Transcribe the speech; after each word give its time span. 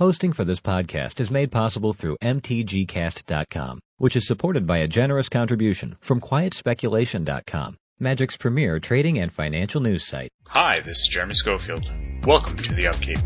Hosting 0.00 0.32
for 0.32 0.46
this 0.46 0.60
podcast 0.60 1.20
is 1.20 1.30
made 1.30 1.52
possible 1.52 1.92
through 1.92 2.16
mtgcast.com, 2.22 3.80
which 3.98 4.16
is 4.16 4.26
supported 4.26 4.66
by 4.66 4.78
a 4.78 4.88
generous 4.88 5.28
contribution 5.28 5.94
from 6.00 6.22
quietspeculation.com, 6.22 7.76
Magic's 7.98 8.38
premier 8.38 8.80
trading 8.80 9.18
and 9.18 9.30
financial 9.30 9.82
news 9.82 10.02
site. 10.06 10.30
Hi, 10.48 10.80
this 10.80 11.00
is 11.00 11.08
Jeremy 11.08 11.34
Schofield. 11.34 11.92
Welcome 12.24 12.56
to 12.56 12.72
The 12.72 12.86
Upkeep. 12.86 13.18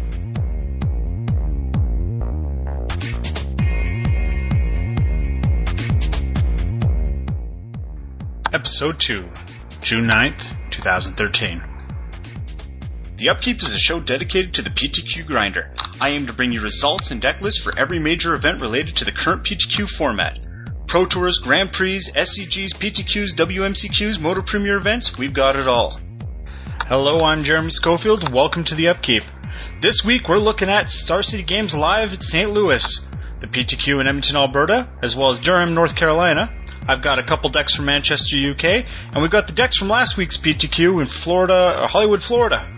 Episode 8.53 8.99
2, 8.99 9.29
June 9.81 10.09
9th, 10.09 10.71
2013. 10.71 11.74
The 13.17 13.28
Upkeep 13.28 13.62
is 13.62 13.72
a 13.72 13.78
show 13.78 14.01
dedicated 14.01 14.54
to 14.54 14.62
the 14.62 14.71
PTQ 14.71 15.24
grinder. 15.24 15.72
I 16.01 16.09
aim 16.09 16.27
to 16.27 16.33
bring 16.33 16.51
you 16.51 16.60
results 16.60 17.12
and 17.12 17.23
deck 17.23 17.41
lists 17.42 17.62
for 17.62 17.73
every 17.78 18.01
major 18.01 18.34
event 18.34 18.60
related 18.60 18.96
to 18.96 19.04
the 19.04 19.12
current 19.12 19.45
PTQ 19.45 19.88
format. 19.88 20.45
Pro 20.88 21.06
Tours, 21.06 21.38
Grand 21.38 21.73
Prix, 21.73 21.98
SCGs, 21.98 22.74
PTQs, 22.74 23.37
WMCQs, 23.37 24.20
Motor 24.20 24.42
Premier 24.42 24.77
events, 24.78 25.16
we've 25.16 25.32
got 25.32 25.54
it 25.54 25.68
all. 25.68 26.00
Hello, 26.88 27.24
I'm 27.24 27.45
Jeremy 27.45 27.70
Schofield. 27.70 28.32
Welcome 28.32 28.64
to 28.64 28.74
the 28.74 28.88
Upkeep. 28.88 29.23
This 29.80 30.04
week 30.04 30.28
we're 30.28 30.38
looking 30.38 30.68
at 30.68 30.90
Star 30.90 31.23
City 31.23 31.45
Games 31.45 31.73
live 31.73 32.12
at 32.12 32.24
St. 32.24 32.51
Louis, 32.51 33.09
the 33.38 33.46
PTQ 33.46 34.01
in 34.01 34.09
Edmonton, 34.09 34.34
Alberta, 34.34 34.88
as 35.02 35.15
well 35.15 35.30
as 35.30 35.38
Durham, 35.38 35.73
North 35.73 35.95
Carolina. 35.95 36.52
I've 36.88 37.01
got 37.01 37.20
a 37.20 37.23
couple 37.23 37.48
decks 37.48 37.76
from 37.76 37.84
Manchester, 37.84 38.37
UK, 38.37 38.65
and 39.12 39.23
we've 39.23 39.30
got 39.30 39.46
the 39.46 39.52
decks 39.52 39.76
from 39.76 39.88
last 39.88 40.16
week's 40.16 40.37
PTQ 40.37 41.01
in 41.01 41.06
Florida, 41.06 41.80
or 41.80 41.87
Hollywood, 41.87 42.20
Florida. 42.20 42.68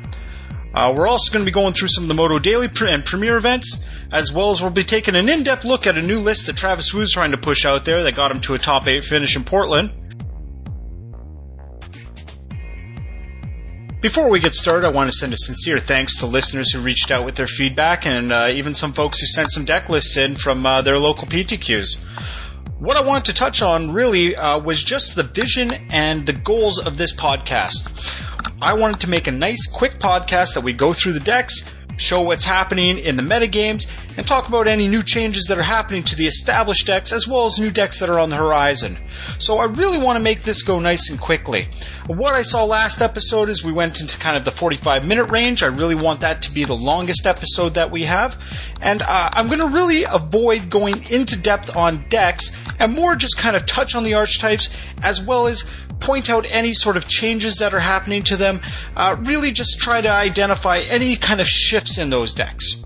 Uh, 0.76 0.92
we're 0.94 1.08
also 1.08 1.32
going 1.32 1.42
to 1.42 1.50
be 1.50 1.54
going 1.54 1.72
through 1.72 1.88
some 1.88 2.04
of 2.04 2.08
the 2.08 2.14
Moto 2.14 2.38
Daily 2.38 2.68
and 2.86 3.02
Premier 3.02 3.38
events, 3.38 3.88
as 4.12 4.30
well 4.30 4.50
as 4.50 4.60
we'll 4.60 4.70
be 4.70 4.84
taking 4.84 5.16
an 5.16 5.26
in-depth 5.26 5.64
look 5.64 5.86
at 5.86 5.96
a 5.96 6.02
new 6.02 6.20
list 6.20 6.46
that 6.46 6.56
Travis 6.58 6.92
Woo's 6.92 7.12
trying 7.12 7.30
to 7.30 7.38
push 7.38 7.64
out 7.64 7.86
there 7.86 8.02
that 8.02 8.14
got 8.14 8.30
him 8.30 8.42
to 8.42 8.52
a 8.52 8.58
top 8.58 8.86
eight 8.86 9.02
finish 9.02 9.36
in 9.36 9.42
Portland. 9.42 9.90
Before 14.02 14.28
we 14.28 14.38
get 14.38 14.54
started, 14.54 14.86
I 14.86 14.90
want 14.90 15.08
to 15.08 15.16
send 15.16 15.32
a 15.32 15.38
sincere 15.38 15.78
thanks 15.78 16.20
to 16.20 16.26
listeners 16.26 16.70
who 16.70 16.80
reached 16.80 17.10
out 17.10 17.24
with 17.24 17.36
their 17.36 17.46
feedback 17.46 18.04
and 18.04 18.30
uh, 18.30 18.48
even 18.52 18.74
some 18.74 18.92
folks 18.92 19.18
who 19.18 19.26
sent 19.26 19.50
some 19.50 19.64
deck 19.64 19.88
lists 19.88 20.18
in 20.18 20.36
from 20.36 20.66
uh, 20.66 20.82
their 20.82 20.98
local 20.98 21.26
PTQs. 21.26 22.04
What 22.78 22.98
I 22.98 23.00
wanted 23.00 23.24
to 23.26 23.32
touch 23.32 23.62
on 23.62 23.94
really 23.94 24.36
uh, 24.36 24.60
was 24.60 24.84
just 24.84 25.16
the 25.16 25.22
vision 25.22 25.72
and 25.88 26.26
the 26.26 26.34
goals 26.34 26.78
of 26.78 26.98
this 26.98 27.16
podcast. 27.16 28.14
I 28.60 28.74
wanted 28.74 29.00
to 29.00 29.08
make 29.08 29.26
a 29.26 29.32
nice, 29.32 29.66
quick 29.66 29.98
podcast 29.98 30.54
that 30.54 30.62
we 30.62 30.74
go 30.74 30.92
through 30.92 31.14
the 31.14 31.20
decks, 31.20 31.74
show 31.96 32.20
what's 32.22 32.44
happening 32.44 32.98
in 32.98 33.16
the 33.16 33.22
metagames, 33.22 33.90
and 34.16 34.26
talk 34.26 34.48
about 34.48 34.66
any 34.66 34.88
new 34.88 35.02
changes 35.02 35.44
that 35.46 35.58
are 35.58 35.62
happening 35.62 36.02
to 36.04 36.16
the 36.16 36.26
established 36.26 36.86
decks 36.86 37.12
as 37.12 37.28
well 37.28 37.46
as 37.46 37.58
new 37.58 37.70
decks 37.70 38.00
that 38.00 38.08
are 38.08 38.18
on 38.18 38.30
the 38.30 38.36
horizon. 38.36 38.98
So 39.38 39.58
I 39.58 39.66
really 39.66 39.98
want 39.98 40.16
to 40.16 40.22
make 40.22 40.42
this 40.42 40.62
go 40.62 40.78
nice 40.78 41.10
and 41.10 41.20
quickly. 41.20 41.68
What 42.06 42.34
I 42.34 42.42
saw 42.42 42.64
last 42.64 43.00
episode 43.00 43.48
is 43.48 43.64
we 43.64 43.72
went 43.72 44.00
into 44.00 44.18
kind 44.18 44.36
of 44.36 44.44
the 44.44 44.50
45 44.50 45.04
minute 45.04 45.24
range. 45.24 45.62
I 45.62 45.66
really 45.66 45.94
want 45.94 46.20
that 46.20 46.42
to 46.42 46.50
be 46.50 46.64
the 46.64 46.76
longest 46.76 47.26
episode 47.26 47.74
that 47.74 47.90
we 47.90 48.04
have. 48.04 48.40
And 48.80 49.02
uh, 49.02 49.30
I'm 49.32 49.48
going 49.48 49.60
to 49.60 49.66
really 49.66 50.04
avoid 50.04 50.70
going 50.70 51.02
into 51.10 51.40
depth 51.40 51.76
on 51.76 52.04
decks 52.08 52.56
and 52.78 52.94
more 52.94 53.16
just 53.16 53.38
kind 53.38 53.56
of 53.56 53.66
touch 53.66 53.94
on 53.94 54.04
the 54.04 54.14
archetypes 54.14 54.70
as 55.02 55.20
well 55.20 55.46
as 55.46 55.70
point 56.00 56.28
out 56.28 56.46
any 56.50 56.74
sort 56.74 56.96
of 56.96 57.08
changes 57.08 57.56
that 57.58 57.74
are 57.74 57.80
happening 57.80 58.22
to 58.24 58.36
them. 58.36 58.60
Uh, 58.96 59.16
really 59.24 59.52
just 59.52 59.78
try 59.80 60.00
to 60.00 60.10
identify 60.10 60.78
any 60.80 61.16
kind 61.16 61.40
of 61.40 61.46
shifts 61.86 61.98
in 61.98 62.10
those 62.10 62.34
decks. 62.34 62.85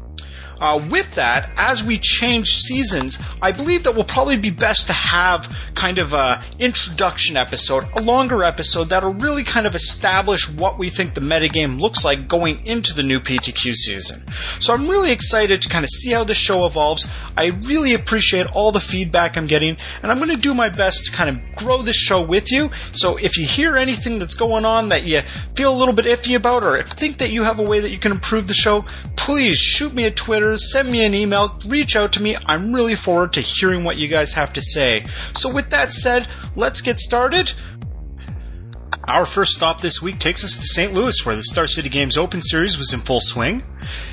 Uh, 0.61 0.80
with 0.91 1.14
that, 1.14 1.50
as 1.56 1.83
we 1.83 1.97
change 1.98 2.55
seasons, 2.55 3.19
I 3.41 3.53
believe 3.53 3.84
that 3.84 3.97
will 3.97 4.05
probably 4.05 4.36
be 4.36 4.50
best 4.50 4.89
to 4.89 4.92
have 4.92 5.56
kind 5.75 5.98
of 5.98 6.12
a 6.12 6.44
introduction 6.58 7.36
episode, 7.36 7.89
a 7.97 8.03
longer 8.03 8.44
episode 8.44 8.91
that'll 8.91 9.15
really 9.15 9.43
kind 9.43 9.66
of 9.66 9.75
establish 9.75 10.49
what 10.50 10.78
we 10.78 10.91
think 10.91 11.15
the 11.15 11.20
metagame 11.20 11.81
looks 11.81 12.04
like 12.04 12.28
going 12.28 12.66
into 12.66 12.94
the 12.94 13.03
new 13.03 13.20
PTQ 13.20 13.75
season. 13.75 14.25
So 14.59 14.75
I'm 14.75 14.87
really 14.87 15.12
excited 15.12 15.62
to 15.62 15.69
kind 15.69 15.84
of 15.84 15.88
see 15.88 16.10
how 16.10 16.25
the 16.25 16.34
show 16.34 16.66
evolves. 16.66 17.09
I 17.37 17.47
really 17.47 17.94
appreciate 17.94 18.47
all 18.54 18.70
the 18.70 18.81
feedback 18.81 19.38
I'm 19.38 19.47
getting, 19.47 19.78
and 20.03 20.12
I'm 20.12 20.19
going 20.19 20.31
to 20.31 20.37
do 20.37 20.53
my 20.53 20.69
best 20.69 21.06
to 21.06 21.12
kind 21.12 21.31
of 21.31 21.56
grow 21.56 21.82
this 21.82 21.97
show 21.97 22.22
with 22.22 22.53
you. 22.53 22.70
So 22.93 23.16
if 23.16 23.38
you 23.38 23.47
hear 23.47 23.76
anything 23.76 24.19
that's 24.19 24.34
going 24.34 24.65
on 24.65 24.91
that 24.91 25.04
you 25.04 25.22
feel 25.54 25.75
a 25.75 25.78
little 25.78 25.94
bit 25.94 26.04
iffy 26.04 26.37
about, 26.37 26.62
or 26.65 26.82
think 26.82 27.19
that 27.19 27.31
you 27.31 27.44
have 27.44 27.59
a 27.59 27.62
way 27.62 27.81
that 27.81 27.91
you 27.91 27.99
can 27.99 28.12
improve 28.12 28.47
the 28.47 28.54
show, 28.54 28.84
please 29.16 29.59
shoot 29.59 29.94
me 29.94 30.04
a 30.04 30.10
Twitter, 30.10 30.50
send 30.56 30.91
me 30.91 31.05
an 31.05 31.15
email, 31.15 31.59
reach 31.66 31.97
out 31.97 32.12
to 32.15 32.22
me. 32.22 32.37
I'm 32.47 32.72
really 32.72 32.94
forward 32.94 33.33
to 33.34 33.41
hearing 33.41 33.84
what 33.84 33.97
you 33.97 34.09
guys 34.09 34.33
have 34.34 34.53
to 34.55 34.62
say. 34.62 35.06
So, 35.34 35.53
with 35.53 35.71
that 35.71 35.93
said, 35.93 36.28
let's 36.56 36.81
get 36.81 36.99
started. 36.99 37.53
Our 39.09 39.25
first 39.25 39.53
stop 39.53 39.81
this 39.81 40.00
week 40.00 40.19
takes 40.19 40.44
us 40.44 40.56
to 40.56 40.66
St. 40.66 40.93
Louis, 40.93 41.25
where 41.25 41.34
the 41.34 41.43
Star 41.43 41.66
City 41.66 41.88
Games 41.88 42.16
Open 42.16 42.41
Series 42.41 42.78
was 42.78 42.93
in 42.93 43.00
full 43.00 43.21
swing. 43.21 43.62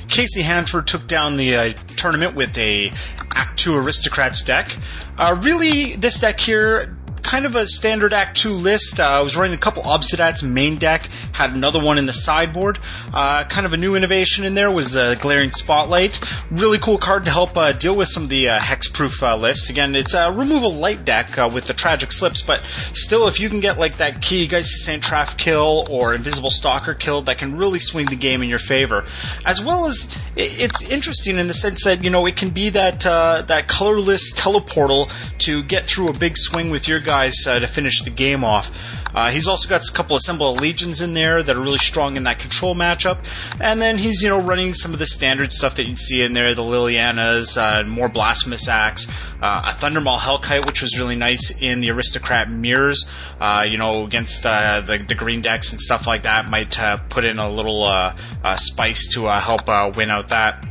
Casey 0.07 0.41
Hanford 0.41 0.87
took 0.87 1.07
down 1.07 1.37
the 1.37 1.55
uh, 1.55 1.73
tournament 1.97 2.35
with 2.35 2.57
a 2.57 2.91
Act 3.31 3.59
2 3.59 3.75
Aristocrats 3.75 4.43
deck. 4.43 4.75
Uh, 5.17 5.39
really, 5.43 5.95
this 5.97 6.19
deck 6.19 6.39
here 6.39 6.96
kind 7.27 7.45
of 7.45 7.55
a 7.55 7.67
standard 7.67 8.13
Act 8.13 8.37
2 8.37 8.53
list. 8.53 9.01
Uh, 9.01 9.03
I 9.03 9.19
was 9.19 9.35
running 9.35 9.53
a 9.53 9.57
couple 9.57 9.83
Obzedats 9.83 10.49
main 10.49 10.77
deck, 10.77 11.09
had 11.33 11.53
another 11.53 11.83
one 11.83 11.97
in 11.97 12.05
the 12.05 12.13
sideboard. 12.13 12.79
Uh, 13.13 13.43
kind 13.43 13.65
of 13.65 13.73
a 13.73 13.77
new 13.77 13.95
innovation 13.95 14.45
in 14.45 14.55
there 14.55 14.71
was 14.71 14.93
the 14.93 15.17
Glaring 15.19 15.51
Spotlight. 15.51 16.21
Really 16.49 16.77
cool 16.77 16.97
card 16.97 17.25
to 17.25 17.31
help 17.31 17.57
uh, 17.57 17.73
deal 17.73 17.97
with 17.97 18.07
some 18.07 18.23
of 18.23 18.29
the 18.29 18.47
uh, 18.47 18.59
hexproof 18.59 19.21
uh, 19.21 19.35
lists. 19.35 19.69
Again, 19.69 19.93
it's 19.93 20.13
a 20.13 20.31
removal 20.31 20.71
light 20.71 21.03
deck 21.03 21.35
with 21.53 21.65
the 21.65 21.73
Tragic 21.73 22.13
Slips, 22.13 22.41
but 22.41 22.65
still, 22.93 23.27
if 23.27 23.41
you 23.41 23.49
can 23.49 23.59
get 23.59 23.77
like 23.77 23.97
that 23.97 24.21
key 24.21 24.47
Geist 24.47 24.85
Saint 24.85 25.03
Traft 25.03 25.37
kill 25.37 25.85
or 25.89 26.13
Invisible 26.13 26.49
Stalker 26.49 26.93
kill, 26.93 27.23
that 27.23 27.39
can 27.39 27.57
really 27.57 27.79
swing 27.79 28.05
the 28.05 28.15
game 28.15 28.41
in 28.41 28.47
your 28.47 28.57
favor. 28.57 29.05
As 29.45 29.61
well 29.61 29.85
as, 29.85 30.17
it's 30.37 30.81
interesting 30.89 31.39
in 31.39 31.47
the 31.47 31.53
sense 31.53 31.83
that, 31.83 32.05
you 32.05 32.09
know, 32.09 32.25
it 32.25 32.37
can 32.37 32.51
be 32.51 32.69
that, 32.69 33.01
that 33.01 33.67
colorless 33.67 34.33
teleportal 34.33 35.11
to 35.39 35.61
get 35.63 35.87
through 35.87 36.07
a 36.07 36.17
big 36.17 36.37
swing 36.37 36.69
with 36.69 36.87
your 36.87 36.99
guy 36.99 37.16
guys 37.17 37.47
uh, 37.47 37.59
to 37.59 37.67
finish 37.67 38.03
the 38.03 38.11
game 38.11 38.43
off. 38.43 38.69
Uh, 39.15 39.31
he's 39.31 39.47
also 39.47 39.67
got 39.67 39.81
a 39.87 39.91
couple 39.91 40.15
of 40.15 40.19
Assemble 40.19 40.53
the 40.53 40.61
Legions 40.61 41.01
in 41.01 41.15
there 41.15 41.41
that 41.41 41.55
are 41.55 41.59
really 41.59 41.79
strong 41.79 42.15
in 42.15 42.23
that 42.23 42.37
control 42.37 42.75
matchup. 42.75 43.17
And 43.59 43.81
then 43.81 43.97
he's, 43.97 44.21
you 44.21 44.29
know, 44.29 44.39
running 44.39 44.75
some 44.75 44.93
of 44.93 44.99
the 44.99 45.07
standard 45.07 45.51
stuff 45.51 45.75
that 45.75 45.87
you'd 45.87 45.97
see 45.97 46.21
in 46.21 46.33
there, 46.33 46.53
the 46.53 46.61
Lilianas, 46.61 47.57
uh, 47.57 47.83
more 47.87 48.07
Blasphemous 48.07 48.67
Acts, 48.67 49.09
uh, 49.41 49.63
a 49.65 49.71
Thundermaw 49.71 50.19
Hellkite, 50.19 50.67
which 50.67 50.83
was 50.83 50.99
really 50.99 51.15
nice 51.15 51.59
in 51.59 51.79
the 51.79 51.89
Aristocrat 51.89 52.51
Mirrors, 52.51 53.09
uh, 53.39 53.65
you 53.67 53.77
know, 53.77 54.05
against 54.05 54.45
uh, 54.45 54.81
the, 54.81 54.99
the 54.99 55.15
green 55.15 55.41
decks 55.41 55.71
and 55.71 55.79
stuff 55.79 56.05
like 56.05 56.23
that. 56.23 56.47
Might 56.47 56.77
put 57.09 57.25
in 57.25 57.39
a 57.39 57.49
little 57.49 58.13
spice 58.57 59.11
to 59.13 59.25
help 59.39 59.67
win 59.97 60.11
out 60.11 60.29
that. 60.29 60.63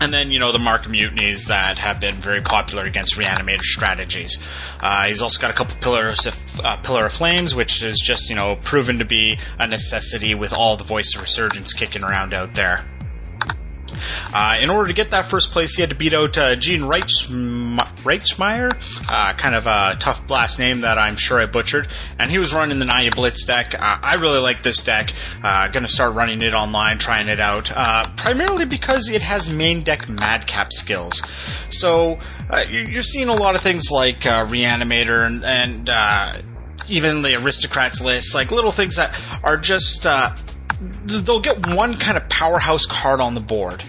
And 0.00 0.14
then, 0.14 0.30
you 0.30 0.38
know, 0.38 0.50
the 0.50 0.58
Mark 0.58 0.84
Mutinies 0.84 1.48
that 1.48 1.78
have 1.78 2.00
been 2.00 2.14
very 2.14 2.40
popular 2.40 2.84
against 2.84 3.18
reanimator 3.18 3.60
strategies. 3.62 4.42
Uh, 4.80 5.06
he's 5.06 5.20
also 5.20 5.38
got 5.38 5.50
a 5.50 5.54
couple 5.54 5.76
pillars 5.76 6.26
of, 6.26 6.60
uh, 6.60 6.76
Pillar 6.78 7.04
of 7.04 7.12
Flames, 7.12 7.54
which 7.54 7.82
is 7.82 8.00
just, 8.02 8.30
you 8.30 8.34
know, 8.34 8.56
proven 8.56 8.98
to 8.98 9.04
be 9.04 9.38
a 9.58 9.66
necessity 9.66 10.34
with 10.34 10.54
all 10.54 10.76
the 10.76 10.84
Voice 10.84 11.14
of 11.14 11.20
Resurgence 11.20 11.74
kicking 11.74 12.02
around 12.02 12.32
out 12.32 12.54
there. 12.54 12.86
Uh, 14.32 14.58
in 14.60 14.70
order 14.70 14.88
to 14.88 14.94
get 14.94 15.10
that 15.10 15.26
first 15.26 15.50
place, 15.50 15.74
he 15.74 15.82
had 15.82 15.90
to 15.90 15.96
beat 15.96 16.12
out 16.12 16.36
uh, 16.38 16.56
Gene 16.56 16.82
Reichmeyer, 16.82 18.70
uh, 19.08 19.32
kind 19.34 19.54
of 19.54 19.66
a 19.66 19.96
tough 19.98 20.28
last 20.30 20.58
name 20.58 20.80
that 20.80 20.98
I'm 20.98 21.16
sure 21.16 21.40
I 21.40 21.46
butchered. 21.46 21.88
And 22.18 22.30
he 22.30 22.38
was 22.38 22.54
running 22.54 22.78
the 22.78 22.84
Naya 22.84 23.10
Blitz 23.10 23.44
deck. 23.44 23.74
Uh, 23.74 23.98
I 24.02 24.14
really 24.16 24.40
like 24.40 24.62
this 24.62 24.82
deck. 24.82 25.12
Uh, 25.42 25.68
to 25.80 25.88
start 25.88 26.14
running 26.14 26.42
it 26.42 26.52
online, 26.52 26.98
trying 26.98 27.28
it 27.28 27.40
out. 27.40 27.72
Uh, 27.74 28.06
primarily 28.16 28.66
because 28.66 29.08
it 29.08 29.22
has 29.22 29.50
main 29.50 29.82
deck 29.82 30.10
madcap 30.10 30.72
skills. 30.74 31.22
So 31.70 32.18
uh, 32.50 32.64
you're 32.68 33.02
seeing 33.02 33.30
a 33.30 33.34
lot 33.34 33.54
of 33.54 33.62
things 33.62 33.90
like 33.90 34.20
Reanimator 34.20 35.24
and, 35.26 35.42
and 35.42 36.44
even 36.90 37.22
the 37.22 37.36
aristocrats 37.42 38.02
list, 38.02 38.34
like 38.34 38.50
little 38.50 38.72
things 38.72 38.96
that 38.96 39.18
are 39.42 39.56
just 39.56 40.06
they'll 40.80 41.40
get 41.40 41.66
one 41.74 41.94
kind 41.94 42.16
of 42.16 42.28
powerhouse 42.28 42.86
card 42.86 43.20
on 43.20 43.34
the 43.34 43.40
board 43.40 43.82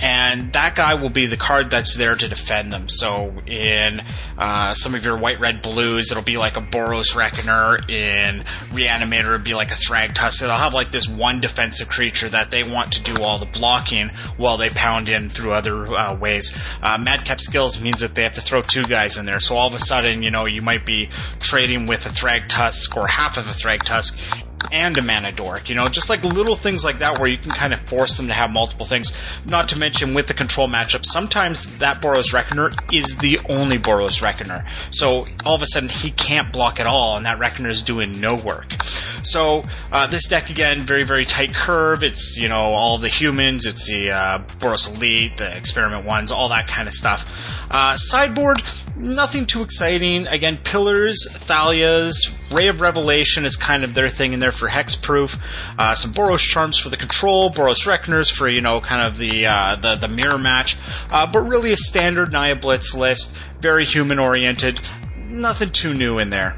and 0.00 0.52
that 0.52 0.74
guy 0.74 0.94
will 0.94 1.10
be 1.10 1.26
the 1.26 1.36
card 1.36 1.70
that's 1.70 1.96
there 1.96 2.14
to 2.14 2.28
defend 2.28 2.72
them. 2.72 2.88
So 2.88 3.32
in 3.46 4.02
uh, 4.36 4.74
some 4.74 4.94
of 4.94 5.04
your 5.04 5.16
white, 5.16 5.40
red, 5.40 5.62
blues, 5.62 6.10
it'll 6.10 6.22
be 6.22 6.36
like 6.36 6.56
a 6.56 6.60
Boros 6.60 7.14
Reckoner. 7.14 7.76
In 7.88 8.44
Reanimator, 8.70 9.34
it'll 9.34 9.44
be 9.44 9.54
like 9.54 9.70
a 9.70 9.74
Thragtusk. 9.74 10.40
They'll 10.40 10.50
have 10.50 10.74
like 10.74 10.90
this 10.90 11.08
one 11.08 11.40
defensive 11.40 11.88
creature 11.88 12.28
that 12.28 12.50
they 12.50 12.64
want 12.64 12.92
to 12.94 13.02
do 13.02 13.22
all 13.22 13.38
the 13.38 13.46
blocking 13.46 14.10
while 14.36 14.56
they 14.56 14.68
pound 14.68 15.08
in 15.08 15.28
through 15.28 15.52
other 15.52 15.94
uh, 15.94 16.14
ways. 16.14 16.56
Uh, 16.82 16.98
Madcap 16.98 17.40
skills 17.40 17.80
means 17.80 18.00
that 18.00 18.14
they 18.14 18.24
have 18.24 18.34
to 18.34 18.40
throw 18.40 18.62
two 18.62 18.84
guys 18.84 19.16
in 19.16 19.26
there. 19.26 19.40
So 19.40 19.56
all 19.56 19.68
of 19.68 19.74
a 19.74 19.78
sudden, 19.78 20.22
you 20.22 20.30
know, 20.30 20.46
you 20.46 20.62
might 20.62 20.84
be 20.84 21.10
trading 21.40 21.86
with 21.86 22.06
a 22.06 22.10
Thragtusk 22.10 22.96
or 22.96 23.06
half 23.06 23.38
of 23.38 23.48
a 23.48 23.52
Thragtusk 23.52 24.43
and 24.74 24.98
a 24.98 25.02
mana 25.02 25.30
dork. 25.30 25.68
You 25.68 25.76
know, 25.76 25.88
just 25.88 26.10
like 26.10 26.22
little 26.24 26.56
things 26.56 26.84
like 26.84 26.98
that 26.98 27.18
where 27.18 27.28
you 27.28 27.38
can 27.38 27.52
kind 27.52 27.72
of 27.72 27.80
force 27.80 28.16
them 28.16 28.26
to 28.26 28.34
have 28.34 28.50
multiple 28.50 28.84
things. 28.84 29.16
Not 29.46 29.68
to 29.68 29.78
mention 29.78 30.14
with 30.14 30.26
the 30.26 30.34
control 30.34 30.68
matchup, 30.68 31.04
sometimes 31.04 31.78
that 31.78 32.02
Boros 32.02 32.32
Reckoner 32.32 32.72
is 32.92 33.16
the 33.18 33.38
only 33.48 33.78
Boros 33.78 34.20
Reckoner. 34.20 34.66
So 34.90 35.26
all 35.46 35.54
of 35.54 35.62
a 35.62 35.66
sudden 35.66 35.88
he 35.88 36.10
can't 36.10 36.52
block 36.52 36.80
at 36.80 36.88
all, 36.88 37.16
and 37.16 37.24
that 37.24 37.38
Reckoner 37.38 37.70
is 37.70 37.82
doing 37.82 38.20
no 38.20 38.34
work. 38.34 38.82
So 39.22 39.64
uh, 39.92 40.08
this 40.08 40.28
deck 40.28 40.50
again, 40.50 40.80
very 40.80 41.04
very 41.04 41.24
tight 41.24 41.54
curve. 41.54 42.02
It's 42.02 42.36
you 42.36 42.48
know 42.48 42.74
all 42.74 42.98
the 42.98 43.08
humans, 43.08 43.66
it's 43.66 43.88
the 43.88 44.10
uh, 44.10 44.38
Boros 44.58 44.94
Elite, 44.96 45.36
the 45.36 45.56
Experiment 45.56 46.04
ones, 46.04 46.32
all 46.32 46.48
that 46.48 46.66
kind 46.66 46.88
of 46.88 46.94
stuff. 46.94 47.30
Uh, 47.70 47.96
sideboard, 47.96 48.60
nothing 48.96 49.46
too 49.46 49.62
exciting. 49.62 50.26
Again, 50.26 50.58
pillars, 50.58 51.28
Thalias, 51.30 52.34
Ray 52.50 52.68
of 52.68 52.80
Revelation 52.80 53.44
is 53.44 53.56
kind 53.56 53.84
of 53.84 53.94
their 53.94 54.08
thing 54.08 54.32
in 54.32 54.40
there 54.40 54.52
for 54.52 54.63
hexproof. 54.68 55.38
Uh, 55.78 55.94
some 55.94 56.12
Boros 56.12 56.40
charms 56.40 56.78
for 56.78 56.88
the 56.88 56.96
control, 56.96 57.50
Boros 57.50 57.86
Reckoners 57.86 58.30
for 58.30 58.48
you 58.48 58.60
know 58.60 58.80
kind 58.80 59.02
of 59.02 59.16
the 59.16 59.46
uh, 59.46 59.76
the 59.76 59.96
the 59.96 60.08
mirror 60.08 60.38
match, 60.38 60.76
uh, 61.10 61.26
but 61.26 61.40
really 61.40 61.72
a 61.72 61.76
standard 61.76 62.32
Naya 62.32 62.56
Blitz 62.56 62.94
list, 62.94 63.36
very 63.60 63.84
human 63.84 64.18
oriented. 64.18 64.80
Nothing 65.28 65.70
too 65.70 65.94
new 65.94 66.18
in 66.18 66.30
there. 66.30 66.56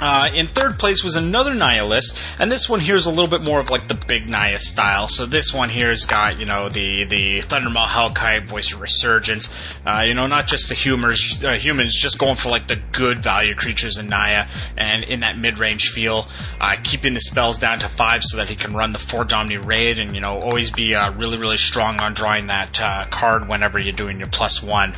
Uh, 0.00 0.30
in 0.32 0.46
third 0.46 0.78
place 0.78 1.02
was 1.02 1.16
another 1.16 1.54
Naya 1.54 1.84
list, 1.84 2.20
and 2.38 2.52
this 2.52 2.68
one 2.68 2.78
here 2.78 2.94
is 2.94 3.06
a 3.06 3.10
little 3.10 3.28
bit 3.28 3.42
more 3.42 3.58
of 3.58 3.70
like 3.70 3.88
the 3.88 3.94
big 3.94 4.28
Naya 4.28 4.58
style. 4.60 5.08
So 5.08 5.26
this 5.26 5.52
one 5.52 5.68
here 5.68 5.88
has 5.88 6.04
got 6.06 6.38
you 6.38 6.46
know 6.46 6.68
the 6.68 7.04
the 7.04 7.38
Thundermaw 7.38 7.86
Hellkite, 7.86 8.46
Voice 8.48 8.72
of 8.72 8.80
Resurgence, 8.80 9.52
uh, 9.84 10.04
you 10.06 10.14
know 10.14 10.26
not 10.28 10.46
just 10.46 10.68
the 10.68 10.76
humors, 10.76 11.42
uh, 11.44 11.54
humans, 11.54 11.98
just 12.00 12.18
going 12.18 12.36
for 12.36 12.48
like 12.48 12.68
the 12.68 12.76
good 12.92 13.18
value 13.18 13.54
creatures 13.54 13.98
in 13.98 14.08
Naya, 14.08 14.46
and 14.76 15.02
in 15.02 15.20
that 15.20 15.36
mid 15.36 15.58
range 15.58 15.88
feel, 15.88 16.28
uh, 16.60 16.76
keeping 16.84 17.14
the 17.14 17.20
spells 17.20 17.58
down 17.58 17.80
to 17.80 17.88
five 17.88 18.22
so 18.22 18.36
that 18.36 18.48
he 18.48 18.54
can 18.54 18.74
run 18.74 18.92
the 18.92 18.98
four 18.98 19.24
Domri 19.24 19.64
Rade, 19.64 19.98
and 19.98 20.14
you 20.14 20.20
know 20.20 20.40
always 20.40 20.70
be 20.70 20.94
uh, 20.94 21.10
really 21.12 21.38
really 21.38 21.56
strong 21.56 22.00
on 22.00 22.14
drawing 22.14 22.46
that 22.46 22.80
uh, 22.80 23.06
card 23.10 23.48
whenever 23.48 23.80
you're 23.80 23.92
doing 23.92 24.18
your 24.18 24.28
plus 24.28 24.62
one. 24.62 24.90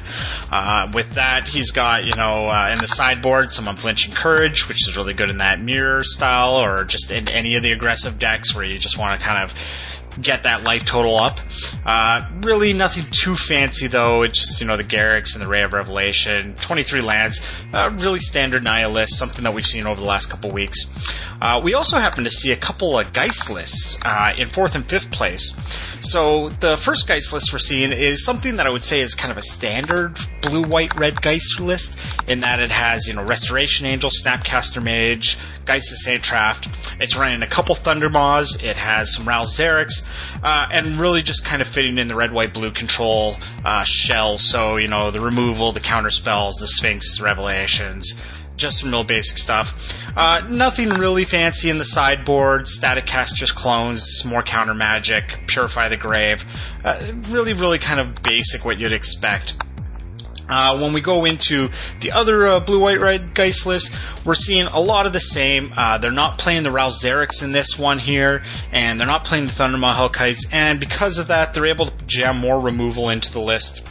with 0.93 1.12
that, 1.14 1.49
he's 1.49 1.70
got 1.70 2.05
you 2.05 2.14
know 2.17 2.50
in 2.70 2.79
the 2.79 2.88
sideboard 2.88 3.50
some 3.50 3.67
unflinching 3.67 4.12
courage, 4.12 4.69
which 4.69 4.87
is 4.87 4.89
is 4.90 4.96
really 4.96 5.14
good 5.14 5.31
in 5.31 5.38
that 5.38 5.60
mirror 5.60 6.02
style, 6.02 6.54
or 6.56 6.84
just 6.84 7.10
in 7.10 7.28
any 7.28 7.56
of 7.56 7.62
the 7.62 7.72
aggressive 7.72 8.19
decks 8.19 8.54
where 8.54 8.64
you 8.64 8.76
just 8.76 8.98
want 8.98 9.19
to 9.19 9.25
kind 9.26 9.42
of 9.42 9.54
get 10.20 10.42
that 10.44 10.62
life 10.62 10.84
total 10.84 11.16
up. 11.16 11.40
Uh, 11.84 12.28
really 12.42 12.72
nothing 12.72 13.04
too 13.10 13.34
fancy 13.34 13.86
though. 13.86 14.22
It's 14.22 14.38
just 14.38 14.60
you 14.60 14.66
know 14.66 14.76
the 14.76 14.84
Garruk's 14.84 15.34
and 15.34 15.42
the 15.42 15.48
Ray 15.48 15.62
of 15.62 15.72
Revelation, 15.72 16.54
23 16.56 17.00
lands, 17.00 17.40
uh, 17.72 17.94
really 17.98 18.18
standard 18.18 18.64
Naya 18.64 18.88
list, 18.88 19.16
something 19.16 19.44
that 19.44 19.54
we've 19.54 19.64
seen 19.64 19.86
over 19.86 20.00
the 20.00 20.06
last 20.06 20.30
couple 20.30 20.50
weeks. 20.50 21.14
Uh, 21.40 21.60
we 21.62 21.74
also 21.74 21.96
happen 21.96 22.24
to 22.24 22.30
see 22.30 22.52
a 22.52 22.56
couple 22.56 22.98
of 22.98 23.12
Geist 23.12 23.50
lists 23.50 23.98
uh, 24.04 24.34
in 24.36 24.46
fourth 24.46 24.74
and 24.74 24.84
fifth 24.84 25.10
place. 25.10 25.54
So 26.02 26.50
the 26.60 26.76
first 26.76 27.06
Geist 27.06 27.32
list 27.32 27.52
we're 27.52 27.58
seeing 27.58 27.92
is 27.92 28.24
something 28.24 28.56
that 28.56 28.66
I 28.66 28.70
would 28.70 28.84
say 28.84 29.00
is 29.00 29.14
kind 29.14 29.32
of 29.32 29.38
a 29.38 29.42
standard 29.42 30.18
blue, 30.42 30.62
white, 30.62 30.94
red 30.98 31.20
Geist 31.22 31.60
list 31.60 31.98
in 32.28 32.40
that 32.40 32.60
it 32.60 32.70
has 32.70 33.06
you 33.06 33.14
know 33.14 33.22
Restoration 33.22 33.86
Angel, 33.86 34.10
Snapcaster 34.10 34.82
Mage, 34.82 35.38
Geist 35.64 35.92
of 35.92 35.98
Saint-Traft. 35.98 37.00
It's 37.00 37.16
running 37.16 37.42
a 37.42 37.46
couple 37.46 37.74
Thundermaws. 37.74 38.62
It 38.62 38.76
has 38.76 39.14
some 39.14 39.28
Ral 39.28 39.44
Zarek's, 39.44 40.08
uh, 40.42 40.68
and 40.72 40.96
really 40.96 41.22
just 41.22 41.44
kind 41.44 41.62
of 41.62 41.68
fitting 41.68 41.98
in 41.98 42.08
the 42.08 42.14
red, 42.14 42.32
white, 42.32 42.52
blue 42.52 42.70
control 42.70 43.36
uh, 43.64 43.84
shell. 43.84 44.38
So 44.38 44.76
you 44.76 44.88
know 44.88 45.10
the 45.10 45.20
removal, 45.20 45.72
the 45.72 45.80
counter 45.80 46.10
spells, 46.10 46.56
the 46.56 46.68
Sphinx 46.68 47.20
revelations 47.20 48.20
just 48.60 48.80
some 48.80 48.90
real 48.90 49.02
basic 49.02 49.38
stuff. 49.38 50.06
Uh, 50.16 50.42
nothing 50.48 50.90
really 50.90 51.24
fancy 51.24 51.70
in 51.70 51.78
the 51.78 51.84
sideboard. 51.84 52.68
Static 52.68 53.06
casters, 53.06 53.50
clones, 53.50 54.22
more 54.24 54.42
counter 54.42 54.74
magic, 54.74 55.40
purify 55.46 55.88
the 55.88 55.96
grave. 55.96 56.44
Uh, 56.84 57.12
really, 57.30 57.54
really 57.54 57.78
kind 57.78 57.98
of 57.98 58.22
basic 58.22 58.64
what 58.64 58.78
you'd 58.78 58.92
expect. 58.92 59.54
Uh, 60.50 60.79
when 60.79 60.93
we 60.93 61.00
go 61.00 61.25
into 61.25 61.70
the 62.00 62.12
other 62.12 62.47
uh, 62.47 62.61
blue, 62.61 62.81
white, 62.81 63.00
red 63.00 63.35
Geist 63.35 63.67
list, 63.67 63.97
we're 64.25 64.35
seeing 64.35 64.67
a 64.67 64.81
lot 64.81 65.06
of 65.06 65.12
the 65.12 65.20
same. 65.20 65.73
Uh, 65.76 65.99
they're 65.99 66.11
not 66.11 66.38
playing 66.38 66.62
the 66.62 66.70
Zarek's 66.70 67.43
in 67.43 67.52
this 67.52 67.79
one 67.79 67.99
here, 67.99 68.43
and 68.73 68.99
they're 68.99 69.06
not 69.06 69.25
playing 69.25 69.47
the 69.47 69.52
Thundermaw 69.52 69.94
Hellkites, 69.94 70.52
and 70.52 70.81
because 70.81 71.19
of 71.19 71.29
that, 71.29 71.55
they're 71.55 71.67
able 71.67 71.87
to 71.87 72.05
jam 72.06 72.38
more 72.38 72.61
removal 72.61 73.11
into 73.11 73.32
the 73.32 73.41
list 73.41 73.87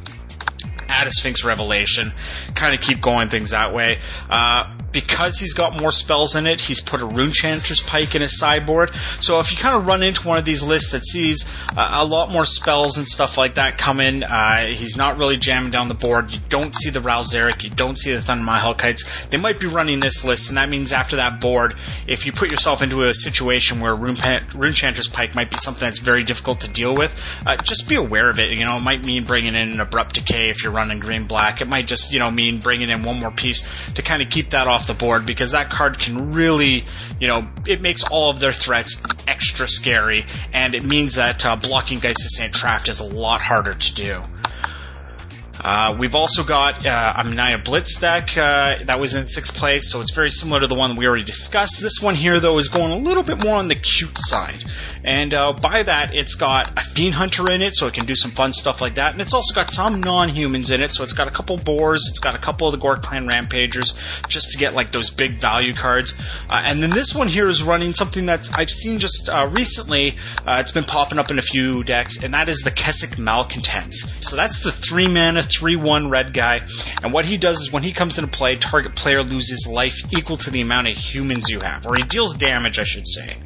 add 0.90 1.08
a 1.08 1.12
Sphinx 1.12 1.46
Revelation, 1.46 2.12
kind 2.56 2.74
of 2.74 2.82
keep 2.82 3.00
going 3.02 3.30
things 3.30 3.52
that 3.52 3.74
way. 3.74 4.00
Uh, 4.30 4.76
because 4.92 5.38
he's 5.38 5.54
got 5.54 5.80
more 5.80 5.92
spells 5.92 6.36
in 6.36 6.48
it, 6.48 6.60
he's 6.62 6.82
put 6.82 7.02
a 7.02 7.06
Runechanter's 7.06 7.82
Pike 7.82 8.16
in 8.16 8.22
his 8.22 8.38
sideboard. 8.40 8.92
So 9.20 9.40
if 9.40 9.52
you 9.52 9.58
kind 9.58 9.76
of 9.76 9.88
run 9.88 10.04
into 10.04 10.28
one 10.28 10.38
of 10.38 10.46
these 10.46 10.64
lists 10.64 10.92
that 10.92 11.06
sees 11.06 11.46
uh, 11.76 12.00
a 12.02 12.06
lot 12.06 12.32
more 12.32 12.46
spells 12.46 12.98
and 12.98 13.08
stuff 13.08 13.38
like 13.38 13.56
that 13.56 13.78
come 13.78 14.00
in, 14.00 14.24
uh, 14.24 14.66
he's 14.66 14.98
not 14.98 15.18
really 15.18 15.38
jamming 15.38 15.72
down 15.72 15.88
the 15.88 15.94
board. 15.94 16.34
You 16.34 16.40
don't 16.50 16.74
see 16.76 16.90
the 16.90 17.02
Ral 17.02 17.24
Zarek, 17.24 17.64
you 17.64 17.70
don't 17.70 17.98
see 17.98 18.14
the 18.14 18.20
Thundermaw 18.20 18.60
Hellkites. 18.60 19.30
They 19.30 19.38
might 19.38 19.60
be 19.60 19.68
running 19.68 20.00
this 20.00 20.26
list, 20.26 20.50
and 20.50 20.58
that 20.58 20.70
means 20.70 20.92
after 20.92 21.18
that 21.18 21.40
board, 21.40 21.76
if 22.08 22.26
you 22.26 22.32
put 22.32 22.50
yourself 22.50 22.82
into 22.82 23.08
a 23.08 23.14
situation 23.14 23.80
where 23.80 23.96
Rune, 23.96 24.16
Chanters 24.16 25.08
Pike 25.08 25.36
might 25.36 25.52
be 25.52 25.58
something 25.58 25.86
that's 25.86 26.00
very 26.00 26.24
difficult 26.24 26.62
to 26.62 26.68
deal 26.68 26.96
with, 26.96 27.16
uh, 27.46 27.58
just 27.58 27.88
be 27.88 27.96
aware 27.96 28.30
of 28.30 28.40
it. 28.40 28.58
You 28.58 28.66
know, 28.66 28.78
it 28.78 28.82
might 28.82 29.06
mean 29.06 29.24
bringing 29.24 29.56
in 29.56 29.72
an 29.72 29.80
Abrupt 29.80 30.16
Decay 30.16 30.50
if 30.50 30.64
you're 30.64 30.74
running 30.80 31.00
green 31.00 31.28
black. 31.28 31.60
It 31.60 31.68
might 31.68 31.88
just, 31.88 32.14
you 32.14 32.20
know, 32.20 32.32
mean 32.32 32.60
bringing 32.60 32.90
in 32.90 33.04
one 33.04 33.20
more 33.20 33.32
piece 33.32 33.68
to 33.96 34.02
kind 34.02 34.22
of 34.22 34.30
keep 34.30 34.52
that 34.52 34.68
off 34.68 34.88
the 34.88 34.94
board 34.94 35.26
because 35.26 35.52
that 35.52 35.70
card 35.70 36.00
can 36.00 36.34
really, 36.34 36.86
you 37.20 37.28
know, 37.28 37.48
it 37.68 37.82
makes 37.82 38.04
all 38.04 38.30
of 38.30 38.40
their 38.40 38.54
threats 38.54 39.04
extra 39.28 39.68
scary, 39.68 40.26
and 40.54 40.76
it 40.76 40.86
means 40.86 41.16
that 41.16 41.46
uh, 41.46 41.58
blocking 41.58 42.00
Geist 42.00 42.26
of 42.26 42.32
Saint-Traft 42.32 42.88
is 42.88 43.02
a 43.02 43.06
lot 43.06 43.42
harder 43.42 43.74
to 43.74 43.94
do. 43.94 44.24
Uh, 45.62 45.96
we've 45.98 46.16
also 46.16 46.44
got 46.44 46.86
uh, 46.86 47.14
a 47.18 47.24
Naya 47.24 47.58
Blitz 47.58 48.00
deck 48.00 48.38
uh, 48.38 48.78
that 48.86 49.00
was 49.00 49.16
in 49.16 49.28
sixth 49.28 49.56
place, 49.56 49.92
so 49.92 50.02
it's 50.02 50.12
very 50.12 50.32
similar 50.32 50.62
to 50.62 50.68
the 50.68 50.76
one 50.76 50.96
we 50.96 51.06
already 51.06 51.24
discussed. 51.24 51.82
This 51.82 52.02
one 52.02 52.16
here, 52.16 52.40
though, 52.40 52.58
is 52.58 52.70
going 52.70 52.92
a 52.92 52.98
little 52.98 53.24
bit 53.24 53.44
more 53.44 53.56
on 53.56 53.68
the 53.68 53.76
cute 53.76 54.18
side. 54.18 54.64
And 55.04 55.34
uh, 55.34 55.54
by 55.54 55.84
that, 55.84 56.16
it's 56.16 56.36
got 56.36 56.78
a 56.78 56.82
Fiend 56.82 57.16
Hunter 57.16 57.50
in 57.52 57.62
it, 57.62 57.76
so 57.76 57.88
it 57.88 57.94
can 57.94 58.06
do 58.06 58.16
some 58.16 58.32
fun 58.32 58.54
stuff 58.54 58.82
like 58.82 58.96
that. 58.96 59.14
And 59.14 59.22
it's 59.22 59.34
also 59.34 59.54
got 59.54 59.72
some 59.72 60.02
non 60.02 60.30
humans 60.30 60.72
in 60.72 60.82
it, 60.82 60.90
so 60.90 61.04
it's 61.04 61.14
got 61.14 61.28
a 61.28 61.32
couple 61.32 61.58
Boars, 61.58 62.08
it's 62.10 62.20
got 62.20 62.36
a 62.36 62.38
couple 62.38 62.68
of 62.68 62.72
the 62.72 62.78
Ghor-Clan 62.78 63.28
Rampagers, 63.28 63.96
just 64.28 64.52
to 64.52 64.58
get 64.58 64.74
like 64.74 64.92
those 64.92 65.10
big 65.10 65.40
value 65.40 65.74
cards. 65.74 66.14
Uh, 66.50 66.62
and 66.64 66.82
then 66.82 66.90
this 66.90 67.14
one 67.14 67.28
here 67.28 67.50
is 67.50 67.64
running 67.64 67.92
something 67.92 68.26
that's 68.26 68.52
I've 68.54 68.70
seen 68.70 69.00
just 69.00 69.30
recently, 69.50 70.18
it's 70.48 70.72
been 70.72 70.84
popping 70.86 71.20
up 71.20 71.32
in 71.32 71.40
a 71.40 71.42
few 71.42 71.84
decks, 71.84 72.24
and 72.24 72.34
that 72.34 72.48
is 72.48 72.60
the 72.60 72.72
Kessig 72.72 73.18
Malcontents. 73.20 74.10
So 74.22 74.36
that's 74.36 74.64
the 74.64 74.72
three 74.72 75.08
mana 75.08 75.44
3 75.50 75.76
1 75.76 76.10
red 76.10 76.34
guy. 76.34 76.62
And 77.04 77.14
what 77.14 77.26
he 77.26 77.38
does 77.38 77.60
is 77.60 77.72
when 77.72 77.84
he 77.84 77.92
comes 77.92 78.18
into 78.18 78.30
play, 78.30 78.56
target 78.56 78.96
player 78.96 79.24
loses 79.24 79.68
life 79.68 79.98
equal 80.12 80.38
to 80.38 80.52
the 80.52 80.62
amount 80.62 80.88
of 80.88 80.98
humans 80.98 81.50
you 81.50 81.60
have, 81.60 81.86
or 81.86 81.96
he 81.96 82.04
deals 82.04 82.36
damage, 82.36 82.80
I 82.80 82.84
should 82.84 83.08
say. 83.08 83.38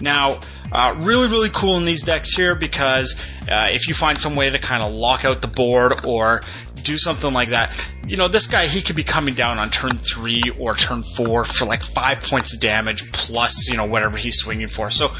Now, 0.00 0.40
uh, 0.70 0.94
really, 1.00 1.28
really 1.28 1.48
cool 1.50 1.76
in 1.76 1.84
these 1.84 2.04
decks 2.04 2.34
here 2.34 2.54
because 2.54 3.20
uh, 3.50 3.68
if 3.70 3.88
you 3.88 3.94
find 3.94 4.18
some 4.18 4.36
way 4.36 4.50
to 4.50 4.58
kind 4.58 4.82
of 4.82 4.92
lock 4.92 5.24
out 5.24 5.40
the 5.40 5.48
board 5.48 6.04
or 6.04 6.42
do 6.82 6.98
something 6.98 7.32
like 7.32 7.50
that, 7.50 7.72
you 8.06 8.16
know, 8.16 8.28
this 8.28 8.46
guy, 8.46 8.66
he 8.66 8.80
could 8.80 8.96
be 8.96 9.04
coming 9.04 9.34
down 9.34 9.58
on 9.58 9.70
turn 9.70 9.98
three 9.98 10.40
or 10.58 10.74
turn 10.74 11.02
four 11.02 11.44
for 11.44 11.66
like 11.66 11.82
five 11.82 12.20
points 12.20 12.54
of 12.54 12.60
damage 12.60 13.12
plus, 13.12 13.68
you 13.68 13.76
know, 13.76 13.84
whatever 13.84 14.16
he's 14.16 14.38
swinging 14.38 14.68
for. 14.68 14.90
So, 14.90 15.12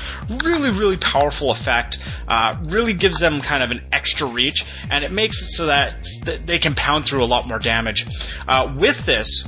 really, 0.42 0.70
really 0.70 0.96
powerful 0.96 1.50
effect. 1.50 1.98
Uh, 2.26 2.56
really 2.64 2.92
gives 2.92 3.20
them 3.20 3.40
kind 3.40 3.62
of 3.62 3.70
an 3.70 3.82
extra 3.92 4.26
reach, 4.26 4.64
and 4.90 5.04
it 5.04 5.12
makes 5.12 5.42
it 5.42 5.48
so 5.48 5.66
that 5.66 6.04
th- 6.24 6.40
they 6.46 6.58
can 6.58 6.74
pound 6.74 7.04
through 7.04 7.22
a 7.22 7.26
lot 7.26 7.46
more 7.46 7.58
damage. 7.58 8.06
Uh, 8.46 8.72
with 8.76 9.04
this, 9.04 9.46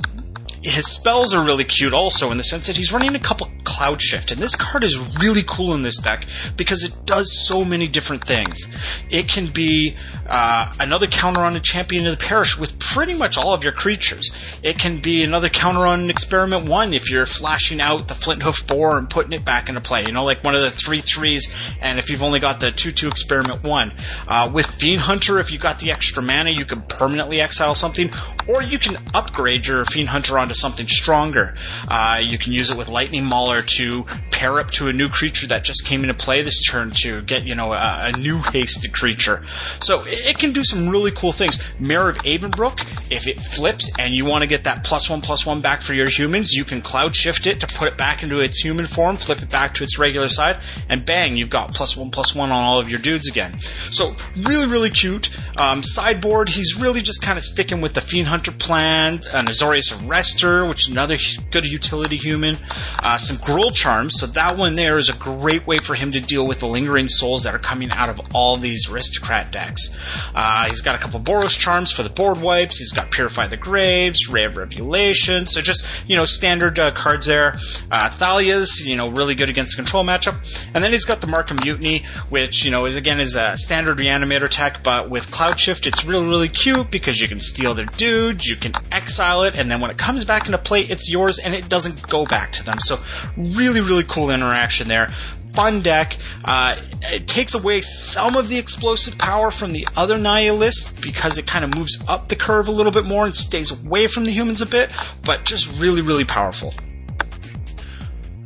his 0.61 0.87
spells 0.87 1.33
are 1.33 1.43
really 1.43 1.63
cute 1.63 1.93
also 1.93 2.31
in 2.31 2.37
the 2.37 2.43
sense 2.43 2.67
that 2.67 2.77
he's 2.77 2.93
running 2.93 3.15
a 3.15 3.19
couple 3.19 3.49
cloud 3.63 4.01
shift 4.01 4.31
and 4.31 4.39
this 4.39 4.55
card 4.55 4.83
is 4.83 5.17
really 5.21 5.43
cool 5.47 5.73
in 5.73 5.81
this 5.81 5.97
deck 5.97 6.25
because 6.55 6.83
it 6.83 7.05
does 7.05 7.45
so 7.47 7.65
many 7.65 7.87
different 7.87 8.25
things. 8.25 8.75
It 9.09 9.27
can 9.27 9.47
be 9.47 9.97
uh, 10.27 10.71
another 10.79 11.07
counter 11.07 11.41
on 11.41 11.55
a 11.55 11.59
champion 11.59 12.05
of 12.05 12.17
the 12.17 12.23
parish 12.23 12.57
with 12.57 12.79
pretty 12.79 13.15
much 13.15 13.37
all 13.37 13.53
of 13.53 13.63
your 13.63 13.73
creatures. 13.73 14.31
It 14.61 14.77
can 14.77 14.99
be 14.99 15.23
another 15.23 15.49
counter 15.49 15.87
on 15.87 16.09
experiment 16.09 16.69
one 16.69 16.93
if 16.93 17.09
you're 17.09 17.25
flashing 17.25 17.81
out 17.81 18.07
the 18.07 18.13
Flinthoof 18.13 18.67
Boar 18.67 18.97
and 18.97 19.09
putting 19.09 19.33
it 19.33 19.43
back 19.43 19.67
into 19.67 19.81
play 19.81 20.05
you 20.05 20.11
know 20.11 20.23
like 20.23 20.43
one 20.43 20.53
of 20.53 20.61
the 20.61 20.71
three 20.71 20.99
threes 20.99 21.53
and 21.81 21.97
if 21.97 22.09
you've 22.09 22.23
only 22.23 22.39
got 22.39 22.59
the 22.59 22.71
two 22.71 22.91
two 22.91 23.07
experiment 23.07 23.63
one. 23.63 23.93
Uh, 24.27 24.49
with 24.53 24.67
fiend 24.67 25.01
hunter 25.01 25.39
if 25.39 25.51
you 25.51 25.57
got 25.57 25.79
the 25.79 25.91
extra 25.91 26.21
mana 26.21 26.51
you 26.51 26.65
can 26.65 26.81
permanently 26.83 27.41
exile 27.41 27.73
something 27.73 28.11
or 28.47 28.61
you 28.61 28.79
can 28.79 28.97
upgrade 29.13 29.65
your 29.65 29.85
Fiend 29.85 30.09
Hunter 30.09 30.37
onto 30.37 30.53
something 30.53 30.87
stronger. 30.87 31.55
Uh, 31.87 32.19
you 32.21 32.37
can 32.37 32.53
use 32.53 32.69
it 32.69 32.77
with 32.77 32.89
Lightning 32.89 33.25
Mauler 33.25 33.61
to 33.61 34.03
pair 34.31 34.59
up 34.59 34.71
to 34.71 34.87
a 34.87 34.93
new 34.93 35.09
creature 35.09 35.47
that 35.47 35.63
just 35.63 35.85
came 35.85 36.03
into 36.03 36.13
play 36.13 36.41
this 36.41 36.61
turn 36.63 36.91
to 36.91 37.21
get, 37.21 37.43
you 37.43 37.55
know, 37.55 37.73
a, 37.73 37.99
a 38.05 38.11
new 38.13 38.37
hasted 38.37 38.93
creature. 38.93 39.45
So 39.79 40.03
it, 40.05 40.29
it, 40.29 40.37
can 40.37 40.51
do 40.51 40.63
some 40.63 40.89
really 40.89 41.11
cool 41.11 41.31
things. 41.31 41.63
Mayor 41.79 42.09
of 42.09 42.17
Avabruck, 42.19 42.85
if 43.11 43.27
it 43.27 43.39
flips 43.39 43.91
and 43.99 44.13
you 44.13 44.25
want 44.25 44.41
to 44.41 44.47
get 44.47 44.63
that 44.63 44.83
plus 44.83 45.09
one 45.09 45.21
plus 45.21 45.45
one 45.45 45.61
back 45.61 45.81
for 45.81 45.93
your 45.93 46.09
humans, 46.09 46.53
you 46.53 46.63
can 46.63 46.81
cloud 46.81 47.15
shift 47.15 47.45
it 47.45 47.59
to 47.59 47.67
put 47.67 47.87
it 47.87 47.97
back 47.97 48.23
into 48.23 48.39
its 48.39 48.57
human 48.57 48.85
form, 48.85 49.15
flip 49.15 49.41
it 49.41 49.49
back 49.49 49.75
to 49.75 49.83
its 49.83 49.99
regular 49.99 50.29
side, 50.29 50.57
and 50.89 51.05
bang, 51.05 51.37
you've 51.37 51.49
got 51.49 51.73
plus 51.73 51.95
one 51.95 52.09
plus 52.09 52.33
one 52.33 52.51
on 52.51 52.63
all 52.63 52.79
of 52.79 52.89
your 52.89 52.99
dudes 52.99 53.27
again. 53.27 53.59
So 53.91 54.15
really, 54.37 54.65
really 54.65 54.89
cute. 54.89 55.37
Um, 55.57 55.83
sideboard, 55.83 56.49
he's 56.49 56.79
really 56.81 57.01
just 57.01 57.21
kind 57.21 57.37
of 57.37 57.43
sticking 57.43 57.81
with 57.81 57.93
the 57.93 58.01
Fiend 58.01 58.27
Hunter 58.31 58.53
plan, 58.53 59.15
an 59.33 59.47
Azorius 59.47 59.91
Arrester, 59.91 60.67
which 60.67 60.83
is 60.83 60.87
another 60.87 61.17
good 61.51 61.69
utility 61.69 62.15
human, 62.15 62.55
uh, 63.03 63.17
some 63.17 63.35
Gruul 63.35 63.75
Charms, 63.75 64.17
so 64.17 64.25
that 64.27 64.57
one 64.57 64.75
there 64.75 64.97
is 64.97 65.09
a 65.09 65.13
great 65.13 65.67
way 65.67 65.79
for 65.79 65.95
him 65.95 66.13
to 66.13 66.21
deal 66.21 66.47
with 66.47 66.61
the 66.61 66.67
lingering 66.67 67.09
souls 67.09 67.43
that 67.43 67.53
are 67.53 67.59
coming 67.59 67.91
out 67.91 68.07
of 68.07 68.21
all 68.33 68.55
these 68.55 68.89
aristocrat 68.89 69.51
decks. 69.51 69.97
Uh, 70.33 70.65
he's 70.67 70.79
got 70.79 70.95
a 70.95 70.97
couple 70.97 71.19
Boros 71.19 71.59
charms 71.59 71.91
for 71.91 72.03
the 72.03 72.09
board 72.09 72.41
wipes. 72.41 72.77
He's 72.77 72.93
got 72.93 73.11
Purify 73.11 73.47
the 73.47 73.57
Graves, 73.57 74.29
Ray 74.29 74.45
of 74.45 74.55
Revelation. 74.55 75.45
So 75.45 75.59
just 75.59 75.85
you 76.07 76.15
know 76.15 76.23
standard 76.23 76.79
uh, 76.79 76.91
cards 76.91 77.25
there. 77.25 77.55
Uh, 77.91 78.09
Thalia's 78.09 78.85
you 78.85 78.95
know 78.95 79.09
really 79.09 79.35
good 79.35 79.49
against 79.49 79.75
the 79.75 79.83
control 79.83 80.05
matchup, 80.05 80.37
and 80.73 80.81
then 80.81 80.93
he's 80.93 81.05
got 81.05 81.19
the 81.19 81.27
Mark 81.27 81.51
of 81.51 81.59
Mutiny, 81.63 82.05
which 82.29 82.63
you 82.63 82.71
know 82.71 82.85
is 82.85 82.95
again 82.95 83.19
is 83.19 83.35
a 83.35 83.57
standard 83.57 83.97
reanimator 83.97 84.47
tech, 84.49 84.83
but 84.83 85.09
with 85.09 85.29
Cloud 85.31 85.59
Shift 85.59 85.85
it's 85.85 86.05
really 86.05 86.27
really 86.27 86.49
cute 86.49 86.89
because 86.89 87.19
you 87.19 87.27
can 87.27 87.41
steal 87.41 87.73
their 87.73 87.85
dude, 87.85 88.20
you 88.29 88.55
can 88.55 88.73
exile 88.91 89.43
it, 89.43 89.55
and 89.55 89.69
then 89.69 89.81
when 89.81 89.91
it 89.91 89.97
comes 89.97 90.25
back 90.25 90.45
into 90.45 90.57
play, 90.57 90.81
it's 90.81 91.09
yours 91.09 91.39
and 91.39 91.53
it 91.53 91.69
doesn't 91.69 92.01
go 92.07 92.25
back 92.25 92.51
to 92.53 92.63
them. 92.63 92.79
So 92.79 92.97
really 93.37 93.81
really 93.81 94.03
cool 94.03 94.29
interaction 94.29 94.87
there 94.87 95.07
fun 95.53 95.81
deck. 95.81 96.17
Uh, 96.45 96.77
it 97.03 97.27
takes 97.27 97.53
away 97.53 97.81
some 97.81 98.35
of 98.35 98.47
the 98.47 98.57
explosive 98.57 99.17
power 99.17 99.51
from 99.51 99.73
the 99.73 99.87
other 99.95 100.17
Naya 100.17 100.53
lists 100.53 100.99
because 100.99 101.37
it 101.37 101.47
kind 101.47 101.65
of 101.65 101.75
moves 101.75 102.03
up 102.07 102.29
the 102.29 102.35
curve 102.35 102.67
a 102.67 102.71
little 102.71 102.91
bit 102.91 103.05
more 103.05 103.25
and 103.25 103.35
stays 103.35 103.71
away 103.83 104.07
from 104.07 104.25
the 104.25 104.31
humans 104.31 104.61
a 104.61 104.65
bit, 104.65 104.91
but 105.23 105.45
just 105.45 105.79
really, 105.79 106.01
really 106.01 106.25
powerful. 106.25 106.73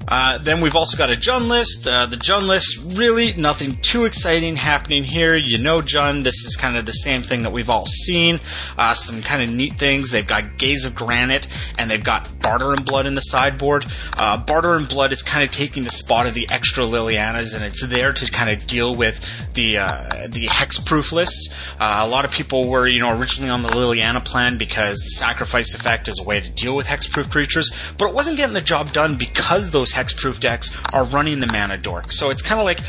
Uh, 0.07 0.37
then 0.37 0.61
we've 0.61 0.75
also 0.75 0.97
got 0.97 1.09
a 1.09 1.15
Jund 1.15 1.47
list. 1.47 1.87
Uh, 1.87 2.05
the 2.05 2.17
Jund 2.17 2.47
list, 2.47 2.97
really 2.97 3.33
nothing 3.33 3.77
too 3.81 4.05
exciting 4.05 4.55
happening 4.55 5.03
here. 5.03 5.35
You 5.35 5.57
know, 5.57 5.79
Jund, 5.79 6.23
this 6.23 6.45
is 6.45 6.55
kind 6.55 6.77
of 6.77 6.85
the 6.85 6.91
same 6.91 7.21
thing 7.21 7.41
that 7.43 7.51
we've 7.51 7.69
all 7.69 7.85
seen. 7.85 8.39
Uh, 8.77 8.93
some 8.93 9.21
kind 9.21 9.41
of 9.41 9.55
neat 9.55 9.79
things. 9.79 10.11
They've 10.11 10.25
got 10.25 10.57
Gaze 10.57 10.85
of 10.85 10.95
Granite, 10.95 11.47
and 11.77 11.89
they've 11.89 12.03
got 12.03 12.41
Barter 12.41 12.73
and 12.73 12.85
Blood 12.85 13.05
in 13.05 13.15
the 13.15 13.21
sideboard. 13.21 13.85
Uh, 14.13 14.37
Barter 14.37 14.75
and 14.75 14.87
Blood 14.87 15.11
is 15.11 15.23
kind 15.23 15.43
of 15.43 15.51
taking 15.51 15.83
the 15.83 15.91
spot 15.91 16.27
of 16.27 16.33
the 16.33 16.47
extra 16.49 16.83
Lilianas, 16.83 17.55
and 17.55 17.63
it's 17.63 17.85
there 17.85 18.13
to 18.13 18.31
kind 18.31 18.49
of 18.49 18.67
deal 18.67 18.95
with 18.95 19.19
the 19.53 19.79
uh, 19.79 20.27
the 20.27 20.45
hexproof 20.45 21.11
lists. 21.11 21.53
Uh, 21.79 22.01
a 22.05 22.07
lot 22.07 22.25
of 22.25 22.31
people 22.31 22.69
were, 22.69 22.87
you 22.87 22.99
know, 22.99 23.17
originally 23.17 23.49
on 23.49 23.63
the 23.63 23.69
Liliana 23.69 24.23
plan 24.23 24.57
because 24.57 24.97
the 24.97 25.11
sacrifice 25.11 25.73
effect 25.73 26.07
is 26.07 26.19
a 26.19 26.23
way 26.23 26.39
to 26.39 26.51
deal 26.51 26.75
with 26.75 26.85
hexproof 26.85 27.31
creatures, 27.31 27.71
but 27.97 28.09
it 28.09 28.13
wasn't 28.13 28.37
getting 28.37 28.53
the 28.53 28.61
job 28.61 28.93
done 28.93 29.15
because 29.15 29.71
those 29.71 29.94
hexproof 29.95 30.41
decks 30.41 30.75
are 30.93 31.05
running 31.05 31.39
the 31.39 31.47
mana 31.47 31.77
dork. 31.77 32.11
So 32.11 32.29
it's 32.29 32.41
kind 32.41 32.59
of 32.59 32.65
like 32.65 32.81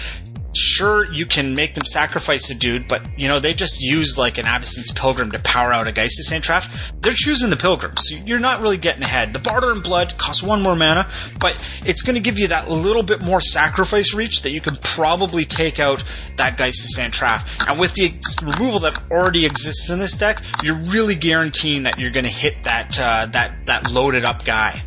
sure 0.57 1.13
you 1.13 1.27
can 1.27 1.55
make 1.55 1.75
them 1.75 1.85
sacrifice 1.85 2.51
a 2.51 2.55
dude, 2.55 2.89
but 2.89 3.03
you 3.19 3.29
know 3.29 3.41
they 3.41 3.55
just 3.55 3.81
use 3.81 4.19
like 4.19 4.39
an 4.39 4.47
Avacyn's 4.47 4.91
Pilgrim 4.93 5.33
to 5.33 5.39
power 5.41 5.73
out 5.73 5.87
a 5.87 5.93
Geist 5.93 6.19
of 6.21 6.27
St. 6.27 6.45
Traft. 6.45 6.71
They're 7.01 7.13
choosing 7.15 7.51
the 7.51 7.57
Pilgrim, 7.57 7.97
so 7.97 8.17
you're 8.25 8.41
not 8.41 8.61
really 8.61 8.77
getting 8.79 9.03
ahead. 9.03 9.33
The 9.33 9.39
Barter 9.39 9.71
and 9.71 9.83
Blood 9.83 10.17
costs 10.19 10.43
one 10.43 10.63
more 10.63 10.77
mana, 10.77 11.09
but 11.39 11.57
it's 11.85 12.03
going 12.03 12.15
to 12.15 12.21
give 12.21 12.39
you 12.39 12.49
that 12.49 12.71
little 12.71 13.03
bit 13.03 13.21
more 13.21 13.41
sacrifice 13.41 14.15
reach 14.15 14.43
that 14.43 14.51
you 14.51 14.61
can 14.61 14.77
probably 14.77 15.45
take 15.45 15.79
out 15.79 16.03
that 16.37 16.57
Geist 16.57 16.87
St. 16.89 17.13
Traft. 17.13 17.69
And 17.69 17.79
with 17.79 17.95
the 17.95 18.15
removal 18.43 18.81
that 18.81 19.01
already 19.11 19.47
exists 19.47 19.91
in 19.91 19.99
this 19.99 20.17
deck, 20.17 20.43
you're 20.63 20.77
really 20.77 21.15
guaranteeing 21.15 21.85
that 21.85 21.99
you're 21.99 22.11
going 22.11 22.25
to 22.25 22.31
hit 22.31 22.65
that 22.65 22.99
uh, 22.99 23.27
that 23.33 23.67
that 23.67 23.93
loaded 23.93 24.25
up 24.25 24.45
guy. 24.45 24.81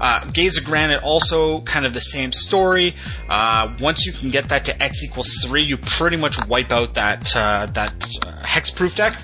Uh, 0.00 0.24
Gaze 0.26 0.58
of 0.58 0.64
Granite 0.64 1.02
also 1.02 1.60
kind 1.62 1.84
of 1.84 1.92
the 1.92 2.00
same 2.00 2.32
story. 2.32 2.94
Uh, 3.28 3.74
once 3.80 4.06
you 4.06 4.12
can 4.12 4.30
get 4.30 4.50
that 4.50 4.66
to 4.66 4.82
X 4.82 5.02
equals 5.08 5.32
three, 5.44 5.62
you 5.62 5.76
pretty 5.76 6.16
much 6.16 6.44
wipe 6.46 6.72
out 6.72 6.94
that 6.94 7.34
uh, 7.36 7.66
that 7.72 7.92
uh, 8.24 8.42
hexproof 8.42 8.94
deck. 8.94 9.16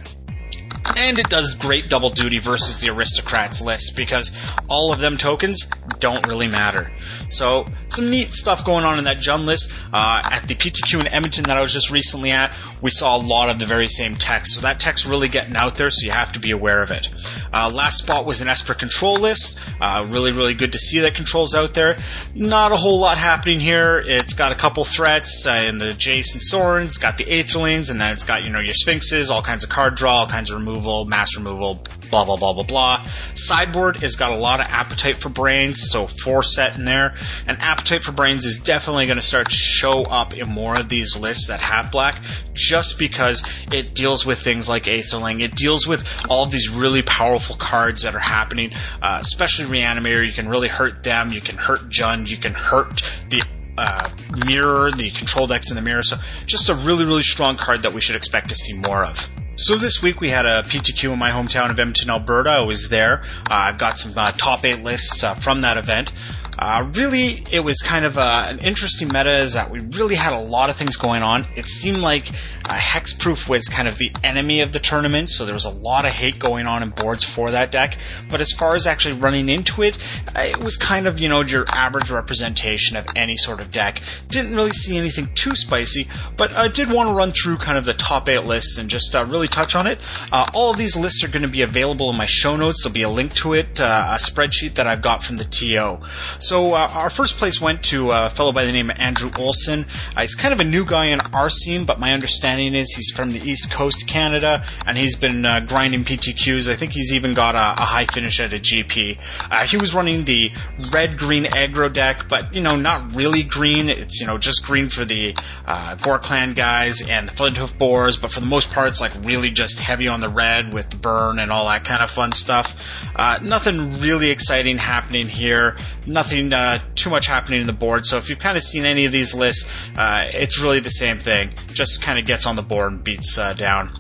And 0.97 1.19
it 1.19 1.29
does 1.29 1.55
great 1.55 1.89
double 1.89 2.11
duty 2.11 2.39
versus 2.39 2.81
the 2.81 2.91
aristocrats 2.91 3.63
list 3.63 3.97
because 3.97 4.37
all 4.69 4.93
of 4.93 5.01
them 5.01 5.17
tokens 5.17 5.67
don't 5.99 6.27
really 6.27 6.47
matter. 6.47 6.93
So 7.31 7.67
some 7.95 8.11
neat 8.11 8.35
stuff 8.35 8.65
going 8.65 8.85
on 8.85 8.99
in 8.99 9.05
that 9.05 9.19
Jund 9.19 9.45
list. 9.45 9.73
Uh, 9.93 10.23
at 10.25 10.47
the 10.49 10.55
PTQ 10.55 11.01
in 11.01 11.09
Edmonton 11.09 11.45
that 11.45 11.57
I 11.57 11.61
was 11.61 11.73
just 11.73 11.91
recently 11.91 12.31
at, 12.31 12.57
we 12.83 12.91
saw 12.91 13.17
a 13.17 13.23
lot 13.23 13.49
of 13.49 13.59
the 13.59 13.67
very 13.67 13.89
same 13.89 14.17
text. 14.17 14.55
So 14.55 14.61
that 14.63 14.81
text 14.81 15.07
really 15.07 15.29
getting 15.29 15.57
out 15.57 15.77
there, 15.77 15.91
so 15.91 16.05
you 16.05 16.11
have 16.11 16.33
to 16.33 16.41
be 16.41 16.51
aware 16.51 16.83
of 16.83 16.91
it. 16.91 17.09
Uh, 17.53 17.71
last 17.71 17.99
spot 17.99 18.27
was 18.27 18.41
an 18.41 18.49
Esper 18.49 18.75
control 18.75 19.17
list. 19.17 19.59
Uh, 19.81 20.07
really, 20.09 20.33
really 20.33 20.55
good 20.55 20.73
to 20.73 20.79
see 20.79 21.01
that 21.01 21.15
controls 21.15 21.55
out 21.55 21.75
there. 21.75 21.99
Not 22.35 22.73
a 22.73 22.77
whole 22.77 22.99
lot 22.99 23.19
happening 23.19 23.61
here. 23.61 24.03
It's 24.07 24.35
got 24.35 24.53
a 24.53 24.55
couple 24.55 24.85
threats 24.85 25.47
uh, 25.47 25.65
in 25.67 25.79
the 25.79 25.95
and 25.95 26.43
Sorens, 26.43 27.01
got 27.01 27.17
the 27.17 27.25
Aetherlings, 27.25 27.91
and 27.91 28.01
then 28.01 28.13
it's 28.13 28.25
got 28.25 28.45
you 28.45 28.51
know 28.51 28.61
your 28.61 28.75
Sphinxes, 28.75 29.31
all 29.31 29.43
kinds 29.43 29.65
of 29.65 29.71
card 29.71 29.95
draw, 29.95 30.21
all 30.21 30.27
kinds 30.27 30.51
of 30.51 30.59
removal, 30.59 31.05
mass 31.05 31.37
removal, 31.37 31.83
blah 32.11 32.25
blah 32.25 32.37
blah 32.37 32.53
blah 32.53 32.63
blah. 32.63 33.07
Sideboard 33.35 33.99
has 33.99 34.17
got 34.17 34.33
a 34.33 34.37
lot 34.37 34.61
of 34.61 34.67
appetite 34.67 35.17
for 35.17 35.29
brains, 35.29 35.91
so 35.91 36.07
four 36.07 36.43
set 36.43 36.77
in 36.77 36.85
there. 36.85 37.15
And 37.47 37.59
appetite 37.85 38.03
for 38.03 38.13
brains 38.13 38.47
is 38.47 38.57
definitely 38.57 39.05
going 39.05 39.19
to 39.19 39.23
start 39.23 39.51
to 39.51 39.55
show 39.55 40.05
up 40.05 40.33
in 40.33 40.49
more 40.49 40.75
of 40.75 40.89
these 40.89 41.19
lists 41.19 41.49
that 41.49 41.61
have 41.61 41.91
black, 41.91 42.19
just 42.55 42.99
because 42.99 43.47
it 43.71 43.95
deals 43.95 44.25
with 44.25 44.39
things 44.39 44.71
like 44.71 44.85
Aetherling. 44.85 45.43
It 45.43 45.55
deals 45.55 45.87
with 45.87 46.09
all 46.31 46.45
of 46.45 46.51
these 46.51 46.71
really 46.71 47.03
powerful 47.03 47.57
cards 47.57 48.01
that 48.05 48.15
are 48.15 48.21
happening, 48.21 48.73
uh, 49.03 49.19
especially 49.21 49.67
Reanimator. 49.67 50.27
You 50.27 50.33
can 50.33 50.49
really 50.49 50.69
hurt 50.69 51.03
them. 51.03 51.31
You 51.31 51.43
can 51.43 51.59
hurt 51.59 51.81
Jund. 51.91 52.31
You 52.31 52.39
can 52.39 52.55
hurt 52.55 53.03
the 53.29 53.43
uh, 53.77 54.09
mirror, 54.47 54.91
the 54.91 55.11
control 55.11 55.47
decks 55.47 55.69
in 55.69 55.77
the 55.77 55.83
mirror. 55.83 56.03
So 56.03 56.17
just 56.47 56.71
a 56.71 56.75
really, 56.75 57.05
really 57.05 57.23
strong 57.23 57.59
card 57.59 57.83
that 57.83 57.93
we 57.93 58.01
should 58.01 58.17
expect 58.17 58.49
to 58.49 58.55
see 58.55 58.79
more 58.79 59.05
of. 59.05 59.31
So 59.57 59.77
this 59.77 60.03
week 60.03 60.21
we 60.21 60.31
had 60.31 60.47
a 60.47 60.63
PTQ 60.63 61.13
in 61.13 61.19
my 61.19 61.31
hometown 61.31 61.71
of 61.71 61.79
Edmonton, 61.79 62.11
Alberta. 62.11 62.51
I 62.51 62.61
was 62.63 62.89
there. 62.89 63.23
Uh, 63.49 63.69
I've 63.69 63.79
got 63.79 63.97
some 63.97 64.17
uh, 64.17 64.33
top 64.33 64.65
eight 64.65 64.83
lists 64.83 65.23
uh, 65.23 65.35
from 65.35 65.61
that 65.61 65.77
event. 65.77 66.13
Uh, 66.59 66.89
really, 66.95 67.43
it 67.51 67.61
was 67.61 67.79
kind 67.79 68.05
of 68.05 68.19
uh, 68.19 68.47
an 68.49 68.59
interesting 68.61 69.09
meta 69.09 69.33
is 69.39 69.55
that 69.55 69.71
we 69.71 69.81
really 69.81 70.15
had 70.15 70.33
a 70.33 70.41
lot 70.41 70.71
of 70.71 70.77
things 70.77 70.97
going 70.97 71.23
on. 71.23 71.47
It 71.57 71.69
seemed 71.69 71.99
like 71.99 72.29
uh, 72.67 72.75
Hexproof 72.75 73.49
was 73.49 73.69
kind 73.69 73.89
of 73.89 73.99
the 73.99 74.13
enemy 74.23 74.61
of 74.61 74.73
the 74.73 74.79
tournament, 74.79 75.29
so 75.29 75.45
there 75.45 75.55
was 75.55 75.65
a 75.65 75.71
lot 75.71 76.05
of 76.05 76.13
hate 76.13 76.39
going 76.39 76.67
on 76.67 76.83
in 76.83 76.91
boards 76.91 77.25
for 77.25 77.51
that 77.51 77.71
deck. 77.73 77.97
But 78.31 78.41
as 78.41 78.53
far 78.53 78.77
as 78.77 78.87
actually 78.87 79.15
running 79.15 79.49
into 79.49 79.83
it, 79.83 79.99
uh, 80.37 80.41
it 80.41 80.63
was 80.63 80.77
kind 80.77 81.07
of, 81.07 81.21
you 81.21 81.29
know, 81.29 81.41
your 81.43 81.65
average 81.69 82.11
representation 82.11 82.97
of 82.97 83.07
any 83.17 83.37
sort 83.37 83.61
of 83.61 83.71
deck. 83.71 84.01
Didn't 84.29 84.55
really 84.55 84.73
see 84.73 84.97
anything 84.97 85.31
too 85.35 85.57
spicy, 85.57 86.09
but 86.37 86.53
I 86.53 86.69
did 86.69 86.91
want 86.91 87.09
to 87.09 87.15
run 87.15 87.33
through 87.33 87.59
kind 87.59 87.79
of 87.79 87.85
the 87.85 87.95
top 87.95 88.29
eight 88.29 88.45
lists 88.45 88.79
and 88.79 88.89
just 88.89 89.15
uh, 89.15 89.25
really 89.25 89.49
touch 89.49 89.75
on 89.75 89.87
it. 89.87 89.99
Uh, 90.33 90.49
all 90.55 90.71
of 90.71 90.79
these 90.79 90.97
lists 90.97 91.25
are 91.25 91.29
going 91.29 91.43
to 91.43 91.49
be 91.49 91.63
available 91.63 92.11
in 92.11 92.17
my 92.17 92.27
show 92.27 92.57
notes. 92.57 92.83
There'll 92.83 92.95
be 92.95 93.03
a 93.03 93.09
link 93.09 93.35
to 93.35 93.55
it, 93.55 93.81
a 93.81 94.19
spreadsheet 94.21 94.75
that 94.75 94.87
I've 94.87 95.03
got 95.03 95.23
from 95.23 95.37
the 95.37 95.45
TO. 95.45 95.99
So 96.45 96.75
uh, 96.75 96.91
our 96.93 97.09
first 97.09 97.39
place 97.39 97.59
went 97.59 97.83
to 97.85 98.11
a 98.11 98.29
fellow 98.29 98.53
by 98.53 98.67
the 98.67 98.73
name 98.73 98.91
of 98.91 98.99
Andrew 98.99 99.31
Olson. 99.39 99.87
Uh, 100.15 100.21
he's 100.21 100.35
kind 100.35 100.53
of 100.53 100.61
a 100.61 100.65
new 100.65 100.85
guy 100.85 101.07
in 101.07 101.23
our 101.33 101.49
scene, 101.49 101.87
but 101.87 101.99
my 101.99 102.13
understanding 102.13 102.75
is 102.75 102.93
he's 102.95 103.11
from 103.11 103.31
the 103.31 103.41
East 103.41 103.71
Coast 103.71 104.07
Canada, 104.07 104.63
and 104.87 104.99
he's 104.99 105.17
been 105.17 105.47
uh, 105.47 105.61
grinding 105.61 106.05
PTQs. 106.05 106.71
I 106.71 106.77
think 106.77 106.93
he's 106.93 107.15
even 107.15 107.33
got 107.33 107.55
a, 107.55 107.83
a 107.83 107.87
high 107.87 108.05
finish 108.05 108.41
at 108.41 108.53
a 108.53 108.59
GP. 108.59 109.19
Uh, 109.51 109.65
he 109.65 109.79
was 109.79 109.95
running 109.95 110.25
the 110.25 110.53
red-green 110.93 111.45
aggro 111.45 111.91
deck, 111.91 112.29
but 112.29 112.55
you 112.55 112.61
know, 112.61 112.77
not 112.77 113.17
really 113.17 113.43
green. 113.43 113.89
It's 113.89 114.21
you 114.21 114.27
know 114.27 114.37
just 114.37 114.67
green 114.67 114.91
for 114.91 115.07
the 115.07 115.35
uh, 115.65 115.95
Ghor-Clan 115.95 116.53
guys 116.53 117.01
and 117.09 117.27
the 117.27 117.33
Flinthoof 117.33 117.79
Boars, 117.79 118.19
but 118.19 118.31
for 118.31 118.41
the 118.41 118.47
most 118.47 118.71
part, 118.71 118.89
it's 118.89 119.01
like 119.01 119.13
really 119.23 119.51
just 119.51 119.79
heavy 119.79 120.09
on 120.09 120.21
the 120.21 120.29
red 120.29 120.75
with 120.75 120.91
the 120.91 120.99
burn 120.99 121.39
and 121.39 121.51
all 121.51 121.65
that 121.69 121.85
kind 121.85 122.03
of 122.03 122.11
fun 122.11 122.33
stuff. 122.33 122.77
Uh, 123.17 123.39
nothing 123.41 123.99
really 124.01 124.29
exciting 124.29 124.77
happening 124.77 125.27
here. 125.27 125.79
Nothing 126.07 126.34
uh, 126.53 126.79
too 126.95 127.11
much 127.11 127.27
happening 127.27 127.61
in 127.61 127.67
the 127.67 127.73
board. 127.73 128.07
So 128.07 128.17
if 128.17 128.29
you've 128.29 128.39
kind 128.39 128.57
of 128.57 128.63
seen 128.63 128.85
any 128.85 129.05
of 129.05 129.13
these 129.13 129.35
lists, 129.35 129.71
uh, 129.97 130.29
it's 130.33 130.61
really 130.61 130.81
the 130.81 130.91
same 130.91 131.19
thing. 131.19 131.55
Just 131.73 132.03
kind 132.03 132.19
of 132.19 132.25
gets 132.25 132.47
on 132.47 132.57
the 132.57 132.63
board 132.63 132.93
and 132.93 133.05
beats 133.05 133.39
uh, 133.39 133.53
down. 133.53 133.91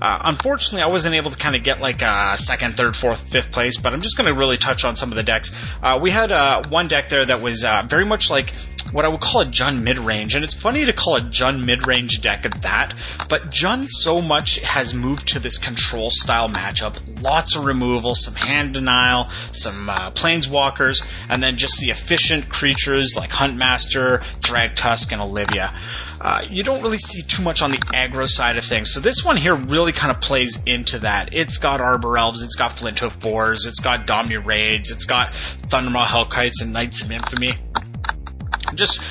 Uh, 0.00 0.20
unfortunately, 0.24 0.82
I 0.82 0.88
wasn't 0.88 1.14
able 1.14 1.30
to 1.30 1.38
kind 1.38 1.56
of 1.56 1.62
get 1.62 1.80
like 1.80 2.02
a 2.02 2.36
second, 2.36 2.76
third, 2.76 2.94
fourth, 2.94 3.20
fifth 3.30 3.50
place, 3.50 3.78
but 3.78 3.92
I'm 3.92 4.02
just 4.02 4.16
going 4.16 4.32
to 4.32 4.38
really 4.38 4.58
touch 4.58 4.84
on 4.84 4.94
some 4.96 5.10
of 5.10 5.16
the 5.16 5.22
decks. 5.22 5.58
Uh, 5.82 5.98
we 6.02 6.10
had 6.10 6.32
uh, 6.32 6.62
one 6.68 6.88
deck 6.88 7.08
there 7.08 7.24
that 7.24 7.40
was 7.40 7.64
uh, 7.64 7.84
very 7.88 8.04
much 8.04 8.30
like 8.30 8.52
what 8.96 9.04
I 9.04 9.08
would 9.08 9.20
call 9.20 9.42
a 9.42 9.44
Jund 9.44 9.82
mid 9.82 9.98
range. 9.98 10.34
And 10.34 10.42
it's 10.42 10.54
funny 10.54 10.86
to 10.86 10.92
call 10.92 11.16
a 11.16 11.20
Jund 11.20 11.62
mid 11.62 11.86
range 11.86 12.22
deck 12.22 12.46
at 12.46 12.62
that, 12.62 12.94
but 13.28 13.50
Jund 13.50 13.88
so 13.90 14.22
much 14.22 14.58
has 14.60 14.94
moved 14.94 15.28
to 15.28 15.38
this 15.38 15.58
control 15.58 16.10
style 16.10 16.48
matchup. 16.48 16.98
Lots 17.22 17.56
of 17.56 17.66
removal, 17.66 18.14
some 18.14 18.34
hand 18.34 18.72
denial, 18.72 19.28
some 19.52 19.90
uh, 19.90 20.12
planeswalkers, 20.12 21.06
and 21.28 21.42
then 21.42 21.58
just 21.58 21.78
the 21.78 21.90
efficient 21.90 22.48
creatures 22.48 23.16
like 23.18 23.28
Huntmaster, 23.28 24.22
Thragtusk, 24.40 25.12
and 25.12 25.20
Olivia. 25.20 25.78
Uh, 26.18 26.46
you 26.48 26.62
don't 26.62 26.80
really 26.80 26.96
see 26.96 27.20
too 27.20 27.42
much 27.42 27.60
on 27.60 27.72
the 27.72 27.76
aggro 27.76 28.26
side 28.26 28.56
of 28.56 28.64
things. 28.64 28.90
So 28.92 29.00
this 29.00 29.22
one 29.22 29.36
here 29.36 29.54
really 29.54 29.92
kind 29.92 30.10
of 30.10 30.22
plays 30.22 30.58
into 30.64 31.00
that. 31.00 31.28
It's 31.32 31.58
got 31.58 31.82
Arbor 31.82 32.16
Elves, 32.16 32.42
it's 32.42 32.56
got 32.56 32.70
Flinthoof 32.70 33.20
Boars, 33.20 33.66
it's 33.66 33.80
got 33.80 34.06
Domri 34.06 34.42
Rades, 34.42 34.90
it's 34.90 35.04
got 35.04 35.32
Thundermaw 35.68 36.06
Hellkites 36.06 36.62
and 36.62 36.72
Knights 36.72 37.02
of 37.02 37.10
Infamy. 37.10 37.52
Just 38.74 39.02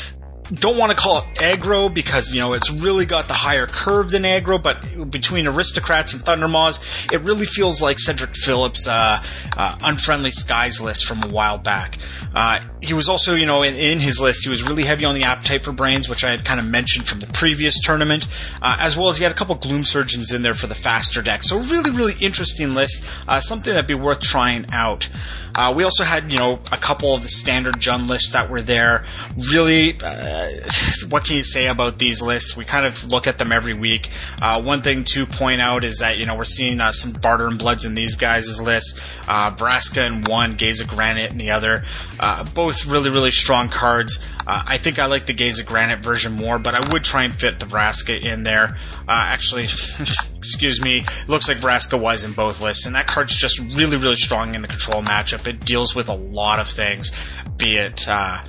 don't 0.53 0.77
want 0.77 0.91
to 0.91 0.97
call 0.97 1.19
it 1.19 1.25
aggro 1.35 1.91
because 1.91 2.31
you 2.31 2.39
know 2.39 2.53
it's 2.53 2.69
really 2.69 3.05
got 3.05 3.27
the 3.27 3.33
higher 3.33 3.65
curve 3.65 4.11
than 4.11 4.23
aggro, 4.23 4.61
but 4.61 5.09
between 5.09 5.47
aristocrats 5.47 6.13
and 6.13 6.23
thundermaws, 6.23 7.11
it 7.11 7.21
really 7.21 7.45
feels 7.45 7.81
like 7.81 7.99
Cedric 7.99 8.35
Phillips' 8.35 8.87
uh, 8.87 9.23
uh, 9.57 9.77
unfriendly 9.81 10.31
skies 10.31 10.79
list 10.79 11.05
from 11.05 11.23
a 11.23 11.27
while 11.27 11.57
back. 11.57 11.97
Uh, 12.33 12.59
he 12.85 12.93
was 12.93 13.09
also, 13.09 13.35
you 13.35 13.45
know, 13.45 13.63
in, 13.63 13.75
in, 13.75 13.99
his 13.99 14.21
list, 14.21 14.43
he 14.43 14.49
was 14.49 14.63
really 14.63 14.83
heavy 14.83 15.05
on 15.05 15.15
the 15.15 15.23
appetite 15.23 15.63
for 15.63 15.71
brains, 15.71 16.07
which 16.07 16.23
I 16.23 16.31
had 16.31 16.45
kind 16.45 16.59
of 16.59 16.67
mentioned 16.67 17.07
from 17.07 17.19
the 17.19 17.27
previous 17.27 17.79
tournament, 17.81 18.27
uh, 18.61 18.77
as 18.79 18.95
well 18.95 19.09
as 19.09 19.17
he 19.17 19.23
had 19.23 19.31
a 19.31 19.35
couple 19.35 19.55
gloom 19.55 19.83
surgeons 19.83 20.31
in 20.31 20.41
there 20.41 20.53
for 20.53 20.67
the 20.67 20.75
faster 20.75 21.21
deck. 21.21 21.43
So 21.43 21.57
really, 21.57 21.91
really 21.91 22.13
interesting 22.21 22.73
list, 22.73 23.09
uh, 23.27 23.39
something 23.39 23.73
that'd 23.73 23.87
be 23.87 23.95
worth 23.95 24.21
trying 24.21 24.67
out. 24.71 25.09
Uh, 25.55 25.73
we 25.75 25.85
also 25.85 26.03
had, 26.03 26.33
you 26.33 26.37
know, 26.37 26.59
a 26.71 26.77
couple 26.77 27.15
of 27.15 27.21
the 27.21 27.29
standard 27.29 27.75
Jund 27.75 28.09
lists 28.09 28.33
that 28.33 28.49
were 28.49 28.61
there. 28.61 29.05
Really, 29.51 29.97
uh, 30.03 30.49
what 31.09 31.23
can 31.23 31.37
you 31.37 31.43
say 31.43 31.67
about 31.67 31.97
these 31.97 32.21
lists? 32.21 32.57
We 32.57 32.65
kind 32.65 32.85
of 32.85 33.05
look 33.05 33.25
at 33.25 33.37
them 33.37 33.53
every 33.53 33.73
week. 33.73 34.09
Uh, 34.41 34.61
one 34.61 34.81
thing 34.81 35.05
to 35.05 35.25
point 35.25 35.61
out 35.61 35.85
is 35.85 35.99
that, 35.99 36.17
you 36.17 36.25
know, 36.25 36.35
we're 36.35 36.43
seeing 36.43 36.81
uh, 36.81 36.91
some 36.91 37.13
Barter 37.13 37.47
and 37.47 37.57
Bloods 37.57 37.85
in 37.85 37.95
these 37.95 38.17
guys' 38.17 38.61
lists. 38.61 38.99
Vraska 39.25 40.05
in 40.05 40.23
one, 40.23 40.55
Gaze 40.55 40.81
of 40.81 40.89
Granite 40.89 41.31
in 41.31 41.37
the 41.37 41.51
other. 41.51 41.85
Uh, 42.19 42.43
both 42.75 42.91
really, 42.91 43.09
really 43.09 43.31
strong 43.31 43.69
cards. 43.69 44.25
I 44.47 44.77
think 44.77 44.99
I 44.99 45.05
like 45.05 45.25
the 45.25 45.33
Gaze 45.33 45.59
of 45.59 45.65
Granite 45.65 45.99
version 46.03 46.33
more, 46.33 46.59
but 46.59 46.75
I 46.75 46.91
would 46.91 47.03
try 47.03 47.23
and 47.23 47.35
fit 47.35 47.59
the 47.59 47.65
Vraska 47.65 48.23
in 48.23 48.43
there. 48.43 48.77
actually, 49.07 49.63
excuse 50.37 50.81
me, 50.81 51.05
looks 51.27 51.47
like 51.47 51.57
Vraska 51.57 51.99
was 51.99 52.23
in 52.23 52.33
both 52.33 52.61
lists, 52.61 52.85
and 52.85 52.95
that 52.95 53.07
card's 53.07 53.35
just 53.35 53.59
really, 53.75 53.97
really 53.97 54.15
strong 54.15 54.55
in 54.55 54.61
the 54.61 54.67
control 54.67 55.01
matchup 55.01 55.47
it 55.47 55.65
deals 55.65 55.95
with 55.95 56.09
a 56.09 56.13
lot 56.13 56.59
of 56.59 56.67
things, 56.67 57.11
be 57.57 57.77
it 57.77 58.07
uh, 58.07 58.43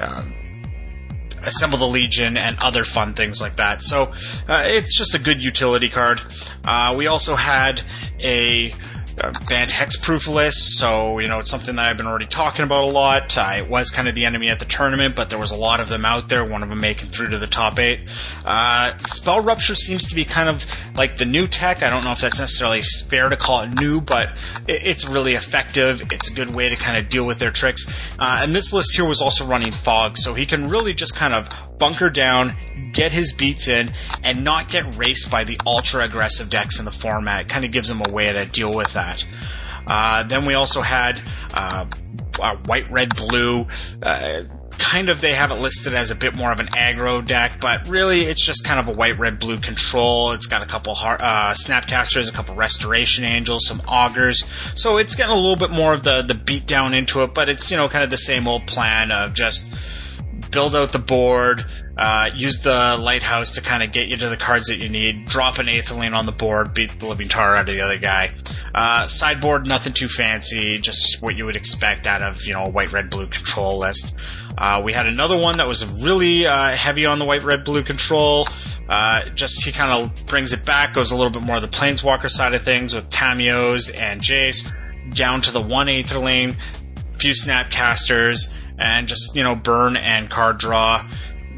uh, 0.00 0.24
assemble 1.42 1.78
the 1.78 1.86
legion 1.86 2.36
and 2.36 2.58
other 2.60 2.84
fun 2.84 3.14
things 3.14 3.40
like 3.40 3.56
that. 3.56 3.82
So 3.82 4.12
uh, 4.48 4.64
it's 4.66 4.96
just 4.96 5.14
a 5.14 5.18
good 5.18 5.42
utility 5.42 5.88
card. 5.88 6.20
Uh, 6.64 6.94
we 6.96 7.06
also 7.06 7.34
had 7.36 7.82
a 8.20 8.70
uh, 8.70 8.76
Bant 9.16 9.70
hexproof 9.70 10.26
list, 10.26 10.78
so 10.78 11.18
you 11.18 11.28
know 11.28 11.38
it's 11.38 11.50
something 11.50 11.76
that 11.76 11.86
I've 11.86 11.96
been 11.96 12.06
already 12.06 12.26
talking 12.26 12.64
about 12.64 12.84
a 12.84 12.88
lot. 12.88 13.36
Uh, 13.36 13.54
it 13.58 13.68
was 13.68 13.90
kind 13.90 14.08
of 14.08 14.14
the 14.14 14.24
enemy 14.24 14.48
at 14.48 14.58
the 14.58 14.64
tournament, 14.64 15.14
but 15.14 15.28
there 15.28 15.38
was 15.38 15.52
a 15.52 15.56
lot 15.56 15.80
of 15.80 15.88
them 15.88 16.04
out 16.04 16.28
there. 16.28 16.44
One 16.44 16.62
of 16.62 16.70
them 16.70 16.80
making 16.80 17.10
through 17.10 17.28
to 17.28 17.38
the 17.38 17.46
top 17.46 17.78
eight. 17.78 18.10
Uh, 18.44 18.96
Spell 19.06 19.40
Rupture 19.40 19.74
seems 19.74 20.08
to 20.08 20.14
be 20.14 20.24
kind 20.24 20.48
of 20.48 20.64
like 20.96 21.16
the 21.16 21.26
new 21.26 21.46
tech. 21.46 21.82
I 21.82 21.90
don't 21.90 22.04
know 22.04 22.12
if 22.12 22.20
that's 22.20 22.40
necessarily 22.40 22.82
fair 22.82 23.28
to 23.28 23.36
call 23.36 23.60
it 23.60 23.78
new, 23.78 24.00
but 24.00 24.42
it, 24.66 24.84
it's 24.86 25.06
really 25.06 25.34
effective. 25.34 26.10
It's 26.10 26.30
a 26.30 26.34
good 26.34 26.54
way 26.54 26.70
to 26.70 26.76
kind 26.76 26.96
of 26.96 27.08
deal 27.08 27.24
with 27.24 27.38
their 27.38 27.50
tricks. 27.52 27.86
Uh, 28.18 28.40
and 28.42 28.54
this 28.54 28.72
list 28.72 28.96
here 28.96 29.04
was 29.04 29.20
also 29.20 29.44
running 29.46 29.72
Fog, 29.72 30.16
so 30.16 30.34
he 30.34 30.46
can 30.46 30.68
really 30.68 30.94
just 30.94 31.14
kind 31.14 31.34
of 31.34 31.48
bunker 31.78 32.10
down, 32.10 32.56
get 32.92 33.12
his 33.12 33.32
beats 33.32 33.66
in, 33.66 33.92
and 34.22 34.44
not 34.44 34.70
get 34.70 34.96
raced 34.96 35.30
by 35.30 35.42
the 35.42 35.58
ultra 35.66 36.04
aggressive 36.04 36.48
decks 36.48 36.78
in 36.78 36.84
the 36.84 36.92
format. 36.92 37.40
It 37.42 37.48
kind 37.48 37.64
of 37.64 37.72
gives 37.72 37.90
him 37.90 38.00
a 38.06 38.10
way 38.10 38.32
to 38.32 38.46
deal 38.46 38.72
with 38.72 38.92
that. 38.92 39.11
Uh, 39.86 40.22
then 40.22 40.46
we 40.46 40.54
also 40.54 40.80
had 40.80 41.20
uh, 41.54 41.86
white, 42.64 42.90
red, 42.90 43.14
blue. 43.16 43.66
Uh, 44.02 44.42
kind 44.78 45.08
of 45.08 45.20
they 45.20 45.32
have 45.32 45.50
it 45.50 45.54
listed 45.54 45.94
as 45.94 46.10
a 46.10 46.14
bit 46.14 46.34
more 46.34 46.50
of 46.50 46.60
an 46.60 46.66
aggro 46.68 47.24
deck, 47.24 47.60
but 47.60 47.88
really 47.88 48.22
it's 48.22 48.44
just 48.44 48.64
kind 48.64 48.80
of 48.80 48.88
a 48.88 48.92
white, 48.92 49.18
red, 49.18 49.38
blue 49.38 49.58
control. 49.58 50.32
It's 50.32 50.46
got 50.46 50.62
a 50.62 50.66
couple 50.66 50.92
uh, 50.92 51.54
snapcasters, 51.54 52.28
a 52.28 52.32
couple 52.32 52.54
restoration 52.54 53.24
angels, 53.24 53.66
some 53.66 53.80
Augurs. 53.86 54.44
So 54.74 54.98
it's 54.98 55.14
getting 55.14 55.32
a 55.32 55.36
little 55.36 55.56
bit 55.56 55.70
more 55.70 55.94
of 55.94 56.02
the 56.02 56.22
the 56.22 56.34
beat 56.34 56.66
down 56.66 56.94
into 56.94 57.22
it, 57.22 57.34
but 57.34 57.48
it's 57.48 57.70
you 57.70 57.76
know 57.76 57.88
kind 57.88 58.04
of 58.04 58.10
the 58.10 58.16
same 58.18 58.48
old 58.48 58.66
plan 58.66 59.10
of 59.10 59.34
just 59.34 59.74
build 60.50 60.76
out 60.76 60.92
the 60.92 60.98
board, 60.98 61.64
uh, 62.02 62.30
use 62.34 62.58
the 62.58 62.96
lighthouse 62.98 63.54
to 63.54 63.60
kind 63.60 63.80
of 63.80 63.92
get 63.92 64.08
you 64.08 64.16
to 64.16 64.28
the 64.28 64.36
cards 64.36 64.66
that 64.66 64.78
you 64.78 64.88
need. 64.88 65.24
Drop 65.26 65.58
an 65.58 65.66
Aetherling 65.66 66.16
on 66.16 66.26
the 66.26 66.32
board, 66.32 66.74
beat 66.74 66.98
the 66.98 67.06
living 67.06 67.28
tar 67.28 67.54
out 67.54 67.68
of 67.68 67.74
the 67.76 67.80
other 67.80 67.96
guy. 67.96 68.34
Uh, 68.74 69.06
sideboard, 69.06 69.68
nothing 69.68 69.92
too 69.92 70.08
fancy, 70.08 70.80
just 70.80 71.22
what 71.22 71.36
you 71.36 71.44
would 71.44 71.54
expect 71.54 72.08
out 72.08 72.20
of 72.20 72.44
you 72.44 72.54
know 72.54 72.64
a 72.64 72.68
white, 72.68 72.90
red, 72.90 73.08
blue 73.08 73.28
control 73.28 73.78
list. 73.78 74.16
Uh, 74.58 74.82
we 74.84 74.92
had 74.92 75.06
another 75.06 75.38
one 75.38 75.58
that 75.58 75.68
was 75.68 75.86
really 76.02 76.44
uh, 76.44 76.72
heavy 76.72 77.06
on 77.06 77.20
the 77.20 77.24
white, 77.24 77.44
red, 77.44 77.62
blue 77.62 77.84
control. 77.84 78.48
Uh, 78.88 79.24
just 79.36 79.64
he 79.64 79.70
kind 79.70 79.92
of 79.92 80.26
brings 80.26 80.52
it 80.52 80.66
back, 80.66 80.94
goes 80.94 81.12
a 81.12 81.16
little 81.16 81.30
bit 81.30 81.42
more 81.42 81.60
the 81.60 81.68
planeswalker 81.68 82.28
side 82.28 82.52
of 82.52 82.62
things 82.62 82.92
with 82.94 83.08
Tamiyo's 83.10 83.90
and 83.90 84.20
Jace, 84.20 84.68
down 85.14 85.40
to 85.42 85.52
the 85.52 85.62
one 85.62 85.86
Aetherling, 85.86 86.60
few 87.16 87.30
Snapcasters, 87.30 88.52
and 88.76 89.06
just 89.06 89.36
you 89.36 89.44
know 89.44 89.54
burn 89.54 89.96
and 89.96 90.28
card 90.28 90.58
draw 90.58 91.08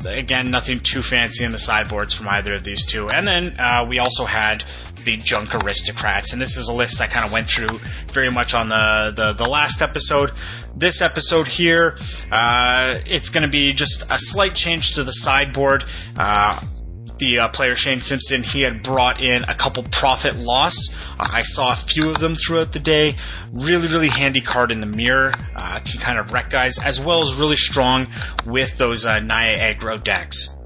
again, 0.04 0.50
nothing 0.50 0.80
too 0.80 1.02
fancy 1.02 1.44
in 1.44 1.52
the 1.52 1.58
sideboards 1.58 2.14
from 2.14 2.28
either 2.28 2.54
of 2.54 2.64
these 2.64 2.86
two. 2.86 3.10
And 3.10 3.26
then 3.26 3.58
uh, 3.58 3.86
we 3.88 3.98
also 3.98 4.24
had 4.24 4.64
the 5.04 5.16
Junk 5.16 5.54
Aristocrats, 5.54 6.32
and 6.32 6.40
this 6.40 6.56
is 6.56 6.68
a 6.68 6.72
list 6.72 7.00
I 7.00 7.06
kind 7.06 7.26
of 7.26 7.32
went 7.32 7.48
through 7.48 7.78
very 8.12 8.30
much 8.30 8.54
on 8.54 8.68
the, 8.68 9.12
the, 9.14 9.32
the 9.32 9.48
last 9.48 9.82
episode. 9.82 10.32
This 10.74 11.02
episode 11.02 11.46
here, 11.46 11.96
uh, 12.32 13.00
it's 13.06 13.28
going 13.28 13.42
to 13.42 13.50
be 13.50 13.72
just 13.72 14.10
a 14.10 14.18
slight 14.18 14.54
change 14.54 14.94
to 14.94 15.04
the 15.04 15.12
sideboard. 15.12 15.84
Uh, 16.16 16.58
the 17.18 17.40
uh, 17.40 17.48
player 17.48 17.74
Shane 17.74 18.00
Simpson, 18.00 18.42
he 18.42 18.62
had 18.62 18.82
brought 18.82 19.20
in 19.20 19.44
a 19.44 19.54
couple 19.54 19.82
profit 19.84 20.36
loss. 20.36 20.74
Uh, 21.18 21.28
I 21.30 21.42
saw 21.42 21.72
a 21.72 21.76
few 21.76 22.10
of 22.10 22.18
them 22.18 22.34
throughout 22.34 22.72
the 22.72 22.80
day. 22.80 23.16
Really, 23.52 23.88
really 23.88 24.08
handy 24.08 24.40
card 24.40 24.72
in 24.72 24.80
the 24.80 24.86
mirror. 24.86 25.32
Uh, 25.54 25.80
can 25.80 26.00
kind 26.00 26.18
of 26.18 26.32
wreck 26.32 26.50
guys, 26.50 26.78
as 26.78 27.00
well 27.00 27.22
as 27.22 27.34
really 27.34 27.56
strong 27.56 28.08
with 28.44 28.76
those 28.78 29.06
uh, 29.06 29.20
Naya 29.20 29.74
aggro 29.74 30.02
decks 30.02 30.56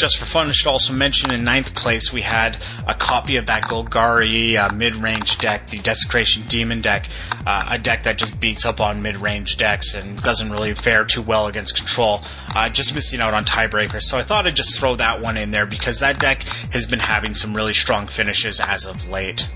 just 0.00 0.18
for 0.18 0.24
fun, 0.24 0.48
I 0.48 0.52
should 0.52 0.68
also 0.68 0.94
mention 0.94 1.30
in 1.30 1.44
ninth 1.44 1.74
place 1.74 2.10
we 2.10 2.22
had 2.22 2.56
a 2.86 2.94
copy 2.94 3.36
of 3.36 3.46
that 3.46 3.64
Golgari 3.64 4.56
uh, 4.56 4.72
mid-range 4.72 5.36
deck, 5.38 5.68
the 5.68 5.78
Desecration 5.78 6.42
Demon 6.44 6.80
deck, 6.80 7.06
uh, 7.46 7.66
a 7.68 7.78
deck 7.78 8.04
that 8.04 8.16
just 8.16 8.40
beats 8.40 8.64
up 8.64 8.80
on 8.80 9.02
mid-range 9.02 9.58
decks 9.58 9.94
and 9.94 10.20
doesn't 10.22 10.50
really 10.50 10.74
fare 10.74 11.04
too 11.04 11.20
well 11.20 11.48
against 11.48 11.76
control. 11.76 12.22
Uh, 12.56 12.70
just 12.70 12.94
missing 12.94 13.20
out 13.20 13.34
on 13.34 13.44
tiebreakers, 13.44 14.02
so 14.02 14.16
I 14.16 14.22
thought 14.22 14.46
I'd 14.46 14.56
just 14.56 14.78
throw 14.80 14.96
that 14.96 15.20
one 15.20 15.36
in 15.36 15.50
there 15.50 15.66
because 15.66 16.00
that 16.00 16.18
deck 16.18 16.44
has 16.72 16.86
been 16.86 16.98
having 16.98 17.34
some 17.34 17.54
really 17.54 17.74
strong 17.74 18.08
finishes 18.08 18.58
as 18.58 18.86
of 18.86 19.10
late. 19.10 19.50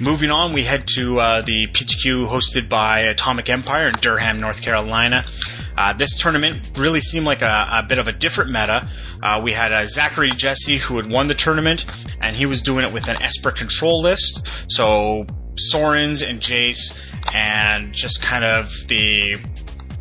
Moving 0.00 0.30
on, 0.30 0.54
we 0.54 0.64
head 0.64 0.88
to 0.94 1.20
uh, 1.20 1.42
the 1.42 1.66
PTQ 1.66 2.26
hosted 2.26 2.70
by 2.70 3.00
Atomic 3.00 3.50
Empire 3.50 3.84
in 3.88 3.94
Durham, 3.96 4.40
North 4.40 4.62
Carolina. 4.62 5.26
Uh, 5.80 5.94
this 5.94 6.14
tournament 6.14 6.72
really 6.76 7.00
seemed 7.00 7.24
like 7.24 7.40
a, 7.40 7.66
a 7.72 7.82
bit 7.82 7.98
of 7.98 8.06
a 8.06 8.12
different 8.12 8.50
meta. 8.50 8.86
Uh, 9.22 9.40
we 9.42 9.50
had 9.50 9.72
uh, 9.72 9.86
Zachary 9.86 10.28
Jesse 10.28 10.76
who 10.76 10.98
had 10.98 11.10
won 11.10 11.26
the 11.26 11.34
tournament, 11.34 11.86
and 12.20 12.36
he 12.36 12.44
was 12.44 12.60
doing 12.60 12.84
it 12.84 12.92
with 12.92 13.08
an 13.08 13.16
Esper 13.22 13.50
control 13.50 14.02
list. 14.02 14.46
So 14.68 15.24
Sorens 15.72 16.22
and 16.28 16.38
Jace, 16.38 17.02
and 17.32 17.94
just 17.94 18.20
kind 18.20 18.44
of 18.44 18.70
the 18.88 19.36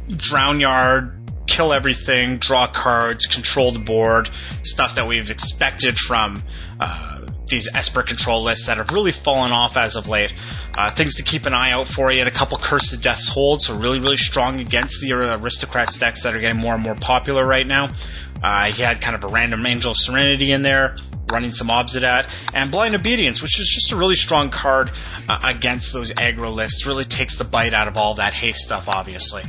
Drown 0.10 0.60
Yard, 0.60 1.16
kill 1.48 1.72
everything, 1.72 2.40
draw 2.40 2.68
cards, 2.68 3.26
control 3.26 3.72
the 3.72 3.80
board, 3.80 4.30
stuff 4.64 4.96
that 4.96 5.08
we've 5.08 5.32
expected 5.32 5.98
from 5.98 6.44
uh, 6.82 7.09
these 7.50 7.68
Esper 7.74 8.04
control 8.04 8.44
lists 8.44 8.68
that 8.68 8.78
have 8.78 8.92
really 8.92 9.12
fallen 9.12 9.52
off 9.52 9.78
as 9.78 9.96
of 9.96 10.08
late. 10.08 10.34
Uh, 10.78 10.90
things 10.90 11.16
to 11.16 11.24
keep 11.24 11.46
an 11.46 11.54
eye 11.54 11.72
out 11.72 11.88
for. 11.88 12.10
He 12.10 12.18
had 12.18 12.28
a 12.28 12.32
couple 12.32 12.58
Curse 12.58 12.94
of 12.94 13.02
Death's 13.02 13.28
Hold, 13.28 13.62
so 13.62 13.76
really, 13.78 14.00
really 14.00 14.18
strong 14.18 14.60
against 14.60 15.02
the 15.02 15.14
Aristocrats 15.14 15.98
decks 15.98 16.24
that 16.24 16.36
are 16.36 16.40
getting 16.40 16.60
more 16.60 16.74
and 16.74 16.84
more 16.84 16.96
popular 16.96 17.46
right 17.46 17.68
now. 17.68 17.94
Uh, 18.42 18.66
he 18.66 18.82
had 18.82 19.02
kind 19.02 19.16
of 19.16 19.24
a 19.24 19.28
random 19.28 19.66
Angel 19.66 19.92
of 19.92 19.98
Serenity 19.98 20.52
in 20.52 20.62
there, 20.62 20.96
running 21.32 21.52
some 21.52 21.68
Obzedat, 21.68 22.34
and 22.54 22.72
Blind 22.72 22.96
Obedience, 22.96 23.42
which 23.42 23.60
is 23.60 23.68
just 23.68 23.92
a 23.92 23.96
really 23.96 24.16
strong 24.16 24.50
card 24.50 24.92
uh, 25.28 25.40
against 25.44 25.92
those 25.94 26.12
aggro 26.14 26.54
lists. 26.54 26.86
Really 26.86 27.06
takes 27.06 27.38
the 27.38 27.44
bite 27.44 27.74
out 27.74 27.88
of 27.88 27.98
all 27.98 28.14
that 28.16 28.34
haste 28.34 28.62
stuff, 28.62 28.88
obviously. 28.88 29.44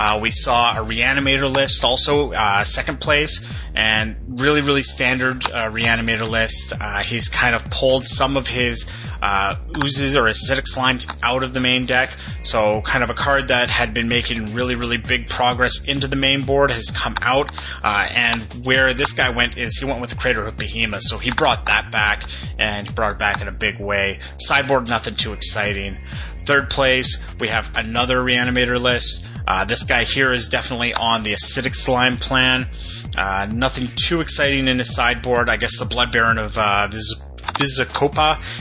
Uh, 0.00 0.18
we 0.18 0.30
saw 0.30 0.72
a 0.72 0.82
Reanimator 0.82 1.52
list 1.52 1.84
also, 1.84 2.32
uh, 2.32 2.64
second 2.64 3.00
place, 3.00 3.46
and 3.74 4.16
really, 4.40 4.62
really 4.62 4.82
standard 4.82 5.44
uh, 5.44 5.66
reanimator 5.66 6.26
list. 6.26 6.72
Uh, 6.80 7.00
he's 7.00 7.28
kind 7.28 7.54
of 7.54 7.68
pulled 7.68 8.06
some 8.06 8.38
of 8.38 8.48
his 8.48 8.90
uh, 9.20 9.56
oozes 9.76 10.16
or 10.16 10.22
acidic 10.22 10.64
slimes 10.74 11.06
out 11.22 11.42
of 11.42 11.52
the 11.52 11.60
main 11.60 11.84
deck. 11.84 12.08
So, 12.42 12.80
kind 12.80 13.04
of 13.04 13.10
a 13.10 13.14
card 13.14 13.48
that 13.48 13.68
had 13.68 13.92
been 13.92 14.08
making 14.08 14.54
really, 14.54 14.74
really 14.74 14.96
big 14.96 15.28
progress 15.28 15.84
into 15.84 16.08
the 16.08 16.16
main 16.16 16.46
board 16.46 16.70
has 16.70 16.90
come 16.90 17.16
out. 17.20 17.52
Uh, 17.84 18.08
and 18.14 18.40
where 18.64 18.94
this 18.94 19.12
guy 19.12 19.28
went 19.28 19.58
is 19.58 19.76
he 19.76 19.84
went 19.84 20.00
with 20.00 20.08
the 20.08 20.16
Craterhoof 20.16 20.56
Behemoth. 20.56 21.02
So, 21.02 21.18
he 21.18 21.30
brought 21.30 21.66
that 21.66 21.92
back 21.92 22.24
and 22.58 22.92
brought 22.94 23.12
it 23.12 23.18
back 23.18 23.42
in 23.42 23.48
a 23.48 23.52
big 23.52 23.78
way. 23.78 24.20
Sideboard, 24.38 24.88
nothing 24.88 25.14
too 25.14 25.34
exciting. 25.34 25.98
Third 26.46 26.70
place, 26.70 27.22
we 27.38 27.48
have 27.48 27.70
another 27.76 28.20
reanimator 28.20 28.80
list. 28.80 29.29
Uh, 29.50 29.64
this 29.64 29.82
guy 29.82 30.04
here 30.04 30.32
is 30.32 30.48
definitely 30.48 30.94
on 30.94 31.24
the 31.24 31.32
acidic 31.32 31.74
slime 31.74 32.16
plan. 32.16 32.70
Uh, 33.18 33.48
nothing 33.50 33.88
too 33.96 34.20
exciting 34.20 34.68
in 34.68 34.78
his 34.78 34.94
sideboard. 34.94 35.48
I 35.50 35.56
guess 35.56 35.76
the 35.80 35.84
Blood 35.84 36.12
Baron 36.12 36.38
of 36.38 36.56
uh, 36.56 36.88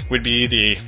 would 0.09 0.23
be 0.23 0.47
the 0.47 0.79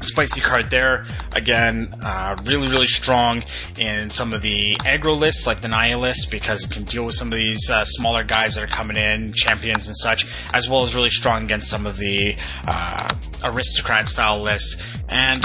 spicy 0.00 0.42
card 0.42 0.68
there. 0.68 1.06
Again, 1.32 1.94
uh, 2.02 2.36
really, 2.44 2.68
really 2.68 2.86
strong 2.86 3.44
in 3.78 4.10
some 4.10 4.34
of 4.34 4.42
the 4.42 4.74
aggro 4.80 5.18
lists, 5.18 5.46
like 5.46 5.62
the 5.62 5.68
Naya 5.68 5.98
list, 5.98 6.30
because 6.30 6.66
it 6.66 6.70
can 6.70 6.84
deal 6.84 7.06
with 7.06 7.14
some 7.14 7.28
of 7.28 7.38
these 7.38 7.70
uh, 7.70 7.82
smaller 7.86 8.24
guys 8.24 8.56
that 8.56 8.64
are 8.64 8.66
coming 8.66 8.98
in, 8.98 9.32
champions 9.32 9.86
and 9.86 9.96
such, 9.96 10.26
as 10.52 10.68
well 10.68 10.82
as 10.82 10.94
really 10.94 11.08
strong 11.08 11.44
against 11.44 11.70
some 11.70 11.86
of 11.86 11.96
the 11.96 12.36
uh, 12.68 13.14
aristocrat 13.42 14.06
style 14.06 14.42
lists. 14.42 14.84
And 15.08 15.42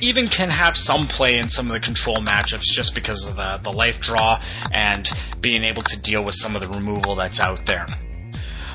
even 0.00 0.28
can 0.28 0.48
have 0.48 0.76
some 0.76 1.06
play 1.06 1.38
in 1.38 1.48
some 1.48 1.66
of 1.66 1.72
the 1.72 1.80
control 1.80 2.16
matchups 2.16 2.64
just 2.64 2.94
because 2.94 3.26
of 3.26 3.36
the, 3.36 3.58
the 3.62 3.72
life 3.72 4.00
draw 4.00 4.40
and 4.72 5.10
being 5.40 5.64
able 5.64 5.82
to 5.82 6.00
deal 6.00 6.22
with 6.22 6.34
some 6.34 6.54
of 6.54 6.60
the 6.60 6.68
removal 6.68 7.14
that's 7.14 7.40
out 7.40 7.66
there. 7.66 7.86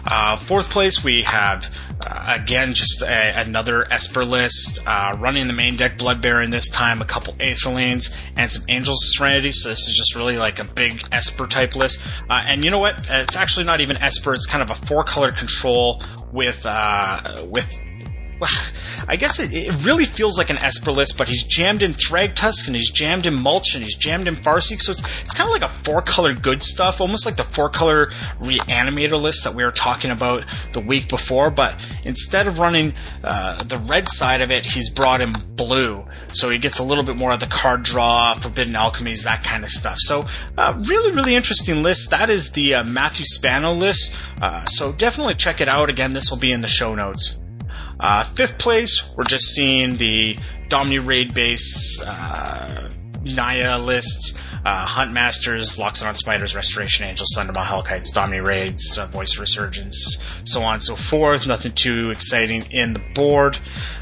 Uh, 0.06 0.36
fourth 0.36 0.70
place, 0.70 1.02
we 1.02 1.24
have 1.24 1.70
uh, 2.02 2.36
again 2.38 2.74
just 2.74 3.02
a, 3.04 3.40
another 3.40 3.90
Esper 3.92 4.26
list, 4.26 4.82
uh, 4.86 5.16
running 5.18 5.48
the 5.48 5.54
main 5.54 5.78
deck 5.78 5.98
Blood 5.98 6.22
Baron 6.22 6.50
this 6.50 6.70
time, 6.70 7.02
a 7.02 7.06
couple 7.06 7.34
Aetherlings, 7.36 8.14
and 8.36 8.52
some 8.52 8.64
Angels 8.68 9.02
of 9.02 9.10
Serenity. 9.18 9.52
So 9.54 9.70
this 9.70 9.88
is 9.88 9.96
just 9.96 10.16
really 10.16 10.38
like 10.38 10.60
a 10.60 10.66
big 10.66 11.06
Esper 11.12 11.48
type 11.48 11.76
list. 11.76 12.06
Uh, 12.30 12.44
and 12.46 12.66
you 12.66 12.72
know 12.72 12.80
what? 12.80 13.08
It's 13.10 13.38
actually 13.38 13.66
not 13.66 13.80
even 13.80 13.96
Esper. 13.98 14.34
It's 14.34 14.46
kind 14.46 14.62
of 14.62 14.70
a 14.70 14.76
four 14.86 15.06
color 15.06 15.32
control 15.32 16.04
with 16.34 16.66
uh, 16.66 17.46
with 18.40 18.74
I 19.08 19.16
guess 19.16 19.40
it, 19.40 19.54
it, 19.54 19.86
really 19.86 20.06
feels 20.06 20.38
like 20.38 20.50
an 20.50 20.58
Esper 20.58 20.92
list, 20.92 21.18
but 21.18 21.28
he's 21.28 21.44
jammed 21.44 21.84
in 21.84 21.92
Thragtusk 21.94 22.68
and 22.68 22.76
he's 22.76 22.90
jammed 22.92 23.26
in 23.26 23.42
Mulch 23.42 23.76
and 23.76 23.84
he's 23.84 23.96
jammed 23.96 24.28
in 24.28 24.36
Farseek, 24.36 24.82
so 24.82 24.92
it's 24.92 25.22
it's 25.22 25.34
kind 25.34 25.48
of 25.48 25.52
like 25.52 25.64
a 25.64 25.74
four 25.84 26.02
color 26.02 26.34
good 26.34 26.64
stuff, 26.64 27.02
almost 27.02 27.26
like 27.26 27.36
the 27.36 27.44
four 27.44 27.70
color 27.70 28.12
reanimator 28.40 29.22
list 29.22 29.44
that 29.44 29.54
we 29.54 29.64
were 29.64 29.72
talking 29.72 30.12
about 30.12 30.46
the 30.72 30.80
week 30.80 31.10
before. 31.10 31.50
But 31.50 31.76
instead 32.04 32.48
of 32.48 32.60
running 32.60 32.94
uh, 33.24 33.64
the 33.64 33.78
red 33.80 34.08
side 34.08 34.42
of 34.42 34.52
it, 34.52 34.66
he's 34.66 34.90
brought 34.90 35.22
in 35.22 35.34
blue, 35.56 36.06
so 36.32 36.50
he 36.50 36.58
gets 36.58 36.80
a 36.80 36.84
little 36.84 37.04
bit 37.04 37.16
more 37.16 37.32
of 37.32 37.40
the 37.40 37.48
card 37.48 37.84
draw, 37.84 38.34
Forbidden 38.36 38.74
Alchemies, 38.74 39.24
that 39.24 39.44
kind 39.44 39.64
of 39.64 39.70
stuff. 39.70 39.98
So 40.00 40.26
uh, 40.58 40.82
really, 40.86 41.12
really 41.12 41.36
interesting 41.36 41.84
list. 41.84 42.12
That 42.12 42.30
is 42.30 42.52
the 42.52 42.76
uh, 42.76 42.84
Matthew 42.84 43.26
Spano 43.26 43.74
list. 43.74 44.16
Uh, 44.42 44.66
so 44.66 44.92
definitely 44.92 45.36
check 45.36 45.62
it 45.62 45.68
out. 45.68 45.90
Again, 45.90 46.14
this 46.14 46.30
will 46.30 46.40
be 46.40 46.52
in 46.52 46.62
the 46.62 46.68
show 46.68 46.96
notes. 46.96 47.40
Uh, 48.00 48.24
fifth 48.24 48.58
place, 48.58 49.12
we're 49.16 49.24
just 49.24 49.46
seeing 49.54 49.96
the 49.96 50.38
Domri 50.70 51.06
Rade 51.06 51.34
base 51.34 52.02
uh, 52.02 52.90
Naya 53.24 53.80
lists, 53.80 54.42
uh, 54.66 54.86
Hunt 54.86 55.12
Masters, 55.12 55.78
Loxodon 55.78 56.16
Smiters, 56.16 56.56
Restoration 56.56 57.06
Angels, 57.06 57.36
Thundermaw 57.38 57.64
Hellkites, 57.64 58.14
Domri 58.14 58.46
Rades, 58.46 58.98
uh, 58.98 59.06
Voice 59.08 59.38
Resurgence, 59.38 60.24
so 60.44 60.62
on 60.62 60.76
and 60.76 60.84
so 60.84 60.96
forth. 60.96 61.48
Nothing 61.48 61.74
too 61.74 62.12
exciting 62.12 62.64
in 62.72 62.94
the 62.94 63.02
board. 63.14 63.58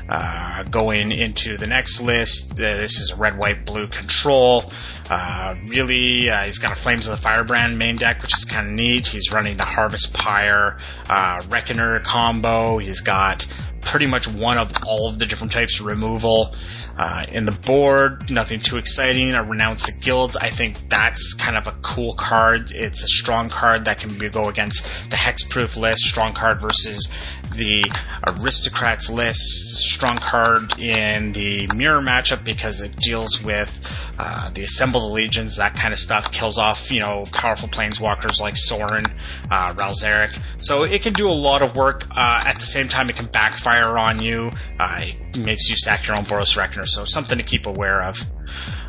Uh, 0.09 0.63
going 0.63 1.11
into 1.11 1.55
the 1.57 1.67
next 1.67 2.01
list, 2.01 2.53
uh, 2.53 2.55
this 2.77 2.99
is 2.99 3.11
a 3.11 3.15
red, 3.15 3.37
white, 3.37 3.65
blue 3.65 3.87
control. 3.87 4.71
Uh, 5.09 5.55
really, 5.67 6.29
uh, 6.29 6.43
he's 6.43 6.59
got 6.59 6.71
a 6.71 6.75
Flames 6.75 7.07
of 7.07 7.15
the 7.15 7.21
Firebrand 7.21 7.77
main 7.77 7.95
deck, 7.95 8.21
which 8.21 8.33
is 8.33 8.45
kind 8.45 8.67
of 8.67 8.73
neat. 8.73 9.07
He's 9.07 9.31
running 9.31 9.57
the 9.57 9.65
Harvest 9.65 10.13
Pyre, 10.13 10.79
uh, 11.09 11.41
Reckoner 11.49 11.99
combo. 12.01 12.77
He's 12.77 13.01
got 13.01 13.45
pretty 13.81 14.07
much 14.07 14.27
one 14.27 14.57
of 14.57 14.71
all 14.85 15.09
of 15.09 15.19
the 15.19 15.25
different 15.25 15.51
types 15.51 15.79
of 15.79 15.85
removal. 15.85 16.55
Uh, 16.97 17.25
in 17.29 17.45
the 17.45 17.51
board, 17.51 18.29
nothing 18.29 18.59
too 18.59 18.77
exciting. 18.77 19.33
I 19.33 19.39
renounce 19.39 19.85
the 19.85 19.99
guilds. 19.99 20.37
I 20.37 20.49
think 20.49 20.89
that's 20.89 21.33
kind 21.33 21.57
of 21.57 21.67
a 21.67 21.75
cool 21.81 22.13
card. 22.13 22.71
It's 22.71 23.03
a 23.03 23.07
strong 23.07 23.49
card 23.49 23.85
that 23.85 23.99
can 23.99 24.17
be, 24.17 24.29
go 24.29 24.45
against 24.45 25.09
the 25.09 25.15
hexproof 25.15 25.77
list. 25.77 26.03
Strong 26.03 26.33
card 26.33 26.61
versus 26.61 27.11
the 27.55 27.91
aristocrats 28.27 29.09
list. 29.09 29.41
Strong 29.41 30.17
card 30.17 30.79
in 30.79 31.31
the 31.31 31.67
mirror 31.75 32.01
matchup 32.01 32.43
because 32.43 32.81
it 32.81 32.95
deals 32.97 33.41
with 33.43 33.79
uh, 34.17 34.49
the 34.51 34.63
assembled 34.63 35.11
legions, 35.11 35.57
that 35.57 35.75
kind 35.75 35.93
of 35.93 35.99
stuff. 35.99 36.31
Kills 36.31 36.57
off 36.57 36.91
you 36.91 36.99
know 36.99 37.25
powerful 37.31 37.69
planeswalkers 37.69 38.41
like 38.41 38.57
Soren, 38.57 39.05
uh, 39.49 39.73
Ral 39.77 39.93
Zarek. 39.93 40.37
So 40.57 40.83
it 40.83 41.01
can 41.03 41.13
do 41.13 41.29
a 41.29 41.31
lot 41.31 41.61
of 41.61 41.75
work. 41.75 42.07
Uh, 42.11 42.43
at 42.45 42.59
the 42.59 42.65
same 42.65 42.87
time, 42.87 43.09
it 43.09 43.15
can 43.15 43.27
backfire 43.27 43.97
on 43.97 44.21
you. 44.21 44.51
Uh, 44.79 45.05
it 45.05 45.37
makes 45.37 45.69
you 45.69 45.75
sack 45.75 46.07
your 46.07 46.17
own 46.17 46.25
Boros 46.25 46.55
Reckoner. 46.57 46.85
So 46.85 47.05
something 47.05 47.37
to 47.37 47.43
keep 47.43 47.65
aware 47.65 48.03
of. 48.03 48.17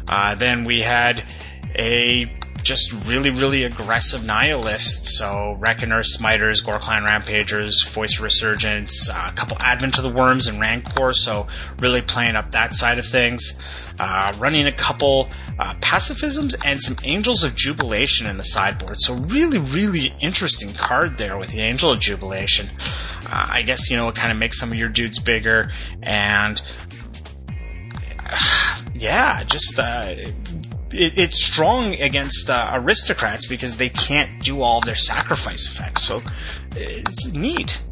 Uh, 0.08 0.34
then 0.34 0.64
we 0.64 0.80
had 0.80 1.22
a 1.76 2.26
just 2.62 2.92
really, 3.06 3.30
really 3.30 3.64
aggressive 3.64 4.24
Naya 4.24 4.58
lists. 4.58 5.18
So 5.18 5.56
Reckoner, 5.58 6.02
Smiters, 6.02 6.64
Ghor-Clan 6.64 7.04
Rampagers, 7.04 7.84
Voice 7.88 8.20
Resurgence, 8.20 9.10
uh, 9.10 9.30
a 9.30 9.32
couple 9.32 9.56
Advent 9.60 9.98
of 9.98 10.04
the 10.04 10.10
Wurms 10.10 10.48
and 10.48 10.60
Rancor. 10.60 11.12
So 11.12 11.46
really 11.78 12.02
playing 12.02 12.36
up 12.36 12.50
that 12.52 12.74
side 12.74 12.98
of 12.98 13.06
things. 13.06 13.58
Uh, 13.98 14.32
running 14.38 14.66
a 14.66 14.72
couple 14.72 15.28
uh, 15.58 15.74
pacifisms 15.76 16.54
and 16.64 16.80
some 16.80 16.96
Angels 17.04 17.44
of 17.44 17.54
Jubilation 17.54 18.26
in 18.26 18.36
the 18.36 18.44
sideboard. 18.44 18.96
So 18.98 19.14
really, 19.14 19.58
really 19.58 20.14
interesting 20.20 20.72
card 20.72 21.18
there 21.18 21.36
with 21.36 21.50
the 21.52 21.60
Angel 21.60 21.92
of 21.92 22.00
Jubilation. 22.00 22.70
Uh, 23.26 23.46
I 23.50 23.62
guess 23.62 23.90
you 23.90 23.96
know 23.96 24.08
it 24.08 24.14
kind 24.14 24.32
of 24.32 24.38
makes 24.38 24.58
some 24.58 24.72
of 24.72 24.78
your 24.78 24.88
dudes 24.88 25.18
bigger 25.18 25.72
and. 26.02 26.60
yeah, 28.94 29.42
just 29.44 29.78
uh, 29.78 30.14
it, 30.92 31.18
it's 31.18 31.42
strong 31.42 31.94
against 31.94 32.50
uh, 32.50 32.70
aristocrats 32.74 33.46
because 33.46 33.76
they 33.76 33.88
can't 33.88 34.42
do 34.42 34.62
all 34.62 34.80
their 34.80 34.94
sacrifice 34.94 35.68
effects. 35.68 36.02
So 36.02 36.22
it's 36.76 37.28
neat. 37.28 37.82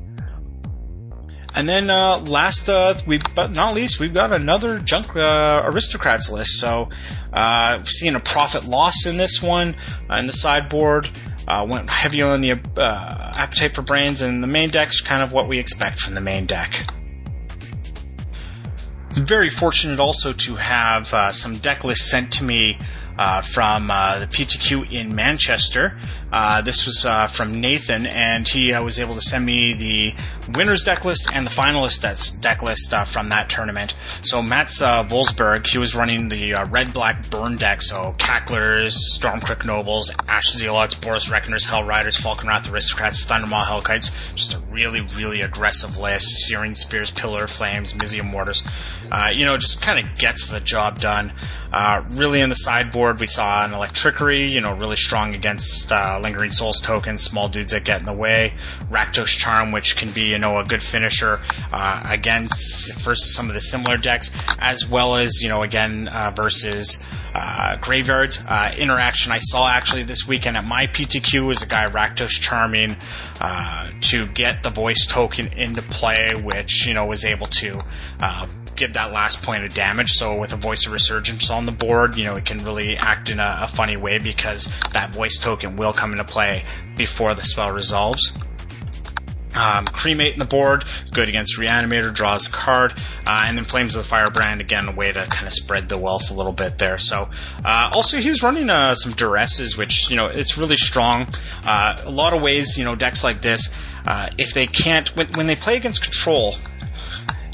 And 1.55 1.69
then 1.69 1.91
uh, 1.91 2.19
last, 2.21 2.69
uh, 2.69 2.95
we 3.07 3.19
but 3.35 3.57
not 3.57 3.75
least, 3.75 3.99
we've 3.99 4.15
got 4.15 4.33
another 4.33 4.79
junk 4.79 5.17
uh, 5.17 5.63
aristocrats 5.65 6.31
list. 6.31 6.61
So 6.61 6.89
uh, 7.33 7.83
seeing 7.85 8.15
a 8.15 8.21
profit 8.21 8.67
loss 8.67 9.07
in 9.07 9.17
this 9.17 9.43
one 9.43 9.77
uh, 10.09 10.15
in 10.17 10.27
the 10.27 10.33
sideboard. 10.33 11.11
Uh, 11.49 11.67
went 11.69 11.91
heavy 11.91 12.23
on 12.23 12.43
the 12.43 12.53
uh, 12.53 13.33
appetite 13.35 13.75
for 13.75 13.83
brains, 13.83 14.23
and 14.23 14.41
the 14.41 14.47
main 14.47 14.71
deck's 14.71 15.01
kind 15.01 15.21
of 15.21 15.33
what 15.33 15.49
we 15.49 15.59
expect 15.59 15.99
from 15.99 16.15
the 16.15 16.21
main 16.21 16.47
deck. 16.47 16.87
Very 19.13 19.51
fortunate 19.51 19.99
also 19.99 20.33
to 20.33 20.55
have 20.55 21.13
uh, 21.13 21.33
some 21.33 21.59
deck 21.59 21.85
lists 21.85 22.11
sent 22.11 22.33
to 22.35 22.45
me 22.45 22.79
uh, 23.21 23.43
from 23.43 23.91
uh, 23.91 24.19
the 24.19 24.27
PTQ 24.27 24.91
in 24.91 25.15
Manchester. 25.15 26.01
Uh, 26.33 26.63
this 26.63 26.87
was 26.87 27.05
uh, 27.05 27.27
from 27.27 27.61
Nathan, 27.61 28.07
and 28.07 28.49
he 28.49 28.73
uh, 28.73 28.83
was 28.83 28.99
able 28.99 29.15
to 29.15 29.21
send 29.21 29.45
me 29.45 29.75
the 29.75 30.15
winners 30.55 30.85
deck 30.85 31.05
list 31.05 31.29
and 31.35 31.47
the 31.47 31.51
finalist 31.51 32.41
deck 32.41 32.63
list 32.63 32.95
uh, 32.95 33.05
from 33.05 33.29
that 33.29 33.51
tournament. 33.51 33.95
So 34.23 34.41
Mats 34.41 34.81
Volsberg, 34.81 35.69
he 35.69 35.77
was 35.77 35.95
running 35.95 36.29
the 36.29 36.55
red 36.71 36.95
black 36.95 37.29
burn 37.29 37.57
deck, 37.57 37.83
so 37.83 38.15
Cacklers, 38.17 39.19
Stromkirk 39.19 39.67
Nobles, 39.67 40.11
Ash 40.27 40.51
Zealots, 40.53 40.95
Boros 40.95 41.31
Reckoners, 41.31 41.67
Hell 41.67 41.85
Riders, 41.85 42.17
Falkenrath 42.17 42.73
Aristocrats, 42.73 43.27
Thundermaw 43.27 43.65
Hellkites. 43.65 44.13
Just 44.35 44.55
a 44.55 44.61
really, 44.71 45.03
really 45.03 45.43
aggressive 45.43 45.99
list. 45.99 46.27
Searing 46.47 46.75
Spears, 46.75 47.11
Pillar 47.11 47.47
Flames, 47.47 47.93
Mizzium 47.93 48.31
Mortars. 48.31 48.67
you 49.35 49.45
know, 49.45 49.59
just 49.59 49.83
kind 49.83 49.99
of 49.99 50.19
gets 50.19 50.47
the 50.47 50.61
job 50.61 51.01
done. 51.01 51.35
Really 52.11 52.41
in 52.41 52.49
the 52.49 52.55
sideboard, 52.55 53.21
we 53.21 53.27
saw 53.27 53.65
an 53.65 53.73
Electrickery, 53.73 54.51
you 54.51 54.61
know, 54.61 54.73
really 54.73 54.97
strong 54.97 55.35
against 55.35 55.91
Lingering 55.91 56.51
Souls 56.51 56.81
tokens, 56.81 57.23
small 57.23 57.49
dudes 57.49 57.73
that 57.73 57.85
get 57.85 58.01
in 58.01 58.07
the 58.07 58.13
way. 58.13 58.55
Rakdos 58.91 59.39
Charm, 59.39 59.73
which 59.73 59.97
can 59.97 60.11
be, 60.11 60.31
you 60.31 60.39
know, 60.39 60.59
a 60.59 60.65
good 60.65 60.83
finisher 60.83 61.41
uh, 61.73 62.03
against 62.05 62.99
versus 63.01 63.35
some 63.35 63.49
of 63.49 63.55
the 63.55 63.61
similar 63.61 63.97
decks, 63.97 64.31
as 64.59 64.89
well 64.89 65.17
as, 65.17 65.43
you 65.43 65.49
know, 65.49 65.63
again, 65.63 66.09
uh, 66.09 66.33
versus 66.35 67.05
uh, 67.35 67.77
graveyards. 67.77 68.43
Uh, 68.49 68.73
interaction 68.77 69.33
I 69.33 69.39
saw 69.39 69.69
actually 69.69 70.03
this 70.03 70.27
weekend 70.27 70.57
at 70.57 70.65
my 70.65 70.87
PTQ 70.87 71.47
was 71.47 71.63
a 71.63 71.67
guy 71.67 71.89
Rakdos 71.89 72.41
Charming 72.41 72.97
uh, 73.41 73.91
to 74.01 74.27
get 74.27 74.63
the 74.63 74.71
voice 74.71 75.07
token 75.07 75.53
into 75.53 75.83
play, 75.83 76.35
which 76.35 76.87
you 76.87 76.95
know 76.95 77.07
was 77.07 77.25
able 77.25 77.47
to 77.47 77.81
uh, 78.21 78.47
give 78.77 78.93
that 78.95 79.13
last 79.13 79.43
point 79.43 79.65
of 79.65 79.75
damage. 79.75 80.13
So 80.13 80.39
with 80.39 80.53
a 80.53 80.57
voice 80.57 80.87
of 80.87 80.93
resurgence 80.93 81.51
on 81.51 81.67
the 81.67 81.73
board, 81.73 82.17
you 82.17 82.25
know, 82.25 82.37
it 82.37 82.45
can 82.45 82.63
really 82.65 82.97
act 82.97 83.31
in 83.31 83.39
a, 83.41 83.61
a 83.63 83.69
funny 83.69 83.97
way 83.97 84.19
because 84.19 84.73
that 84.93 85.11
voice 85.11 85.39
token 85.39 85.77
will 85.77 85.93
come 85.93 86.13
into 86.13 86.25
play 86.25 86.65
before 86.97 87.35
the 87.35 87.45
spell 87.45 87.71
resolves. 87.71 88.37
Um, 89.53 89.85
cremate 89.87 90.33
in 90.33 90.39
the 90.39 90.45
board, 90.45 90.85
good 91.13 91.29
against 91.29 91.59
Reanimator, 91.59 92.15
draws 92.15 92.47
a 92.47 92.51
card, 92.53 92.95
uh, 93.27 93.45
and 93.47 93.59
then 93.59 93.65
Flames 93.65 93.97
of 93.97 94.05
the 94.05 94.09
Firebrand 94.09 94.61
again, 94.61 94.87
a 94.87 94.93
way 94.93 95.11
to 95.11 95.27
kind 95.27 95.49
of 95.49 95.53
spread 95.53 95.89
the 95.89 95.99
wealth 95.99 96.31
a 96.31 96.35
little 96.35 96.53
bit 96.53 96.79
there. 96.79 96.99
So, 96.99 97.29
uh, 97.65 97.91
also 97.93 98.19
he 98.19 98.29
was 98.29 98.45
running 98.45 98.71
uh, 98.71 98.95
some 98.95 99.13
duresses, 99.13 99.77
which 99.77 100.09
you 100.09 100.17
know 100.17 100.27
it's 100.27 100.57
really 100.57 100.77
strong. 100.77 101.27
Uh, 101.67 102.01
a 102.05 102.11
lot 102.11 102.33
of 102.33 102.43
ways, 102.43 102.79
you 102.79 102.85
know, 102.85 102.95
decks 102.95 103.25
like 103.25 103.43
this, 103.43 103.77
uh, 104.07 104.29
if 104.39 104.55
they 104.55 104.69
can't 104.69 105.09
when, 105.17 105.27
when 105.33 105.49
they 105.49 105.57
play 105.57 105.77
against 105.77 106.05
control, 106.05 106.55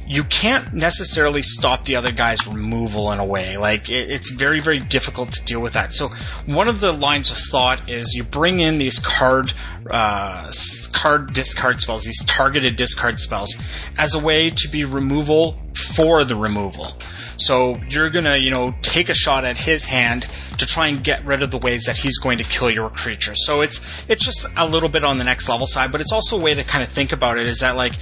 you 0.06 0.22
can't 0.24 0.72
necessarily 0.72 1.42
stop 1.42 1.84
the 1.84 1.96
other 1.96 2.12
guy's 2.12 2.46
removal 2.46 3.10
in 3.12 3.18
a 3.18 3.24
way. 3.24 3.56
Like 3.56 3.90
it, 3.90 4.10
it's 4.10 4.30
very, 4.30 4.60
very 4.60 4.78
difficult 4.78 5.32
to 5.32 5.44
deal 5.44 5.60
with 5.60 5.72
that. 5.72 5.92
So 5.92 6.08
one 6.46 6.68
of 6.68 6.80
the 6.80 6.92
lines 6.92 7.30
of 7.30 7.36
thought 7.36 7.90
is 7.90 8.14
you 8.14 8.22
bring 8.22 8.60
in 8.60 8.78
these 8.78 8.98
card, 8.98 9.52
uh, 9.90 10.50
card 10.92 11.32
discard 11.32 11.80
spells, 11.80 12.04
these 12.04 12.24
targeted 12.24 12.76
discard 12.76 13.18
spells, 13.18 13.56
as 13.98 14.14
a 14.14 14.20
way 14.20 14.50
to 14.50 14.68
be 14.68 14.84
removal 14.84 15.58
for 15.74 16.24
the 16.24 16.36
removal. 16.36 16.96
So 17.36 17.80
you're 17.90 18.10
gonna, 18.10 18.36
you 18.36 18.50
know, 18.50 18.74
take 18.82 19.08
a 19.08 19.14
shot 19.14 19.44
at 19.44 19.58
his 19.58 19.84
hand 19.84 20.28
to 20.58 20.66
try 20.66 20.88
and 20.88 21.02
get 21.02 21.24
rid 21.24 21.42
of 21.42 21.50
the 21.50 21.58
ways 21.58 21.84
that 21.84 21.96
he's 21.96 22.18
going 22.18 22.38
to 22.38 22.44
kill 22.44 22.70
your 22.70 22.90
creature. 22.90 23.34
So 23.34 23.60
it's 23.60 23.84
it's 24.08 24.24
just 24.24 24.46
a 24.56 24.66
little 24.66 24.88
bit 24.88 25.04
on 25.04 25.18
the 25.18 25.24
next 25.24 25.48
level 25.48 25.66
side, 25.66 25.92
but 25.92 26.00
it's 26.00 26.12
also 26.12 26.38
a 26.38 26.42
way 26.42 26.54
to 26.54 26.64
kind 26.64 26.82
of 26.82 26.88
think 26.88 27.12
about 27.12 27.38
it 27.38 27.46
is 27.46 27.60
that 27.60 27.76
like, 27.76 27.94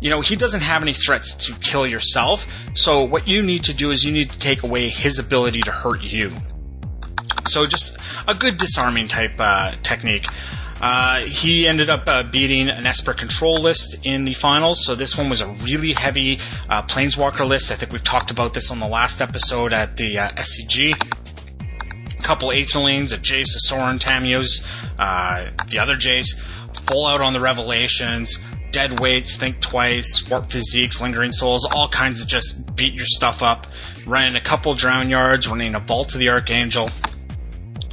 you 0.00 0.10
know, 0.10 0.20
he 0.20 0.36
doesn't 0.36 0.62
have 0.62 0.82
any 0.82 0.94
threats 0.94 1.34
to 1.46 1.54
kill 1.60 1.86
yourself. 1.86 2.46
So 2.74 3.04
what 3.04 3.28
you 3.28 3.42
need 3.42 3.64
to 3.64 3.74
do 3.74 3.90
is 3.90 4.04
you 4.04 4.12
need 4.12 4.30
to 4.30 4.38
take 4.38 4.62
away 4.62 4.88
his 4.88 5.18
ability 5.18 5.60
to 5.62 5.70
hurt 5.70 6.02
you. 6.02 6.32
So 7.46 7.66
just 7.66 7.96
a 8.28 8.34
good 8.34 8.56
disarming 8.56 9.08
type 9.08 9.34
uh, 9.38 9.72
technique. 9.82 10.26
Uh, 10.80 11.20
he 11.20 11.66
ended 11.68 11.90
up 11.90 12.04
uh, 12.06 12.22
beating 12.22 12.68
an 12.68 12.86
Esper 12.86 13.12
control 13.12 13.60
list 13.60 13.96
in 14.04 14.24
the 14.24 14.32
finals, 14.32 14.84
so 14.84 14.94
this 14.94 15.16
one 15.16 15.28
was 15.28 15.40
a 15.40 15.48
really 15.64 15.92
heavy 15.92 16.38
uh, 16.68 16.82
Planeswalker 16.82 17.46
list. 17.46 17.70
I 17.70 17.74
think 17.74 17.92
we've 17.92 18.04
talked 18.04 18.30
about 18.30 18.54
this 18.54 18.70
on 18.70 18.80
the 18.80 18.88
last 18.88 19.20
episode 19.20 19.72
at 19.72 19.96
the 19.96 20.18
uh, 20.18 20.30
SCG. 20.30 20.94
A 22.18 22.22
couple 22.22 22.48
Aetherlings, 22.48 23.12
a 23.12 23.18
Jace, 23.18 23.54
a 23.56 23.60
Sorin, 23.60 23.98
Tamiyo's, 23.98 24.66
uh, 24.98 25.50
the 25.68 25.78
other 25.78 25.96
Jace, 25.96 26.40
full 26.86 27.06
out 27.06 27.20
on 27.20 27.32
the 27.32 27.40
Revelations, 27.40 28.42
Dead 28.70 29.00
Weights, 29.00 29.36
Think 29.36 29.60
Twice, 29.60 30.28
Warp 30.30 30.50
Physiques, 30.50 31.00
Lingering 31.00 31.32
Souls, 31.32 31.66
all 31.66 31.88
kinds 31.88 32.22
of 32.22 32.28
just 32.28 32.74
beat 32.76 32.94
your 32.94 33.06
stuff 33.06 33.42
up. 33.42 33.66
Running 34.06 34.36
a 34.36 34.40
couple 34.40 34.74
Drown 34.74 35.10
Yards, 35.10 35.48
running 35.48 35.74
a 35.74 35.80
Vault 35.80 36.14
of 36.14 36.20
the 36.20 36.30
Archangel, 36.30 36.88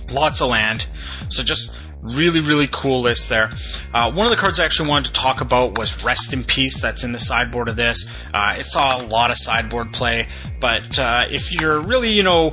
lots 0.10 0.42
of 0.42 0.50
land. 0.50 0.88
So 1.30 1.44
just 1.44 1.78
really, 2.16 2.40
really 2.40 2.68
cool 2.72 3.02
list 3.02 3.30
there. 3.30 3.52
Uh, 3.94 4.12
one 4.12 4.26
of 4.26 4.32
the 4.32 4.38
cards 4.38 4.60
I 4.60 4.66
actually 4.66 4.90
wanted 4.90 5.14
to 5.14 5.14
talk 5.14 5.42
about 5.42 5.78
was 5.78 6.04
Rest 6.04 6.34
in 6.34 6.44
Peace, 6.44 6.82
that's 6.82 7.04
in 7.04 7.12
the 7.12 7.20
sideboard 7.20 7.70
of 7.70 7.76
this. 7.76 8.12
Uh, 8.34 8.56
it 8.60 8.66
saw 8.66 9.02
a 9.02 9.04
lot 9.04 9.32
of 9.32 9.38
sideboard 9.38 9.94
play, 9.94 10.28
but 10.60 10.98
uh, 11.00 11.26
if 11.30 11.52
you're 11.52 11.80
really, 11.80 12.12
you 12.12 12.24
know, 12.24 12.52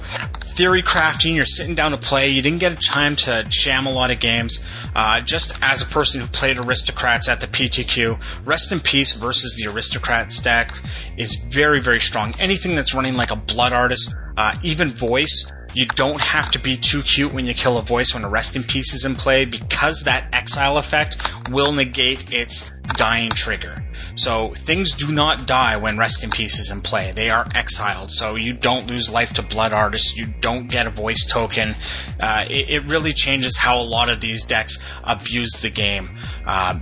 theory 0.57 0.83
crafting, 0.83 1.35
you're 1.35 1.47
sitting 1.47 1.75
down 1.75 1.91
to 1.91 1.97
play, 1.97 2.29
you 2.29 2.43
didn't 2.43 2.61
get 2.61 2.73
a 2.73 2.77
time 2.77 3.17
to 3.17 3.45
jam 3.49 3.87
a 3.87 3.93
lot 3.93 4.11
of 4.11 4.21
games, 4.21 4.65
uh, 4.95 5.21
just 5.21 5.59
as 5.63 5.83
a 5.83 5.87
person 5.87 6.21
who 6.21 6.27
played 6.29 6.59
Aristocrats 6.59 7.29
at 7.29 7.41
the 7.41 7.47
PTQ, 7.47 8.21
Rest 8.45 8.73
in 8.73 8.81
Peace 8.81 9.13
versus 9.13 9.57
the 9.57 9.71
Aristocrats 9.71 10.41
deck 10.41 10.75
is 11.17 11.37
very, 11.49 11.81
very 11.81 12.01
strong. 12.01 12.35
Anything 12.39 12.75
that's 12.75 12.95
running 12.95 13.15
like 13.15 13.31
a 13.31 13.37
Blood 13.37 13.73
Artist, 13.73 14.15
uh, 14.37 14.55
even 14.63 14.91
Voice, 14.91 15.51
you 15.75 15.87
don't 15.87 16.21
have 16.21 16.51
to 16.53 16.59
be 16.59 16.77
too 16.77 17.03
cute 17.03 17.33
when 17.33 17.47
you 17.47 17.55
kill 17.55 17.79
a 17.79 17.83
voice 17.83 18.15
when 18.15 18.25
a 18.25 18.29
rest 18.29 18.57
in 18.57 18.63
is 18.63 19.05
in 19.05 19.15
play 19.15 19.45
because 19.45 20.03
that 20.05 20.29
exile 20.33 20.79
effect 20.79 21.17
will 21.51 21.73
negate 21.73 22.33
its 22.33 22.71
dying 22.97 23.31
trigger. 23.31 23.85
So 24.15 24.53
things 24.55 24.93
do 24.95 25.11
not 25.13 25.47
die 25.47 25.77
when 25.77 25.99
rest 25.99 26.23
in 26.23 26.31
peace 26.31 26.59
is 26.59 26.71
in 26.71 26.81
play. 26.81 27.13
They 27.13 27.31
are 27.31 27.47
exiled. 27.55 28.11
So 28.11 28.37
you 28.37 28.53
don't 28.53 28.87
lose 28.87 29.11
life 29.11 29.33
to 29.35 29.43
blood 29.43 29.73
artists. 29.73 30.17
You 30.17 30.27
don't 30.41 30.69
get 30.69 30.87
a 30.87 30.91
voice 30.91 31.27
token. 31.27 31.75
Uh, 32.21 32.45
it, 32.49 32.71
it, 32.71 32.89
really 32.89 33.13
changes 33.13 33.57
how 33.57 33.81
a 33.81 33.83
lot 33.83 34.09
of 34.09 34.21
these 34.21 34.45
decks 34.45 34.85
abuse 35.05 35.53
the 35.61 35.71
game. 35.71 36.17
Uh, 36.47 36.79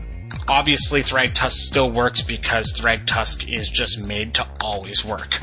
obviously, 0.49 1.03
Thragtusk 1.03 1.53
still 1.53 1.91
works 1.91 2.23
because 2.23 2.73
Thragtusk 2.79 3.51
is 3.51 3.71
just 3.71 4.05
made 4.05 4.35
to 4.35 4.47
always 4.61 5.05
work. 5.05 5.41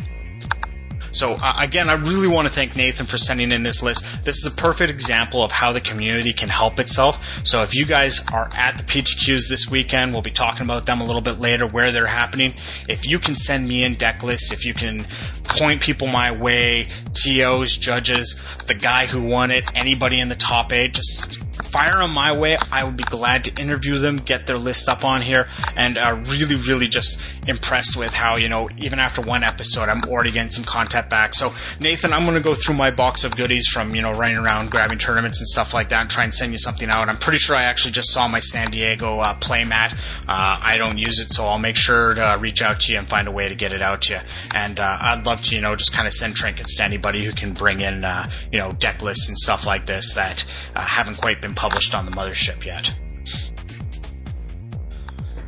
So 1.11 1.33
uh, 1.33 1.55
again, 1.57 1.89
I 1.89 1.93
really 1.93 2.27
want 2.27 2.47
to 2.47 2.53
thank 2.53 2.75
Nathan 2.75 3.05
for 3.05 3.17
sending 3.17 3.51
in 3.51 3.63
this 3.63 3.81
list. 3.83 4.05
This 4.25 4.37
is 4.37 4.53
a 4.53 4.55
perfect 4.55 4.91
example 4.91 5.43
of 5.43 5.51
how 5.51 5.71
the 5.71 5.81
community 5.81 6.33
can 6.33 6.49
help 6.49 6.79
itself. 6.79 7.19
So 7.43 7.63
if 7.63 7.75
you 7.75 7.85
guys 7.85 8.25
are 8.31 8.49
at 8.53 8.77
the 8.77 8.83
PTQs 8.83 9.49
this 9.49 9.69
weekend, 9.69 10.13
we'll 10.13 10.21
be 10.21 10.31
talking 10.31 10.63
about 10.63 10.85
them 10.85 11.01
a 11.01 11.05
little 11.05 11.21
bit 11.21 11.39
later, 11.39 11.67
where 11.67 11.91
they're 11.91 12.07
happening. 12.07 12.53
If 12.87 13.07
you 13.07 13.19
can 13.19 13.35
send 13.35 13.67
me 13.67 13.83
in 13.83 13.95
deck 13.95 14.23
lists, 14.23 14.51
if 14.51 14.65
you 14.65 14.73
can 14.73 15.05
point 15.43 15.81
people 15.81 16.07
my 16.07 16.31
way, 16.31 16.87
TOs, 17.13 17.77
judges, 17.77 18.41
the 18.67 18.75
guy 18.75 19.05
who 19.05 19.21
won 19.21 19.51
it, 19.51 19.65
anybody 19.75 20.19
in 20.19 20.29
the 20.29 20.35
top 20.35 20.71
eight, 20.73 20.93
just 20.93 21.39
fire 21.63 21.99
them 21.99 22.13
my 22.13 22.31
way. 22.31 22.57
I 22.71 22.83
would 22.83 22.97
be 22.97 23.03
glad 23.03 23.43
to 23.45 23.61
interview 23.61 23.99
them, 23.99 24.17
get 24.17 24.47
their 24.47 24.57
list 24.57 24.89
up 24.89 25.03
on 25.03 25.21
here, 25.21 25.47
and 25.75 25.97
uh, 25.97 26.21
really, 26.27 26.55
really 26.55 26.87
just 26.87 27.21
impressed 27.47 27.97
with 27.97 28.13
how, 28.13 28.37
you 28.37 28.49
know, 28.49 28.69
even 28.77 28.99
after 28.99 29.21
one 29.21 29.43
episode, 29.43 29.89
I'm 29.89 30.03
already 30.05 30.31
getting 30.31 30.49
some 30.49 30.63
content 30.63 31.09
back. 31.09 31.33
So, 31.33 31.53
Nathan, 31.79 32.13
I'm 32.13 32.23
going 32.25 32.37
to 32.37 32.43
go 32.43 32.55
through 32.55 32.75
my 32.75 32.91
box 32.91 33.23
of 33.23 33.35
goodies 33.35 33.67
from, 33.67 33.95
you 33.95 34.01
know, 34.01 34.11
running 34.11 34.37
around 34.37 34.71
grabbing 34.71 34.97
tournaments 34.97 35.39
and 35.39 35.47
stuff 35.47 35.73
like 35.73 35.89
that 35.89 36.01
and 36.01 36.09
try 36.09 36.23
and 36.23 36.33
send 36.33 36.51
you 36.51 36.57
something 36.57 36.89
out. 36.89 37.09
I'm 37.09 37.17
pretty 37.17 37.39
sure 37.39 37.55
I 37.55 37.63
actually 37.63 37.91
just 37.91 38.11
saw 38.11 38.27
my 38.27 38.39
San 38.39 38.71
Diego 38.71 39.19
uh, 39.19 39.35
playmat. 39.39 39.93
Uh, 40.27 40.59
I 40.61 40.77
don't 40.77 40.97
use 40.97 41.19
it, 41.19 41.29
so 41.29 41.45
I'll 41.45 41.59
make 41.59 41.75
sure 41.75 42.13
to 42.13 42.37
reach 42.39 42.61
out 42.61 42.79
to 42.81 42.93
you 42.93 42.99
and 42.99 43.09
find 43.09 43.27
a 43.27 43.31
way 43.31 43.47
to 43.47 43.55
get 43.55 43.73
it 43.73 43.81
out 43.81 44.01
to 44.03 44.13
you. 44.13 44.19
And 44.53 44.79
uh, 44.79 44.97
I'd 44.99 45.25
love 45.25 45.41
to, 45.43 45.55
you 45.55 45.61
know, 45.61 45.75
just 45.75 45.93
kind 45.93 46.07
of 46.07 46.13
send 46.13 46.35
trinkets 46.35 46.77
to 46.77 46.83
anybody 46.83 47.25
who 47.25 47.31
can 47.33 47.53
bring 47.53 47.79
in, 47.79 48.03
uh, 48.03 48.29
you 48.51 48.59
know, 48.59 48.71
deck 48.71 49.01
lists 49.01 49.29
and 49.29 49.37
stuff 49.37 49.65
like 49.65 49.85
this 49.85 50.15
that 50.15 50.45
uh, 50.75 50.81
haven't 50.81 51.17
quite 51.17 51.41
been 51.41 51.48
published 51.55 51.95
on 51.95 52.05
the 52.05 52.11
mothership 52.11 52.65
yet. 52.65 52.93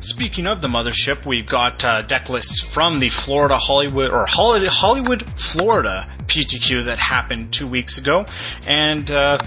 Speaking 0.00 0.48
of 0.48 0.60
the 0.60 0.66
mothership, 0.66 1.26
we've 1.26 1.46
got 1.46 1.84
uh, 1.84 2.02
deck 2.02 2.28
lists 2.28 2.60
from 2.60 2.98
the 2.98 3.08
Florida 3.08 3.56
Hollywood 3.56 4.10
or 4.10 4.26
Hollywood, 4.26 5.22
Florida 5.38 6.12
PTQ 6.26 6.86
that 6.86 6.98
happened 6.98 7.52
two 7.52 7.68
weeks 7.68 7.98
ago, 7.98 8.26
and 8.66 9.08
uh, 9.12 9.38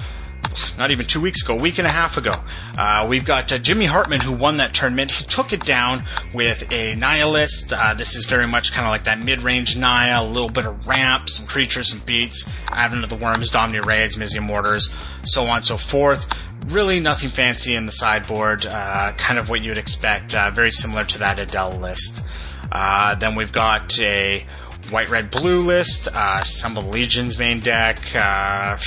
not 0.77 0.91
even 0.91 1.05
two 1.05 1.21
weeks 1.21 1.43
ago, 1.43 1.57
a 1.57 1.61
week 1.61 1.77
and 1.77 1.87
a 1.87 1.91
half 1.91 2.17
ago. 2.17 2.33
Uh, 2.77 3.05
we've 3.09 3.25
got 3.25 3.51
uh, 3.51 3.57
Jimmy 3.57 3.85
Hartman 3.85 4.21
who 4.21 4.31
won 4.31 4.57
that 4.57 4.73
tournament. 4.73 5.11
He 5.11 5.25
took 5.25 5.53
it 5.53 5.65
down 5.65 6.05
with 6.33 6.71
a 6.73 6.95
Naya 6.95 7.27
list. 7.27 7.73
Uh, 7.75 7.93
this 7.93 8.15
is 8.15 8.25
very 8.25 8.47
much 8.47 8.71
kind 8.71 8.85
of 8.85 8.91
like 8.91 9.05
that 9.05 9.19
mid-range 9.19 9.77
Naya, 9.77 10.21
a 10.21 10.25
little 10.25 10.49
bit 10.49 10.65
of 10.65 10.87
ramp, 10.87 11.29
some 11.29 11.47
creatures, 11.47 11.89
some 11.89 11.99
beats, 12.05 12.49
Advent 12.67 13.03
of 13.03 13.09
the 13.09 13.17
Wurms, 13.17 13.51
Domri 13.51 13.83
Rades, 13.85 14.15
Mizzium 14.15 14.43
Mortars, 14.43 14.93
so 15.23 15.43
on 15.43 15.57
and 15.57 15.65
so 15.65 15.77
forth 15.77 16.27
really 16.67 16.99
nothing 16.99 17.29
fancy 17.29 17.75
in 17.75 17.85
the 17.85 17.91
sideboard, 17.91 18.65
uh, 18.65 19.13
kind 19.17 19.37
of 19.37 19.49
what 19.49 19.61
you 19.61 19.69
would 19.69 19.77
expect, 19.77 20.33
uh, 20.33 20.49
very 20.51 20.71
similar 20.71 21.03
to 21.03 21.19
that 21.19 21.37
Adele 21.37 21.73
list. 21.73 22.23
Uh, 22.71 23.15
then 23.15 23.35
we've 23.35 23.51
got 23.53 23.99
a 23.99 24.45
white, 24.91 25.09
red, 25.09 25.31
blue 25.31 25.61
list, 25.61 26.07
uh, 26.13 26.41
the 26.73 26.81
Legion's 26.81 27.37
main 27.37 27.59
deck, 27.59 27.99
uh, 28.15 28.77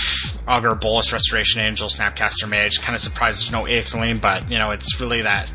Augur, 0.47 0.75
Bolas, 0.75 1.13
Restoration 1.13 1.61
Angel, 1.61 1.89
Snapcaster 1.89 2.49
Mage. 2.49 2.81
Kind 2.81 2.95
of 2.95 3.01
surprised 3.01 3.41
there's 3.41 3.53
no 3.53 3.65
Aetherling, 3.65 4.21
but, 4.21 4.51
you 4.51 4.59
know, 4.59 4.71
it's 4.71 5.01
really 5.01 5.23
that. 5.23 5.51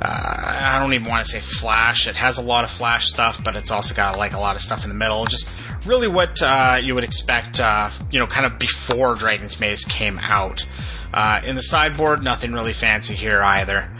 Uh, 0.00 0.42
I 0.44 0.78
don't 0.78 0.92
even 0.92 1.08
want 1.08 1.24
to 1.24 1.30
say 1.30 1.40
flash. 1.40 2.06
It 2.06 2.16
has 2.16 2.36
a 2.38 2.42
lot 2.42 2.64
of 2.64 2.70
flash 2.70 3.06
stuff, 3.06 3.42
but 3.42 3.56
it's 3.56 3.70
also 3.70 3.94
got 3.94 4.18
like 4.18 4.34
a 4.34 4.38
lot 4.38 4.54
of 4.54 4.62
stuff 4.62 4.84
in 4.84 4.90
the 4.90 4.94
middle. 4.94 5.24
Just 5.24 5.48
really 5.86 6.08
what 6.08 6.42
uh, 6.42 6.78
you 6.82 6.94
would 6.94 7.04
expect, 7.04 7.60
uh, 7.60 7.90
you 8.10 8.18
know, 8.18 8.26
kind 8.26 8.44
of 8.44 8.58
before 8.58 9.14
Dragon's 9.14 9.58
Maze 9.58 9.84
came 9.86 10.18
out. 10.18 10.68
Uh, 11.14 11.40
in 11.44 11.54
the 11.54 11.62
sideboard, 11.62 12.22
nothing 12.22 12.52
really 12.52 12.74
fancy 12.74 13.14
here 13.14 13.42
either. 13.42 13.90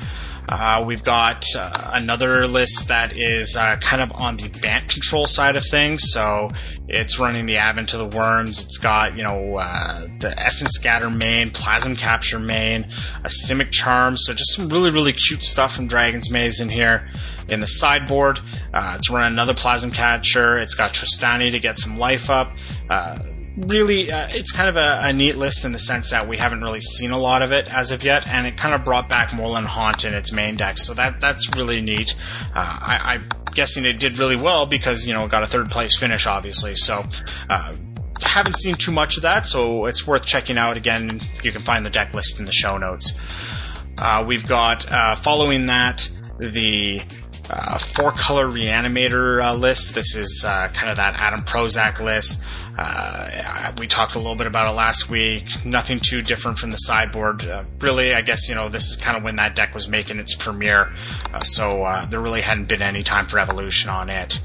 Uh, 0.49 0.85
we've 0.87 1.03
got 1.03 1.45
uh, 1.57 1.91
another 1.95 2.47
list 2.47 2.89
that 2.89 3.17
is 3.17 3.57
uh, 3.57 3.77
kind 3.77 4.03
of 4.03 4.13
on 4.13 4.37
the 4.37 4.49
Bant 4.49 4.89
control 4.89 5.27
side 5.27 5.57
of 5.57 5.65
things. 5.65 6.03
So 6.13 6.51
it's 6.89 7.19
running 7.19 7.47
the 7.47 7.57
Advent 7.57 7.95
of 7.95 8.11
the 8.11 8.17
Wurms. 8.17 8.65
It's 8.65 8.79
got, 8.79 9.17
you 9.17 9.25
know, 9.25 9.57
uh, 9.57 10.07
the 10.21 10.35
Essence 10.39 10.73
Scatter 10.73 11.11
main, 11.11 11.51
Plasm 11.51 11.97
Capture 11.97 12.39
main, 12.39 12.85
a 13.25 13.29
Simic 13.29 13.71
Charm. 13.73 14.17
So 14.17 14.33
just 14.33 14.55
some 14.55 14.69
really, 14.69 14.91
really 14.91 15.13
cute 15.13 15.43
stuff 15.43 15.75
from 15.75 15.89
Dragon's 15.89 16.31
Maze 16.31 16.61
in 16.61 16.69
here. 16.69 17.09
In 17.49 17.61
the 17.61 17.67
sideboard, 17.67 18.41
uh, 18.75 18.95
it's 18.97 19.09
running 19.09 19.33
another 19.33 19.55
Plasm 19.55 19.93
Capture. 19.93 20.59
It's 20.59 20.75
got 20.75 20.93
Trostani 20.93 21.53
to 21.53 21.61
get 21.61 21.79
some 21.79 21.97
life 21.97 22.29
up. 22.29 22.53
Really, 23.57 24.13
uh, 24.13 24.29
it's 24.31 24.53
kind 24.53 24.69
of 24.69 24.77
a, 24.77 25.01
a, 25.05 25.13
neat 25.15 25.37
list 25.37 25.65
in 25.65 25.73
the 25.73 25.79
sense 25.79 26.11
that 26.11 26.29
we 26.29 26.37
haven't 26.37 26.61
really 26.61 26.81
seen 26.81 27.11
a 27.11 27.19
lot 27.19 27.41
of 27.41 27.53
it 27.53 27.73
as 27.73 27.91
of 27.91 28.05
yet, 28.05 28.27
and 28.27 28.47
it 28.47 28.59
kind 28.59 28.75
of 28.75 28.85
brought 28.85 29.09
back 29.09 29.33
Moorland 29.33 29.67
Haunt 29.67 30.05
in 30.05 30.13
its 30.13 30.31
main 30.31 30.57
deck, 30.57 30.77
so 30.77 30.93
that 30.93 31.23
that's 31.23 31.57
really 31.57 31.81
neat. 31.81 32.15
Uh, 32.55 32.59
I, 32.59 33.15
I, 33.15 33.21
guessing 33.55 33.87
it 33.87 33.99
did 33.99 34.19
really 34.19 34.37
well 34.37 34.67
because 34.67 35.07
you 35.07 35.15
know 35.15 35.25
it 35.25 35.31
got 35.31 35.43
a 35.43 35.47
third 35.47 35.71
place 35.71 35.97
finish, 35.99 36.27
obviously. 36.27 36.75
So. 36.75 37.05
Uh, 37.49 37.75
haven't 38.23 38.55
seen 38.55 38.75
too 38.75 38.93
much 38.93 39.17
of 39.17 39.25
that, 39.25 39.45
so 39.45 39.85
it's 39.85 40.07
worth 40.07 40.25
checking 40.25 40.57
out. 40.57 40.79
Again, 40.79 41.21
you 41.43 41.53
can 41.53 41.61
find 41.61 41.85
the 41.85 41.91
deck 41.91 42.15
list 42.15 42.41
in 42.41 42.47
the 42.47 42.53
show 42.53 42.79
notes. 42.79 43.21
Uh, 43.99 44.25
we've 44.27 44.47
got 44.47 44.91
uh, 44.91 45.15
following 45.15 45.67
that 45.67 46.09
the 46.39 47.01
uh, 47.51 47.79
four 47.79 48.13
color 48.13 48.47
reanimator 48.47 49.59
list. 49.59 49.95
This 49.95 50.15
is 50.15 50.45
kind 50.45 50.89
of 50.91 50.97
that 50.97 51.15
Adam 51.17 51.43
Prosak 51.43 52.01
list. 52.01 52.45
Uh, 52.79 53.73
we 53.79 53.87
talked 53.87 54.15
a 54.15 54.19
little 54.19 54.35
bit 54.37 54.47
about 54.47 54.69
it 54.69 54.75
last 54.75 55.09
week. 55.09 55.49
Nothing 55.65 55.99
too 55.99 56.23
different 56.23 56.59
from 56.59 56.71
the 56.71 56.77
sideboard. 56.77 57.45
Uh, 57.47 57.65
really, 57.81 58.15
I 58.15 58.21
guess 58.23 58.49
you 58.49 58.55
know 58.55 58.69
this 58.69 58.91
is 58.91 58.97
kind 58.97 59.17
of 59.17 59.23
when 59.23 59.37
that 59.37 59.55
deck 59.55 59.75
was 59.75 59.89
making 59.89 60.19
its 60.19 60.35
premiere, 60.35 60.95
uh, 61.33 61.41
so 61.41 62.07
there 62.11 62.21
really 62.21 62.43
hadn't 62.43 62.69
been 62.69 62.83
any 62.83 63.03
time 63.03 63.27
for 63.27 63.39
evolution 63.39 63.91
on 63.91 64.11
it. 64.11 64.41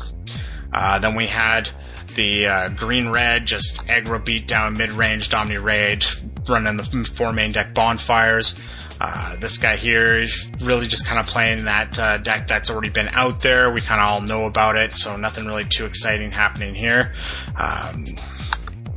then 1.02 1.16
we 1.16 1.28
had 1.28 1.70
the 2.16 2.74
green 2.78 3.10
red 3.10 3.46
just 3.46 3.86
aggro 3.88 4.24
beat 4.24 4.48
down 4.48 4.74
mid 4.74 4.90
range 4.90 5.30
Domri 5.30 5.64
Rade 5.64 6.06
running 6.48 6.78
the 6.78 6.84
four 6.84 7.34
main 7.34 7.52
deck 7.52 7.74
bonfires. 7.74 8.60
Uh, 9.02 9.36
this 9.38 9.58
guy 9.58 9.78
here 9.78 10.22
is 10.22 10.52
really 10.62 10.86
just 10.86 11.08
kind 11.08 11.20
of 11.20 11.26
playing 11.26 11.66
that 11.66 11.98
uh, 11.98 12.18
deck 12.20 12.46
that's 12.46 12.70
already 12.70 12.90
been 12.90 13.10
out 13.14 13.42
there. 13.42 13.72
We 13.72 13.82
kind 13.82 14.00
of 14.00 14.08
all 14.08 14.22
know 14.22 14.46
about 14.46 14.78
it, 14.78 14.94
so 14.94 15.18
nothing 15.18 15.46
really 15.46 15.66
too 15.66 15.86
exciting 15.88 16.32
happening 16.32 16.76
here. 16.76 17.16
Um, 17.60 18.06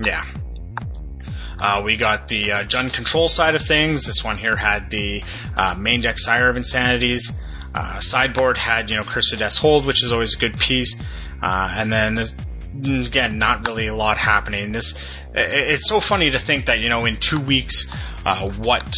yeah. 0.04 0.26
Uh, 1.58 1.80
we 1.82 1.96
got 1.96 2.28
the 2.28 2.52
uh, 2.52 2.64
Jund 2.64 2.92
control 2.92 3.28
side 3.28 3.54
of 3.54 3.62
things. 3.62 4.04
This 4.04 4.22
one 4.22 4.36
here 4.36 4.56
had 4.56 4.90
the 4.90 5.24
uh, 5.56 5.74
main 5.78 6.02
deck 6.02 6.18
Sire 6.18 6.50
of 6.50 6.56
Insanities. 6.58 7.40
Uh, 7.74 7.98
sideboard 7.98 8.58
had, 8.58 8.90
you 8.90 8.96
know, 8.96 9.02
Cursed 9.02 9.38
Death's 9.38 9.56
Hold, 9.56 9.86
which 9.86 10.02
is 10.02 10.12
always 10.12 10.34
a 10.34 10.38
good 10.38 10.58
piece. 10.58 11.02
and 11.40 11.90
then 11.90 12.14
this, 12.14 12.36
again, 12.82 13.38
not 13.38 13.66
really 13.66 13.86
a 13.86 13.94
lot 13.94 14.18
happening. 14.18 14.72
This, 14.72 14.94
it's 15.34 15.88
so 15.88 16.00
funny 16.00 16.30
to 16.30 16.38
think 16.38 16.66
that, 16.66 16.80
you 16.80 16.88
know, 16.88 17.04
in 17.04 17.16
two 17.16 17.40
weeks, 17.40 17.94
uh, 18.26 18.50
what 18.52 18.96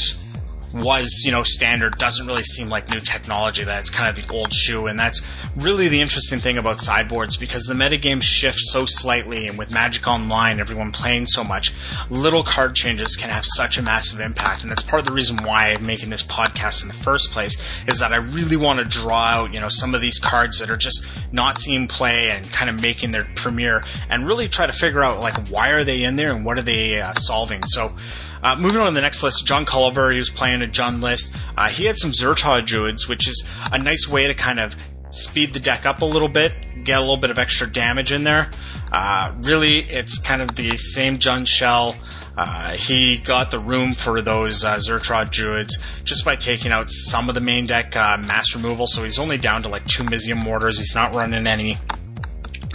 was, 0.82 1.22
you 1.24 1.32
know, 1.32 1.42
standard 1.42 1.96
doesn't 1.98 2.26
really 2.26 2.42
seem 2.42 2.68
like 2.68 2.90
new 2.90 3.00
technology, 3.00 3.64
that 3.64 3.80
it's 3.80 3.90
kind 3.90 4.08
of 4.08 4.24
the 4.24 4.32
old 4.32 4.52
shoe. 4.52 4.86
And 4.86 4.98
that's 4.98 5.26
really 5.56 5.88
the 5.88 6.00
interesting 6.00 6.38
thing 6.38 6.58
about 6.58 6.78
sideboards 6.78 7.36
because 7.36 7.64
the 7.64 7.74
metagame 7.74 8.22
shifts 8.22 8.72
so 8.72 8.86
slightly, 8.86 9.46
and 9.46 9.58
with 9.58 9.70
Magic 9.70 10.06
Online, 10.06 10.60
everyone 10.60 10.92
playing 10.92 11.26
so 11.26 11.42
much, 11.42 11.72
little 12.10 12.42
card 12.42 12.74
changes 12.74 13.16
can 13.16 13.30
have 13.30 13.44
such 13.44 13.78
a 13.78 13.82
massive 13.82 14.20
impact. 14.20 14.62
And 14.62 14.70
that's 14.70 14.82
part 14.82 15.00
of 15.00 15.06
the 15.06 15.12
reason 15.12 15.42
why 15.42 15.72
I'm 15.72 15.86
making 15.86 16.10
this 16.10 16.22
podcast 16.22 16.82
in 16.82 16.88
the 16.88 16.94
first 16.94 17.30
place, 17.30 17.60
is 17.86 17.98
that 18.00 18.12
I 18.12 18.16
really 18.16 18.56
want 18.56 18.78
to 18.78 18.84
draw 18.84 19.24
out, 19.24 19.54
you 19.54 19.60
know, 19.60 19.68
some 19.68 19.94
of 19.94 20.00
these 20.00 20.18
cards 20.18 20.58
that 20.58 20.70
are 20.70 20.76
just 20.76 21.06
not 21.32 21.58
seeing 21.58 21.88
play 21.88 22.30
and 22.30 22.50
kind 22.52 22.70
of 22.70 22.80
making 22.80 23.10
their 23.10 23.24
premiere 23.34 23.82
and 24.08 24.26
really 24.26 24.48
try 24.48 24.66
to 24.66 24.72
figure 24.72 25.02
out, 25.02 25.20
like, 25.20 25.48
why 25.48 25.70
are 25.70 25.84
they 25.84 26.02
in 26.02 26.16
there 26.16 26.34
and 26.34 26.44
what 26.44 26.58
are 26.58 26.62
they 26.62 27.00
uh, 27.00 27.14
solving. 27.14 27.62
So, 27.64 27.96
uh, 28.46 28.54
moving 28.54 28.80
on 28.80 28.86
to 28.86 28.92
the 28.92 29.00
next 29.00 29.24
list, 29.24 29.44
John 29.44 29.66
Culliver, 29.66 30.12
he 30.12 30.18
was 30.18 30.30
playing 30.30 30.62
a 30.62 30.68
Jund 30.68 31.02
list. 31.02 31.34
Uh, 31.58 31.68
he 31.68 31.84
had 31.84 31.98
some 31.98 32.12
Zhur-Taa 32.12 32.64
Druids, 32.64 33.08
which 33.08 33.26
is 33.26 33.44
a 33.72 33.78
nice 33.78 34.08
way 34.08 34.28
to 34.28 34.34
kind 34.34 34.60
of 34.60 34.76
speed 35.10 35.52
the 35.52 35.58
deck 35.58 35.84
up 35.84 36.00
a 36.00 36.04
little 36.04 36.28
bit, 36.28 36.52
get 36.84 36.98
a 36.98 37.00
little 37.00 37.16
bit 37.16 37.30
of 37.30 37.40
extra 37.40 37.68
damage 37.68 38.12
in 38.12 38.22
there. 38.22 38.48
Uh, 38.92 39.32
really, 39.42 39.80
it's 39.80 40.20
kind 40.20 40.42
of 40.42 40.54
the 40.54 40.76
same 40.76 41.18
Jund 41.18 41.48
shell. 41.48 41.96
Uh, 42.38 42.70
he 42.74 43.18
got 43.18 43.50
the 43.50 43.58
room 43.58 43.94
for 43.94 44.22
those 44.22 44.64
uh, 44.64 44.78
Druids 45.28 45.82
just 46.04 46.24
by 46.24 46.36
taking 46.36 46.70
out 46.70 46.88
some 46.88 47.28
of 47.28 47.34
the 47.34 47.40
main 47.40 47.66
deck 47.66 47.96
uh, 47.96 48.16
mass 48.18 48.54
removal, 48.54 48.86
so 48.86 49.02
he's 49.02 49.18
only 49.18 49.38
down 49.38 49.64
to 49.64 49.68
like 49.68 49.84
two 49.86 50.04
Mizzium 50.04 50.40
Mortars. 50.40 50.78
He's 50.78 50.94
not 50.94 51.16
running 51.16 51.48
any 51.48 51.78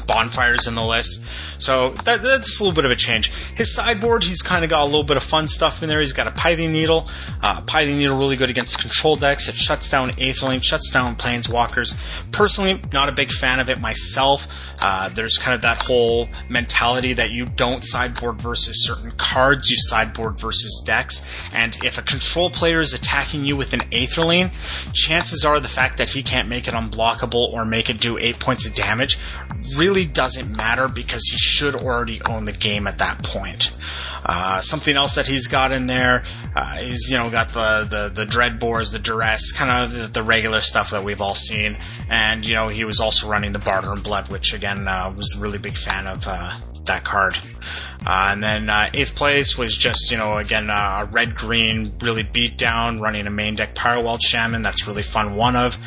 bonfires 0.08 0.68
in 0.68 0.76
the 0.76 0.84
list. 0.84 1.24
So 1.58 1.90
that, 2.06 2.24
that's 2.24 2.60
a 2.60 2.64
little 2.64 2.76
bit 2.76 2.86
of 2.86 2.92
a 2.92 2.96
change. 2.96 3.32
His 3.56 3.74
sideboard, 3.76 4.24
he's 4.24 4.42
kind 4.42 4.64
of 4.64 4.70
got 4.70 4.84
a 4.84 4.86
little 4.86 5.04
bit 5.04 5.18
of 5.18 5.24
fun 5.24 5.48
stuff 5.48 5.84
in 5.84 5.90
there. 5.90 6.00
He's 6.00 6.14
got 6.14 6.28
a 6.28 6.32
Pithing 6.32 6.72
Needle. 6.72 7.08
Uh, 7.42 7.62
Needle 7.74 8.18
really 8.18 8.36
good 8.36 8.50
against 8.50 8.80
control 8.80 9.16
decks. 9.16 9.48
It 9.48 9.56
shuts 9.56 9.90
down 9.90 10.12
Aetherling, 10.12 10.64
shuts 10.64 10.92
down 10.92 11.16
Planeswalkers. 11.16 11.98
Personally, 12.32 12.82
not 12.92 13.10
a 13.10 13.12
big 13.12 13.32
fan 13.32 13.60
of 13.60 13.70
it 13.70 13.80
myself. 13.80 14.48
Uh, 14.80 15.10
there's 15.10 15.38
kind 15.38 15.54
of 15.54 15.62
that 15.62 15.78
whole 15.78 16.28
mentality 16.50 17.14
that 17.14 17.32
you 17.32 17.46
don't 17.46 17.84
sideboard 17.84 18.42
versus 18.42 18.86
certain 18.86 19.12
cards, 19.18 19.70
you 19.70 19.78
sideboard 19.80 20.40
versus 20.40 20.82
decks. 20.86 21.28
And 21.54 21.78
if 21.84 21.98
a 21.98 22.02
control 22.02 22.50
player 22.50 22.80
is 22.80 22.94
attacking 22.94 23.46
you 23.46 23.56
with 23.56 23.74
an 23.74 23.82
Aetherling, 23.92 24.52
chances 24.94 25.46
are 25.46 25.60
the 25.60 25.68
fact 25.68 25.98
that 25.98 26.10
he 26.10 26.24
can't 26.24 26.50
make 26.50 26.68
it 26.68 26.74
unblockable 26.74 27.52
or 27.54 27.66
make 27.66 27.90
it 27.90 28.00
do 28.00 28.18
8 28.18 28.40
points 28.40 28.66
of 28.66 28.74
damage 28.74 29.18
really 29.78 30.01
doesn't 30.06 30.56
matter 30.56 30.88
because 30.88 31.24
he 31.26 31.38
should 31.38 31.76
already 31.76 32.22
own 32.26 32.46
the 32.46 32.52
game 32.52 32.88
at 32.88 33.00
that 33.00 33.24
point. 33.24 33.72
Uh, 34.24 34.62
something 34.62 34.96
else 34.96 35.16
that 35.16 35.26
he's 35.26 35.48
got 35.48 35.72
in 35.72 35.88
there, 35.88 36.24
uh, 36.56 36.78
you 36.80 37.18
know 37.18 37.30
got 37.30 37.50
the 37.50 37.88
the 37.90 38.10
the 38.10 38.26
Dreadbores, 38.26 38.92
the 38.92 39.00
duress, 39.00 39.52
kind 39.52 39.72
of 39.72 39.92
the, 39.92 40.08
the, 40.08 40.24
regular 40.24 40.62
stuff 40.62 40.92
that 40.92 41.04
we've 41.04 41.22
all 41.22 41.34
seen, 41.34 41.76
and 42.08 42.46
you 42.46 42.54
know 42.54 42.70
he 42.70 42.84
was 42.84 43.00
also 43.00 43.28
running 43.28 43.52
the 43.52 43.60
barter 43.60 43.92
and 43.92 44.04
blood, 44.04 44.30
which 44.30 44.54
again 44.54 44.88
uh, 44.88 45.12
was 45.16 45.36
a 45.36 45.40
really 45.40 45.58
big 45.58 45.76
fan 45.76 46.06
of 46.06 46.28
uh, 46.28 46.56
that 46.86 47.04
card. 47.04 47.36
Uh, 48.06 48.30
and 48.30 48.44
then 48.44 48.70
uh, 48.70 48.90
eighth 48.94 49.16
place 49.16 49.58
was 49.58 49.76
just 49.76 50.12
you 50.12 50.18
know 50.18 50.38
again 50.38 50.70
a 50.70 51.08
red 51.12 51.36
green 51.36 51.94
really 52.00 52.24
beat 52.24 52.58
down 52.58 53.00
running 53.00 53.26
a 53.26 53.32
main 53.32 53.56
deck 53.56 53.74
Pyrewild 53.74 54.22
Shaman. 54.22 54.62
That's 54.62 54.88
really 54.88 55.04
fun 55.04 55.36
one 55.36 55.56
of. 55.56 55.80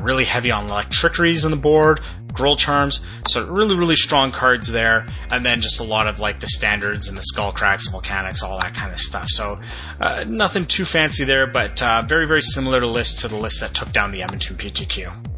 Really 0.00 0.24
heavy 0.24 0.50
on 0.50 0.68
electrickeries 0.68 1.44
in 1.44 1.50
the 1.50 1.56
board, 1.56 2.00
Gruul 2.32 2.58
Charms. 2.58 3.04
So 3.28 3.46
really, 3.46 3.76
really 3.76 3.96
strong 3.96 4.30
cards 4.30 4.68
there, 4.68 5.06
and 5.30 5.44
then 5.44 5.60
just 5.60 5.80
a 5.80 5.84
lot 5.84 6.06
of 6.06 6.20
like 6.20 6.40
the 6.40 6.46
standards 6.46 7.08
and 7.08 7.16
the 7.16 7.22
Skullcracks, 7.22 7.90
volcanics, 7.90 8.42
all 8.42 8.60
that 8.60 8.74
kind 8.74 8.92
of 8.92 8.98
stuff. 8.98 9.28
So 9.28 9.60
uh, 10.00 10.24
nothing 10.28 10.66
too 10.66 10.84
fancy 10.84 11.24
there, 11.24 11.46
but 11.46 11.82
uh, 11.82 12.02
very, 12.06 12.26
very 12.26 12.42
similar 12.42 12.80
to 12.80 12.86
list 12.86 13.20
to 13.20 13.28
the 13.28 13.36
list 13.36 13.60
that 13.60 13.74
took 13.74 13.92
down 13.92 14.12
the 14.12 14.22
Edmonton 14.22 14.56
PTQ. 14.56 15.35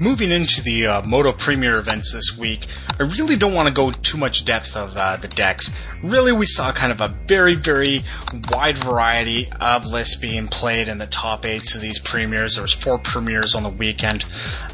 Moving 0.00 0.30
into 0.30 0.62
the 0.62 0.86
uh, 0.86 1.02
MODO 1.02 1.32
Premier 1.32 1.78
events 1.78 2.12
this 2.12 2.38
week, 2.38 2.68
I 3.00 3.02
really 3.02 3.34
don't 3.34 3.52
want 3.52 3.66
to 3.66 3.74
go 3.74 3.90
too 3.90 4.16
much 4.16 4.44
depth 4.44 4.76
of 4.76 4.94
uh, 4.94 5.16
the 5.16 5.26
decks. 5.26 5.76
Really, 6.04 6.30
we 6.30 6.46
saw 6.46 6.70
kind 6.70 6.92
of 6.92 7.00
a 7.00 7.08
very, 7.26 7.56
very 7.56 8.04
wide 8.52 8.78
variety 8.78 9.50
of 9.60 9.86
lists 9.86 10.14
being 10.14 10.46
played 10.46 10.86
in 10.86 10.98
the 10.98 11.08
top 11.08 11.44
eights 11.44 11.74
of 11.74 11.80
these 11.80 11.98
premiers. 11.98 12.54
There 12.54 12.62
was 12.62 12.72
four 12.72 12.98
premiers 12.98 13.56
on 13.56 13.64
the 13.64 13.70
weekend. 13.70 14.24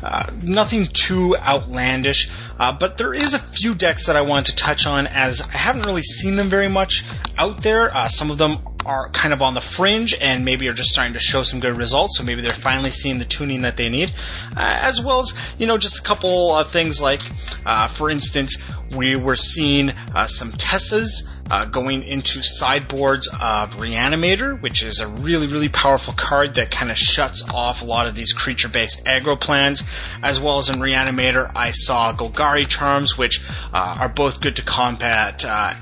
Uh, 0.02 0.30
nothing 0.42 0.84
too 0.84 1.36
outlandish, 1.38 2.30
uh, 2.58 2.72
but 2.72 2.98
there 2.98 3.14
is 3.14 3.32
a 3.32 3.38
few 3.38 3.74
decks 3.74 4.06
that 4.06 4.16
I 4.16 4.20
wanted 4.20 4.50
to 4.50 4.56
touch 4.56 4.86
on 4.86 5.06
as 5.06 5.40
I 5.40 5.56
haven't 5.56 5.86
really 5.86 6.02
seen 6.02 6.36
them 6.36 6.48
very 6.48 6.68
much 6.68 7.02
out 7.38 7.62
there. 7.62 7.96
Uh, 7.96 8.08
some 8.08 8.30
of 8.30 8.36
them 8.36 8.58
are 8.86 9.08
kind 9.10 9.32
of 9.32 9.42
on 9.42 9.54
the 9.54 9.60
fringe 9.60 10.14
and 10.20 10.44
maybe 10.44 10.68
are 10.68 10.72
just 10.72 10.90
starting 10.90 11.14
to 11.14 11.20
show 11.20 11.42
some 11.42 11.60
good 11.60 11.76
results. 11.76 12.18
So 12.18 12.24
maybe 12.24 12.42
they're 12.42 12.52
finally 12.52 12.90
seeing 12.90 13.18
the 13.18 13.24
tuning 13.24 13.62
that 13.62 13.76
they 13.76 13.88
need, 13.88 14.12
uh, 14.56 14.78
as 14.82 15.02
well 15.02 15.20
as 15.20 15.34
you 15.58 15.66
know 15.66 15.78
just 15.78 15.98
a 15.98 16.02
couple 16.02 16.54
of 16.54 16.70
things 16.70 17.00
like, 17.00 17.20
uh, 17.66 17.88
for 17.88 18.10
instance, 18.10 18.62
we 18.96 19.16
were 19.16 19.36
seeing 19.36 19.90
uh, 20.14 20.26
some 20.26 20.50
Tessas. 20.52 21.30
Uh, 21.50 21.66
going 21.66 22.02
into 22.04 22.40
sideboards 22.42 23.28
of 23.28 23.76
Reanimator, 23.76 24.58
which 24.62 24.82
is 24.82 25.00
a 25.00 25.06
really, 25.06 25.46
really 25.46 25.68
powerful 25.68 26.14
card 26.14 26.54
that 26.54 26.70
kind 26.70 26.90
of 26.90 26.96
shuts 26.96 27.46
off 27.52 27.82
a 27.82 27.84
lot 27.84 28.06
of 28.06 28.14
these 28.14 28.32
creature 28.32 28.70
based 28.70 29.04
aggro 29.04 29.38
plans. 29.38 29.84
As 30.22 30.40
well 30.40 30.56
as 30.56 30.70
in 30.70 30.76
Reanimator, 30.76 31.52
I 31.54 31.72
saw 31.72 32.14
Golgari 32.14 32.66
Charms, 32.66 33.18
which 33.18 33.44
uh, 33.74 33.96
are 34.00 34.08
both 34.08 34.40
good 34.40 34.56
to 34.56 34.62
combat 34.62 35.44
uh, 35.44 35.74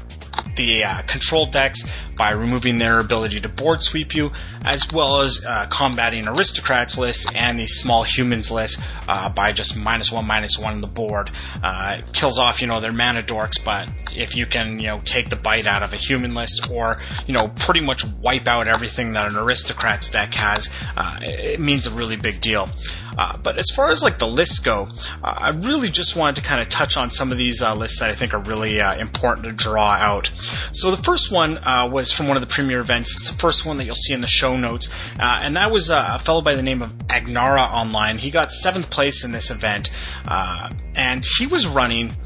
the 0.56 0.84
uh, 0.84 1.02
control 1.02 1.46
decks 1.46 1.88
by 2.16 2.30
removing 2.30 2.78
their 2.78 2.98
ability 2.98 3.40
to 3.40 3.48
board 3.48 3.82
sweep 3.82 4.14
you, 4.14 4.30
as 4.64 4.92
well 4.92 5.20
as 5.20 5.44
uh, 5.44 5.66
combating 5.66 6.28
aristocrats 6.28 6.98
list 6.98 7.34
and 7.34 7.58
the 7.58 7.66
small 7.66 8.02
humans 8.02 8.50
list 8.50 8.80
uh, 9.08 9.28
by 9.28 9.52
just 9.52 9.76
minus 9.76 10.12
one, 10.12 10.26
minus 10.26 10.58
one 10.58 10.74
on 10.74 10.80
the 10.80 10.86
board. 10.86 11.30
Uh, 11.62 12.00
kills 12.12 12.38
off, 12.38 12.60
you 12.60 12.66
know, 12.66 12.80
their 12.80 12.92
mana 12.92 13.22
dorks, 13.22 13.62
but 13.64 13.88
if 14.14 14.36
you 14.36 14.46
can, 14.46 14.78
you 14.78 14.86
know, 14.86 15.00
take 15.04 15.30
the 15.30 15.36
bite 15.36 15.66
out 15.66 15.82
of 15.82 15.92
a 15.92 15.96
human 15.96 16.34
list 16.34 16.70
or, 16.70 16.98
you 17.26 17.34
know, 17.34 17.48
pretty 17.48 17.80
much 17.80 18.04
wipe 18.20 18.46
out 18.46 18.68
everything 18.68 19.12
that 19.12 19.30
an 19.30 19.36
aristocrats 19.36 20.10
deck 20.10 20.34
has, 20.34 20.70
uh, 20.96 21.18
it 21.20 21.60
means 21.60 21.86
a 21.86 21.90
really 21.90 22.16
big 22.16 22.40
deal. 22.40 22.68
Uh, 23.16 23.36
but 23.36 23.58
as 23.58 23.70
far 23.70 23.90
as 23.90 24.02
like 24.02 24.18
the 24.18 24.26
lists 24.26 24.58
go, 24.58 24.88
uh, 25.22 25.34
I 25.38 25.50
really 25.50 25.88
just 25.88 26.16
wanted 26.16 26.36
to 26.36 26.42
kind 26.42 26.60
of 26.60 26.68
touch 26.68 26.96
on 26.96 27.10
some 27.10 27.32
of 27.32 27.38
these 27.38 27.62
lists 27.62 28.00
that 28.00 28.10
I 28.10 28.14
think 28.14 28.34
are 28.34 28.40
really 28.40 28.78
important 28.78 29.46
to 29.46 29.52
draw 29.52 29.92
out. 29.92 30.30
So 30.72 30.90
the 30.90 31.02
first 31.02 31.30
one 31.30 31.58
was 31.90 32.12
from 32.12 32.28
one 32.28 32.36
of 32.36 32.40
the 32.40 32.46
premier 32.46 32.80
events. 32.80 33.14
It's 33.14 33.30
the 33.30 33.38
first 33.38 33.66
one 33.66 33.76
that 33.78 33.84
you'll 33.84 33.94
see 33.94 34.14
in 34.14 34.20
the 34.20 34.26
show 34.26 34.56
notes, 34.56 34.88
uh, 35.18 35.40
and 35.42 35.56
that 35.56 35.70
was 35.70 35.90
uh, 35.90 36.12
a 36.14 36.18
fellow 36.18 36.42
by 36.42 36.54
the 36.54 36.62
name 36.62 36.82
of 36.82 36.90
Agnara 37.08 37.70
Online. 37.72 38.18
He 38.18 38.30
got 38.30 38.52
seventh 38.52 38.90
place 38.90 39.24
in 39.24 39.32
this 39.32 39.50
event, 39.50 39.90
uh, 40.26 40.70
and 40.94 41.24
he 41.38 41.46
was 41.46 41.66
running 41.66 42.16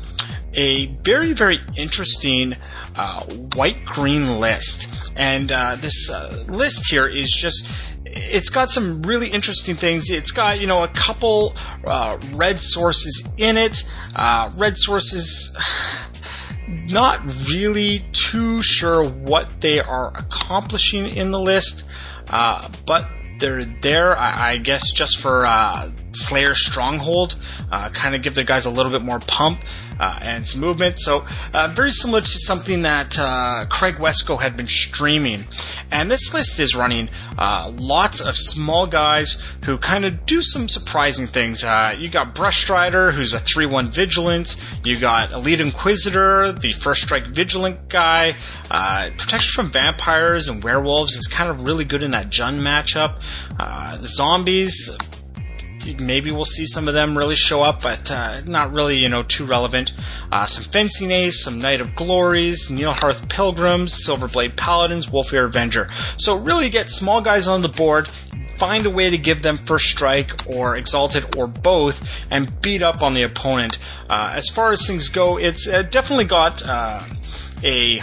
a 0.55 0.87
very, 1.03 1.35
very 1.35 1.61
interesting 1.77 2.57
uh, 2.96 3.22
white 3.55 3.85
green 3.87 4.40
list. 4.40 5.12
And 5.16 5.53
uh, 5.53 5.77
this 5.77 6.11
uh, 6.11 6.44
list 6.49 6.90
here 6.90 7.07
is 7.07 7.31
just 7.31 7.70
it's 8.16 8.50
got 8.50 8.70
some 8.70 9.02
really 9.02 9.29
interesting 9.29 9.74
things. 9.74 10.11
It's 10.11 10.31
got 10.31 10.61
you 10.61 10.66
know 10.66 10.85
a 10.85 10.88
couple 10.88 11.55
uh, 11.87 12.18
red 12.33 12.61
sources 12.61 13.33
in 13.37 13.57
it. 13.57 13.83
Uh, 14.14 14.50
red 14.57 14.76
sources. 14.76 15.57
Not 16.68 17.20
really 17.48 18.05
too 18.12 18.61
sure 18.61 19.05
what 19.05 19.61
they 19.61 19.78
are 19.78 20.16
accomplishing 20.16 21.07
in 21.07 21.30
the 21.30 21.38
list, 21.38 21.88
uh, 22.28 22.68
but 22.86 23.09
they're 23.38 23.64
there, 23.64 24.18
I, 24.18 24.57
guess, 24.57 24.90
just 24.93 25.18
for 25.18 25.47
uh, 25.47 25.90
Slayer 26.12 26.55
Stronghold, 26.55 27.36
uh, 27.70 27.90
kind 27.90 28.14
of 28.14 28.22
give 28.22 28.34
the 28.34 28.45
guys 28.45 28.66
a 28.66 28.70
little 28.70 28.90
bit 28.90 29.03
more 29.03 29.20
pump 29.20 29.61
uh, 30.01 30.18
and 30.20 30.47
some 30.47 30.61
movement. 30.61 30.99
So 30.99 31.26
uh, 31.53 31.72
very 31.74 31.90
similar 31.90 32.20
to 32.20 32.38
something 32.38 32.82
that 32.82 33.18
uh, 33.18 33.66
Craig 33.70 33.97
Wescoe 33.97 34.40
had 34.40 34.57
been 34.57 34.68
streaming. 34.68 35.44
And 35.90 36.11
this 36.11 36.34
list 36.34 36.59
is 36.59 36.74
running 36.74 37.11
uh, 37.38 37.72
lots 37.76 38.20
of 38.20 38.36
small 38.36 38.86
guys 38.86 39.42
who 39.64 39.78
kind 39.78 40.05
of 40.05 40.26
do 40.26 40.42
some 40.42 40.68
surprising 40.68 41.26
things. 41.26 41.62
you 41.62 42.09
got 42.11 42.34
Brushstrider, 42.34 43.12
who's 43.12 43.34
a 43.34 43.38
3-1 43.38 43.92
Vigilance. 43.92 44.62
You 44.84 44.99
got 44.99 45.32
Elite 45.32 45.61
Inquisitor, 45.61 46.53
the 46.53 46.72
First 46.72 47.03
Strike 47.03 47.26
Vigilant 47.28 47.88
guy. 47.88 48.34
protection 48.68 49.53
from 49.62 49.70
Vampires 49.70 50.49
and 50.49 50.62
Werewolves 50.62 51.16
is 51.16 51.26
kind 51.26 51.51
of 51.51 51.62
really 51.66 51.84
good 51.84 52.03
in 52.03 52.11
that 52.12 52.30
Jund 52.30 52.61
matchup. 52.61 53.22
zombies, 54.05 54.97
maybe 55.95 56.30
we'll 56.30 56.45
see 56.45 56.66
some 56.66 56.89
of 56.89 56.95
them 56.95 57.16
really 57.16 57.37
show 57.37 57.62
up, 57.62 57.82
but 57.82 58.11
uh, 58.11 58.41
not 58.47 58.72
really, 58.72 58.97
you 58.97 59.09
know, 59.09 59.22
too 59.22 59.45
relevant. 59.45 59.93
Uh, 60.32 60.47
some 60.47 60.64
Fencing 60.64 61.11
Ace, 61.11 61.43
some 61.43 61.61
Knight 61.61 61.80
of 61.80 61.95
Glories, 61.95 62.70
Nearheath 62.70 63.28
Pilgrims, 63.28 64.05
Silverblade 64.07 64.57
Paladins, 64.57 65.07
Wolfir 65.07 65.47
Avenger. 65.47 65.91
So 66.16 66.37
really 66.37 66.68
get 66.68 66.91
small 66.91 67.20
guys 67.20 67.49
on 67.49 67.62
the 67.62 67.68
board, 67.68 68.09
find 68.59 68.87
a 68.87 68.91
way 68.91 69.11
to 69.11 69.18
give 69.18 69.43
them 69.43 69.57
first 69.57 69.87
strike 69.87 70.47
or 70.47 70.76
exalted 70.76 71.37
or 71.37 71.47
both 71.47 72.03
and 72.30 72.61
beat 72.61 72.82
up 72.82 73.03
on 73.03 73.14
the 73.14 73.22
opponent. 73.22 73.78
Uh, 74.09 74.32
as 74.34 74.49
far 74.49 74.72
as 74.72 74.87
things 74.87 75.09
go, 75.09 75.39
it's 75.39 75.68
uh, 75.68 75.82
definitely 75.82 76.24
got 76.24 76.62
uh, 76.64 77.03
a 77.62 78.01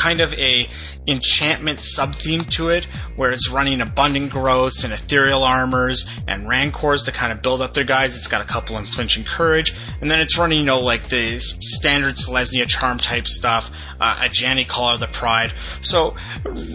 kind 0.00 0.20
of 0.20 0.32
a 0.34 0.66
enchantment 1.06 1.80
sub 1.82 2.14
theme 2.14 2.42
to 2.44 2.70
it, 2.70 2.86
where 3.16 3.30
it's 3.30 3.50
running 3.50 3.82
abundant 3.82 4.30
growths 4.30 4.82
and 4.82 4.92
ethereal 4.94 5.44
armors 5.44 6.10
and 6.26 6.48
rancors 6.48 7.04
to 7.04 7.12
kind 7.12 7.32
of 7.32 7.42
build 7.42 7.60
up 7.60 7.74
their 7.74 7.84
guys. 7.84 8.16
It's 8.16 8.26
got 8.26 8.40
a 8.40 8.46
couple 8.46 8.76
of 8.76 8.84
unflinching 8.84 9.24
courage, 9.24 9.74
and 10.00 10.10
then 10.10 10.20
it's 10.20 10.38
running, 10.38 10.60
you 10.60 10.64
know, 10.64 10.80
like 10.80 11.08
the 11.08 11.38
standard 11.38 12.14
Selesnya 12.14 12.66
charm 12.66 12.96
type 12.96 13.26
stuff, 13.26 13.70
uh, 14.00 14.16
Ajani 14.16 14.66
Caller 14.66 14.94
of 14.94 15.00
the 15.00 15.06
Pride. 15.06 15.52
So 15.82 16.16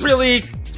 really 0.02 0.42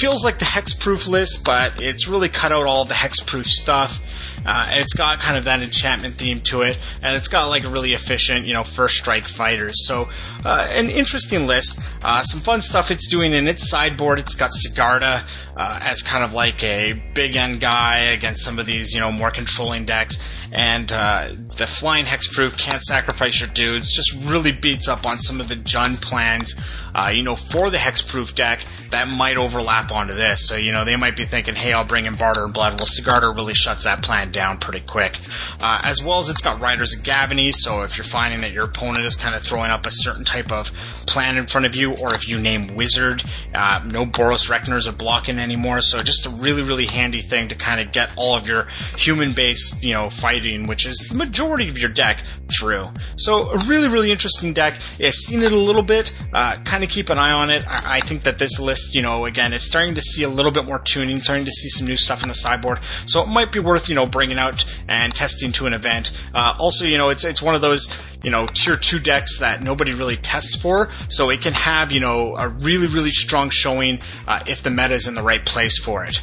feels 0.00 0.24
like 0.24 0.38
the 0.38 0.46
hexproof 0.46 1.06
list, 1.06 1.44
but 1.44 1.82
it's 1.82 2.08
really 2.08 2.30
cut 2.30 2.50
out 2.50 2.64
all 2.64 2.86
the 2.86 2.94
hexproof 2.94 3.44
stuff. 3.44 4.00
Uh, 4.44 4.68
it's 4.72 4.94
got 4.94 5.20
kind 5.20 5.36
of 5.36 5.44
that 5.44 5.62
enchantment 5.62 6.16
theme 6.16 6.40
to 6.40 6.62
it, 6.62 6.78
and 7.02 7.16
it's 7.16 7.28
got 7.28 7.46
like 7.48 7.64
really 7.64 7.92
efficient, 7.92 8.46
you 8.46 8.54
know, 8.54 8.64
first 8.64 8.96
strike 8.96 9.26
fighters. 9.26 9.86
So, 9.86 10.08
uh, 10.44 10.68
an 10.70 10.90
interesting 10.90 11.46
list. 11.46 11.80
Uh, 12.02 12.22
some 12.22 12.40
fun 12.40 12.60
stuff 12.60 12.90
it's 12.90 13.08
doing 13.08 13.32
in 13.32 13.46
its 13.46 13.68
sideboard. 13.68 14.18
It's 14.18 14.34
got 14.34 14.50
Sigarda 14.50 15.26
uh, 15.56 15.78
as 15.82 16.02
kind 16.02 16.24
of 16.24 16.32
like 16.32 16.62
a 16.64 16.92
big 17.14 17.36
end 17.36 17.60
guy 17.60 17.98
against 17.98 18.44
some 18.44 18.58
of 18.58 18.66
these, 18.66 18.94
you 18.94 19.00
know, 19.00 19.12
more 19.12 19.30
controlling 19.30 19.84
decks. 19.84 20.18
And 20.52 20.90
uh, 20.92 21.32
the 21.60 21.66
flying 21.66 22.06
hexproof 22.06 22.56
can't 22.56 22.82
sacrifice 22.82 23.38
your 23.38 23.50
dudes 23.50 23.92
just 23.92 24.14
really 24.30 24.50
beats 24.50 24.88
up 24.88 25.04
on 25.04 25.18
some 25.18 25.42
of 25.42 25.48
the 25.48 25.56
Jund 25.56 26.00
plans, 26.00 26.58
uh, 26.94 27.12
you 27.14 27.22
know, 27.22 27.36
for 27.36 27.68
the 27.68 27.76
hexproof 27.76 28.34
deck 28.34 28.64
that 28.92 29.08
might 29.08 29.36
overlap 29.36 29.92
onto 29.92 30.14
this. 30.14 30.48
So, 30.48 30.56
you 30.56 30.72
know, 30.72 30.86
they 30.86 30.96
might 30.96 31.16
be 31.16 31.26
thinking, 31.26 31.54
hey, 31.54 31.74
I'll 31.74 31.84
bring 31.84 32.06
in 32.06 32.14
Barter 32.14 32.44
and 32.44 32.54
Blood. 32.54 32.78
Well, 32.78 32.86
Sigarda 32.86 33.36
really 33.36 33.52
shuts 33.52 33.84
that 33.84 34.02
plan 34.02 34.32
down 34.32 34.56
pretty 34.56 34.80
quick. 34.80 35.18
Uh, 35.60 35.82
as 35.84 36.02
well 36.02 36.18
as 36.18 36.30
it's 36.30 36.40
got 36.40 36.60
Riders 36.62 36.96
of 36.96 37.04
Gavony, 37.04 37.52
so 37.52 37.82
if 37.82 37.98
you're 37.98 38.04
finding 38.04 38.40
that 38.40 38.52
your 38.52 38.64
opponent 38.64 39.04
is 39.04 39.16
kind 39.16 39.34
of 39.34 39.42
throwing 39.42 39.70
up 39.70 39.86
a 39.86 39.92
certain 39.92 40.24
type 40.24 40.50
of 40.50 40.72
plan 41.06 41.36
in 41.36 41.46
front 41.46 41.66
of 41.66 41.76
you, 41.76 41.92
or 41.92 42.14
if 42.14 42.26
you 42.26 42.40
name 42.40 42.74
Wizard, 42.74 43.22
uh, 43.54 43.82
no 43.84 44.06
Boros 44.06 44.48
Reckoners 44.48 44.88
are 44.88 44.92
blocking 44.92 45.38
anymore. 45.38 45.82
So 45.82 46.02
just 46.02 46.24
a 46.24 46.30
really, 46.30 46.62
really 46.62 46.86
handy 46.86 47.20
thing 47.20 47.48
to 47.48 47.54
kind 47.54 47.82
of 47.82 47.92
get 47.92 48.14
all 48.16 48.34
of 48.34 48.48
your 48.48 48.66
human-based, 48.96 49.84
you 49.84 49.92
know, 49.92 50.08
fighting, 50.08 50.66
which 50.66 50.86
is 50.86 51.10
the 51.10 51.18
majority 51.18 51.49
of 51.54 51.78
your 51.78 51.90
deck, 51.90 52.22
through. 52.50 52.88
So 53.16 53.50
a 53.50 53.56
really, 53.64 53.88
really 53.88 54.10
interesting 54.10 54.52
deck. 54.52 54.74
I've 55.02 55.14
seen 55.14 55.42
it 55.42 55.52
a 55.52 55.56
little 55.56 55.82
bit. 55.82 56.12
Uh, 56.32 56.56
kind 56.64 56.84
of 56.84 56.90
keep 56.90 57.10
an 57.10 57.18
eye 57.18 57.32
on 57.32 57.50
it. 57.50 57.64
I, 57.66 57.96
I 57.96 58.00
think 58.00 58.24
that 58.24 58.38
this 58.38 58.60
list, 58.60 58.94
you 58.94 59.02
know, 59.02 59.26
again, 59.26 59.52
is 59.52 59.62
starting 59.62 59.94
to 59.94 60.00
see 60.00 60.22
a 60.22 60.28
little 60.28 60.52
bit 60.52 60.64
more 60.64 60.78
tuning, 60.78 61.20
starting 61.20 61.44
to 61.44 61.52
see 61.52 61.68
some 61.68 61.86
new 61.86 61.96
stuff 61.96 62.22
in 62.22 62.28
the 62.28 62.34
sideboard. 62.34 62.80
So 63.06 63.22
it 63.22 63.28
might 63.28 63.52
be 63.52 63.60
worth, 63.60 63.88
you 63.88 63.94
know, 63.94 64.06
bringing 64.06 64.38
out 64.38 64.64
and 64.88 65.14
testing 65.14 65.52
to 65.52 65.66
an 65.66 65.74
event. 65.74 66.12
Uh, 66.34 66.54
also, 66.58 66.84
you 66.84 66.98
know, 66.98 67.08
it's 67.10 67.24
it's 67.24 67.42
one 67.42 67.54
of 67.54 67.60
those 67.60 67.88
you 68.22 68.30
know 68.30 68.46
tier 68.46 68.76
two 68.76 68.98
decks 68.98 69.38
that 69.38 69.62
nobody 69.62 69.92
really 69.92 70.16
tests 70.16 70.60
for, 70.60 70.90
so 71.08 71.30
it 71.30 71.40
can 71.40 71.52
have 71.52 71.92
you 71.92 72.00
know 72.00 72.36
a 72.36 72.48
really 72.48 72.86
really 72.86 73.10
strong 73.10 73.50
showing 73.50 74.00
uh, 74.26 74.40
if 74.46 74.62
the 74.62 74.70
meta 74.70 74.94
is 74.94 75.08
in 75.08 75.14
the 75.14 75.22
right 75.22 75.44
place 75.44 75.78
for 75.78 76.04
it. 76.04 76.22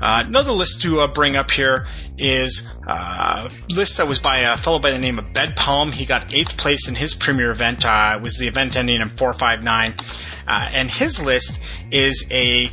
Uh, 0.00 0.24
another 0.26 0.52
list 0.52 0.80
to 0.82 1.00
uh, 1.00 1.06
bring 1.06 1.36
up 1.36 1.50
here 1.50 1.86
is 2.20 2.72
uh, 2.86 3.48
a 3.48 3.72
list 3.74 3.96
that 3.98 4.06
was 4.06 4.18
by 4.18 4.38
a 4.38 4.56
fellow 4.56 4.78
by 4.78 4.90
the 4.90 4.98
name 4.98 5.18
of 5.18 5.32
Bed 5.32 5.56
Palm. 5.56 5.92
He 5.92 6.04
got 6.04 6.32
eighth 6.32 6.56
place 6.56 6.88
in 6.88 6.94
his 6.94 7.14
premier 7.14 7.50
event. 7.50 7.84
Uh, 7.84 8.18
was 8.22 8.38
the 8.38 8.46
event 8.46 8.76
ending 8.76 9.00
in 9.00 9.08
459. 9.08 9.94
Uh, 10.46 10.68
and 10.72 10.90
his 10.90 11.24
list 11.24 11.62
is 11.90 12.28
a 12.30 12.70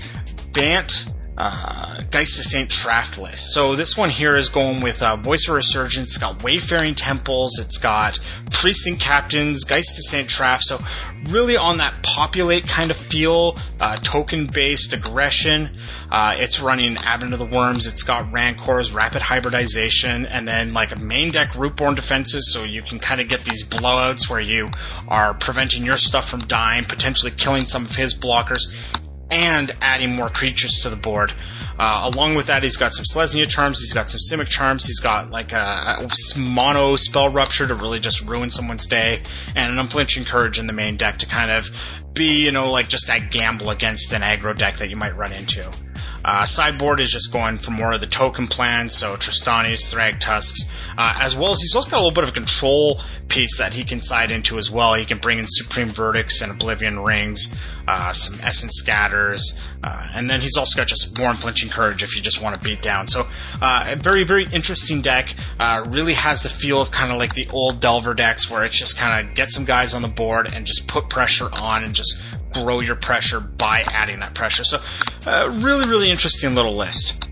Bant 0.54 1.06
uh, 1.38 2.02
Geist 2.10 2.40
of 2.40 2.46
Saint 2.46 2.70
Traft 2.70 3.22
list. 3.22 3.54
So 3.54 3.76
this 3.76 3.96
one 3.96 4.10
here 4.10 4.36
is 4.36 4.50
going 4.50 4.82
with 4.82 5.04
uh, 5.04 5.18
Voice 5.18 5.48
of 5.48 5.56
Resurgence. 5.56 6.10
It's 6.10 6.18
got 6.18 6.44
Wayfaring 6.44 6.96
Temples. 6.96 7.60
It's 7.60 7.78
got 7.78 8.20
Precinct 8.50 9.00
Captains, 9.00 9.64
Geist 9.64 10.00
of 10.00 10.06
Saint 10.06 10.28
Traft. 10.30 10.62
So 10.62 10.80
really 11.28 11.56
on 11.56 11.78
that 11.78 12.02
populate 12.02 12.68
kind 12.68 12.90
of 12.90 12.98
feel, 12.98 13.58
uh, 13.80 13.98
token 13.98 14.48
based 14.48 14.94
aggression. 14.94 15.78
Uh, 16.12 16.36
it's 16.38 16.60
running 16.60 16.98
Advent 16.98 17.34
of 17.34 17.40
the 17.40 17.46
Wurms. 17.46 17.88
It's 17.88 18.04
got 18.04 18.32
Rancors, 18.32 18.92
Rapid 18.92 19.22
Hybridization, 19.22 20.26
and 20.26 20.48
then 20.48 20.74
like 20.74 20.92
a 20.92 21.00
main 21.00 21.32
deck 21.32 21.52
Rootborn 21.52 21.96
defenses. 21.96 22.52
So 22.52 22.64
you 22.64 22.82
can 22.82 22.98
kind 22.98 23.22
of 23.22 23.28
get 23.28 23.42
these 23.42 23.64
blowouts 23.64 24.28
where 24.30 24.40
you 24.40 24.72
are 25.08 25.36
preventing 25.36 25.84
your 25.84 25.98
stuff 25.98 26.28
from 26.28 26.40
dying, 26.42 26.86
potentially 26.86 27.32
killing 27.32 27.68
some 27.68 27.86
of 27.86 27.96
his 27.96 28.16
blockers 28.16 28.64
and 29.30 29.76
adding 29.82 30.16
more 30.16 30.30
creatures 30.30 30.80
to 30.84 30.90
the 30.90 30.96
board. 30.96 31.34
Uh, 31.80 32.10
along 32.12 32.36
with 32.36 32.48
that, 32.48 32.64
he's 32.64 32.78
got 32.78 32.92
some 32.92 33.06
Selesnya 33.06 33.48
charms, 33.48 33.80
he's 33.80 33.94
got 33.94 34.10
some 34.10 34.20
Simic 34.20 34.48
charms, 34.48 34.86
he's 34.86 35.00
got 35.00 35.30
like 35.30 35.52
a, 35.54 36.00
a, 36.00 36.40
mono 36.40 36.96
spell 36.96 37.30
rupture 37.30 37.68
to 37.68 37.76
really 37.76 38.00
just 38.00 38.28
ruin 38.28 38.50
someone's 38.50 38.88
day, 38.88 39.22
and 39.56 39.72
an 39.72 39.78
unflinching 39.78 40.26
courage 40.26 40.58
in 40.58 40.66
the 40.66 40.74
main 40.74 40.98
deck 40.98 41.20
to 41.20 41.28
kind 41.28 41.52
of 41.52 41.70
be, 42.14 42.46
you 42.46 42.52
know, 42.52 42.72
like 42.72 42.88
just 42.88 43.08
that 43.08 43.32
gamble 43.32 43.70
against 43.70 44.12
an 44.12 44.24
aggro 44.24 44.58
deck 44.58 44.78
that 44.78 44.90
you 44.90 44.96
might 44.96 45.16
run 45.16 45.32
into. 45.32 45.70
Uh, 46.26 46.46
sideboard 46.46 47.00
is 47.00 47.12
just 47.12 47.32
going 47.32 47.58
for 47.58 47.72
more 47.72 47.94
of 47.94 48.02
the 48.02 48.08
token 48.08 48.48
plans, 48.48 48.94
so 48.94 49.16
Trostanis, 49.16 49.94
Thragtusks, 49.94 50.70
uh, 50.98 51.16
as 51.20 51.36
well 51.36 51.52
as 51.52 51.62
he's 51.62 51.76
also 51.76 51.90
got 51.90 51.98
a 51.98 52.04
little 52.04 52.12
bit 52.12 52.24
of 52.24 52.32
a 52.32 52.34
control 52.34 53.00
piece 53.28 53.58
that 53.58 53.74
he 53.74 53.84
can 53.84 54.02
side 54.02 54.32
into 54.32 54.58
as 54.58 54.72
well. 54.72 54.94
He 54.94 55.06
can 55.06 55.18
bring 55.20 55.40
in 55.40 55.46
Supreme 55.48 55.90
Verdicts 55.90 56.42
and 56.42 56.52
Oblivion 56.52 57.00
Rings, 57.00 57.56
uh, 57.88 58.12
some 58.12 58.40
Essence 58.42 58.74
Scatters, 58.76 59.62
uh, 59.84 60.08
and 60.14 60.30
then 60.30 60.42
he's 60.42 60.58
also 60.58 60.78
got 60.78 60.88
just 60.88 61.18
more 61.18 61.30
Unflinching 61.30 61.70
Courage 61.70 62.04
if 62.04 62.16
you 62.16 62.22
just 62.22 62.42
want 62.42 62.56
to 62.56 62.62
beat 62.62 62.82
down. 62.82 63.08
So, 63.08 63.28
uh, 63.62 63.86
a 63.90 63.96
very, 63.96 64.24
very 64.24 64.48
interesting 64.52 65.02
deck. 65.02 65.36
Uh, 65.60 65.86
really 65.88 66.14
has 66.14 66.44
the 66.44 66.50
feel 66.50 66.82
of 66.82 66.92
kind 66.92 67.12
of 67.12 67.20
like 67.20 67.36
the 67.36 67.48
old 67.50 67.80
Delver 67.80 68.14
decks 68.14 68.50
where 68.50 68.64
it's 68.64 68.78
just 68.78 68.98
kind 68.98 69.28
of 69.28 69.36
get 69.36 69.50
some 69.50 69.66
guys 69.66 69.94
on 69.94 70.02
the 70.02 70.08
board 70.08 70.50
and 70.54 70.66
just 70.66 70.88
put 70.88 71.10
pressure 71.10 71.50
on 71.54 71.84
and 71.84 71.94
just 71.94 72.22
grow 72.64 72.80
your 72.80 72.96
pressure 72.96 73.40
by 73.40 73.82
adding 73.82 74.20
that 74.20 74.34
pressure. 74.34 74.64
So, 74.64 74.80
uh, 75.26 75.52
really, 75.62 75.88
really 75.88 76.12
interesting 76.12 76.56
little 76.56 76.76
list. 76.76 77.27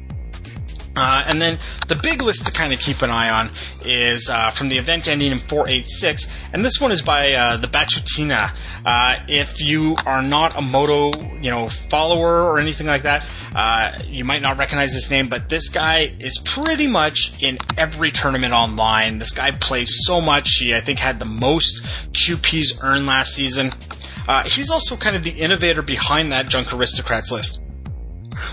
Uh, 0.96 1.24
and 1.28 1.42
then 1.42 1.60
the 1.88 1.96
big 1.96 2.22
list 2.22 2.46
to 2.46 2.54
kind 2.54 2.72
of 2.72 2.80
keep 2.80 3.02
an 3.02 3.10
eye 3.10 3.30
on 3.30 3.52
is 3.84 4.30
uh, 4.30 4.50
from 4.50 4.70
the 4.70 4.78
event 4.78 5.08
ending 5.08 5.32
in 5.32 5.38
486, 5.38 6.34
and 6.54 6.64
this 6.64 6.80
one 6.80 6.92
is 6.92 7.02
by 7.02 7.34
uh, 7.34 7.58
the 7.58 7.68
Batutina. 7.68 8.56
Uh, 8.86 9.18
if 9.28 9.62
you 9.62 9.98
are 10.06 10.22
not 10.22 10.58
a 10.58 10.62
MODO, 10.62 11.42
you 11.42 11.50
know, 11.50 11.68
follower 11.68 12.44
or 12.44 12.60
anything 12.60 12.88
like 12.88 13.02
that, 13.02 13.28
uh, 13.54 13.98
you 14.08 14.24
might 14.24 14.42
not 14.42 14.58
recognize 14.58 14.94
this 14.94 15.12
name, 15.12 15.28
but 15.28 15.50
this 15.50 15.70
guy 15.70 16.16
is 16.20 16.38
pretty 16.38 16.88
much 16.88 17.42
in 17.42 17.58
every 17.78 18.12
tournament 18.12 18.54
online. 18.54 19.18
This 19.18 19.32
guy 19.32 19.52
plays 19.52 20.06
so 20.06 20.22
much. 20.22 20.50
He, 20.60 20.74
I 20.74 20.80
think, 20.80 21.00
had 21.00 21.20
the 21.20 21.26
most 21.26 21.84
QPs 22.14 22.82
earned 22.82 23.06
last 23.06 23.34
season. 23.34 23.72
Uh, 24.28 24.44
he's 24.48 24.72
also 24.72 24.96
kind 24.96 25.16
of 25.16 25.24
the 25.24 25.32
innovator 25.32 25.82
behind 25.82 26.32
that 26.32 26.48
Junk 26.48 26.74
Aristocrats 26.74 27.32
list. 27.32 27.65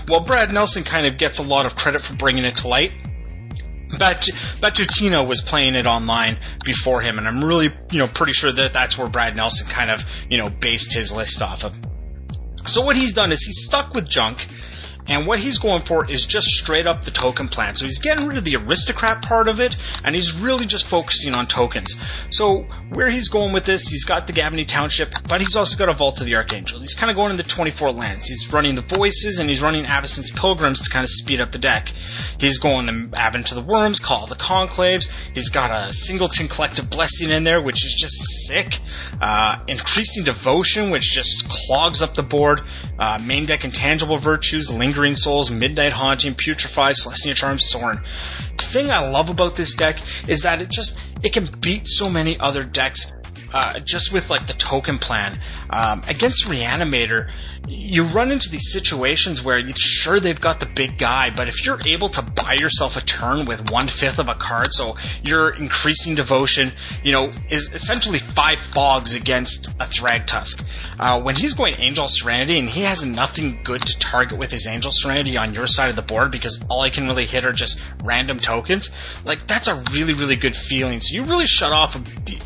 While 0.07 0.21
Brad 0.21 0.51
Nelson 0.51 0.83
kind 0.83 1.05
of 1.05 1.17
gets 1.17 1.39
a 1.39 1.43
lot 1.43 1.65
of 1.65 1.75
credit 1.75 2.01
for 2.01 2.15
bringing 2.15 2.43
it 2.45 2.57
to 2.57 2.67
light, 2.67 2.91
Bat- 3.97 4.29
Batutina 4.59 5.25
was 5.27 5.41
playing 5.41 5.75
it 5.75 5.85
online 5.85 6.37
before 6.63 7.01
him, 7.01 7.17
and 7.17 7.27
I'm 7.27 7.43
really, 7.43 7.71
you 7.91 7.99
know, 7.99 8.07
pretty 8.07 8.33
sure 8.33 8.51
that 8.51 8.73
that's 8.73 8.97
where 8.97 9.07
Brad 9.07 9.35
Nelson 9.35 9.67
kind 9.67 9.91
of, 9.91 10.03
you 10.29 10.37
know, 10.37 10.49
based 10.49 10.93
his 10.93 11.13
list 11.13 11.41
off 11.41 11.63
of. 11.63 11.77
So 12.65 12.81
what 12.83 12.95
he's 12.95 13.13
done 13.13 13.31
is 13.31 13.43
he's 13.43 13.65
stuck 13.65 13.93
with 13.93 14.07
Junk, 14.07 14.47
And 15.07 15.27
what 15.27 15.39
he's 15.39 15.57
going 15.57 15.81
for 15.83 16.09
is 16.09 16.25
just 16.25 16.47
straight 16.47 16.87
up 16.87 17.03
the 17.03 17.11
token 17.11 17.47
plan. 17.47 17.75
So 17.75 17.85
he's 17.85 17.99
getting 17.99 18.27
rid 18.27 18.37
of 18.37 18.43
the 18.43 18.55
aristocrat 18.55 19.21
part 19.21 19.47
of 19.47 19.59
it, 19.59 19.75
and 20.03 20.15
he's 20.15 20.33
really 20.33 20.65
just 20.65 20.87
focusing 20.87 21.33
on 21.33 21.47
tokens. 21.47 21.95
So 22.29 22.65
where 22.89 23.09
he's 23.09 23.27
going 23.27 23.53
with 23.53 23.65
this, 23.65 23.87
he's 23.87 24.05
got 24.05 24.27
the 24.27 24.33
Gavony 24.33 24.65
Township, 24.65 25.13
but 25.27 25.41
he's 25.41 25.55
also 25.55 25.77
got 25.77 25.89
a 25.89 25.93
Vault 25.93 26.21
of 26.21 26.27
the 26.27 26.35
Archangel. 26.35 26.79
He's 26.79 26.95
kind 26.95 27.09
of 27.09 27.17
going 27.17 27.31
into 27.31 27.43
24 27.43 27.91
lands. 27.91 28.27
He's 28.27 28.51
running 28.51 28.75
the 28.75 28.81
Voices, 28.81 29.39
and 29.39 29.49
he's 29.49 29.61
running 29.61 29.85
Avacyn's 29.85 30.31
Pilgrims 30.31 30.81
to 30.83 30.89
kind 30.89 31.03
of 31.03 31.09
speed 31.09 31.41
up 31.41 31.51
the 31.51 31.57
deck. 31.57 31.91
He's 32.37 32.57
going 32.57 32.85
the 32.85 33.17
Advent 33.17 33.47
to 33.47 33.55
the 33.55 33.63
Wurms, 33.63 34.01
Call 34.01 34.27
the 34.27 34.35
Conclaves. 34.35 35.11
He's 35.33 35.49
got 35.49 35.71
a 35.71 35.91
Singleton 35.91 36.47
Collective 36.47 36.89
Blessing 36.89 37.29
in 37.29 37.43
there, 37.43 37.61
which 37.61 37.83
is 37.85 37.93
just 37.93 38.47
sick. 38.47 38.79
Uh, 39.21 39.59
increasing 39.67 40.23
Devotion, 40.23 40.89
which 40.89 41.11
just 41.11 41.49
clogs 41.49 42.01
up 42.01 42.13
the 42.15 42.23
board. 42.23 42.61
Uh, 42.99 43.19
main 43.23 43.45
deck 43.45 43.65
Intangible 43.65 44.17
Virtues, 44.17 44.71
Lingering 44.93 45.15
Souls, 45.15 45.49
Midnight 45.49 45.91
Haunting, 45.91 46.35
Putrefy, 46.35 46.93
Selesnya 46.93 47.33
Charm, 47.33 47.57
Sorin. 47.57 47.99
The 48.57 48.63
thing 48.63 48.91
I 48.91 49.09
love 49.09 49.31
about 49.31 49.55
this 49.55 49.73
deck 49.73 49.97
is 50.27 50.43
that 50.43 50.61
it 50.61 50.69
just 50.69 51.03
it 51.23 51.33
can 51.33 51.47
beat 51.61 51.87
so 51.87 52.11
many 52.11 52.39
other 52.39 52.63
decks 52.63 53.11
uh, 53.53 53.79
just 53.79 54.13
with 54.13 54.29
like 54.29 54.45
the 54.45 54.53
token 54.53 54.99
plan 54.99 55.41
um, 55.71 56.03
against 56.07 56.43
Reanimator 56.43 57.31
you 57.67 58.03
run 58.03 58.31
into 58.31 58.49
these 58.49 58.71
situations 58.71 59.43
where 59.43 59.57
you're 59.57 59.75
sure 59.75 60.19
they've 60.19 60.39
got 60.39 60.59
the 60.59 60.65
big 60.65 60.97
guy, 60.97 61.29
but 61.29 61.47
if 61.47 61.65
you're 61.65 61.79
able 61.85 62.09
to 62.09 62.21
buy 62.21 62.53
yourself 62.53 62.97
a 62.97 63.01
turn 63.01 63.45
with 63.45 63.71
one 63.71 63.87
fifth 63.87 64.19
of 64.19 64.29
a 64.29 64.35
card, 64.35 64.73
so 64.73 64.97
you're 65.23 65.51
increasing 65.51 66.15
devotion, 66.15 66.71
you 67.03 67.11
know, 67.11 67.31
is 67.49 67.73
essentially 67.73 68.19
five 68.19 68.59
fogs 68.59 69.13
against 69.13 69.69
a 69.79 69.85
Thragtusk. 69.85 70.67
Uh, 70.99 71.21
when 71.21 71.35
he's 71.35 71.53
going 71.53 71.75
Angel 71.79 72.07
Serenity 72.07 72.59
and 72.59 72.69
he 72.69 72.81
has 72.81 73.05
nothing 73.05 73.59
good 73.63 73.81
to 73.81 73.97
target 73.99 74.37
with 74.37 74.51
his 74.51 74.67
Angel 74.67 74.91
Serenity 74.93 75.37
on 75.37 75.53
your 75.53 75.67
side 75.67 75.89
of 75.89 75.95
the 75.95 76.01
board 76.01 76.31
because 76.31 76.63
all 76.69 76.81
I 76.81 76.89
can 76.89 77.07
really 77.07 77.25
hit 77.25 77.45
are 77.45 77.53
just 77.53 77.81
random 78.03 78.37
tokens, 78.37 78.93
like 79.25 79.47
that's 79.47 79.67
a 79.67 79.75
really, 79.91 80.13
really 80.13 80.35
good 80.35 80.55
feeling. 80.55 80.99
So 80.99 81.15
you 81.15 81.23
really 81.23 81.47
shut 81.47 81.71
off 81.71 81.97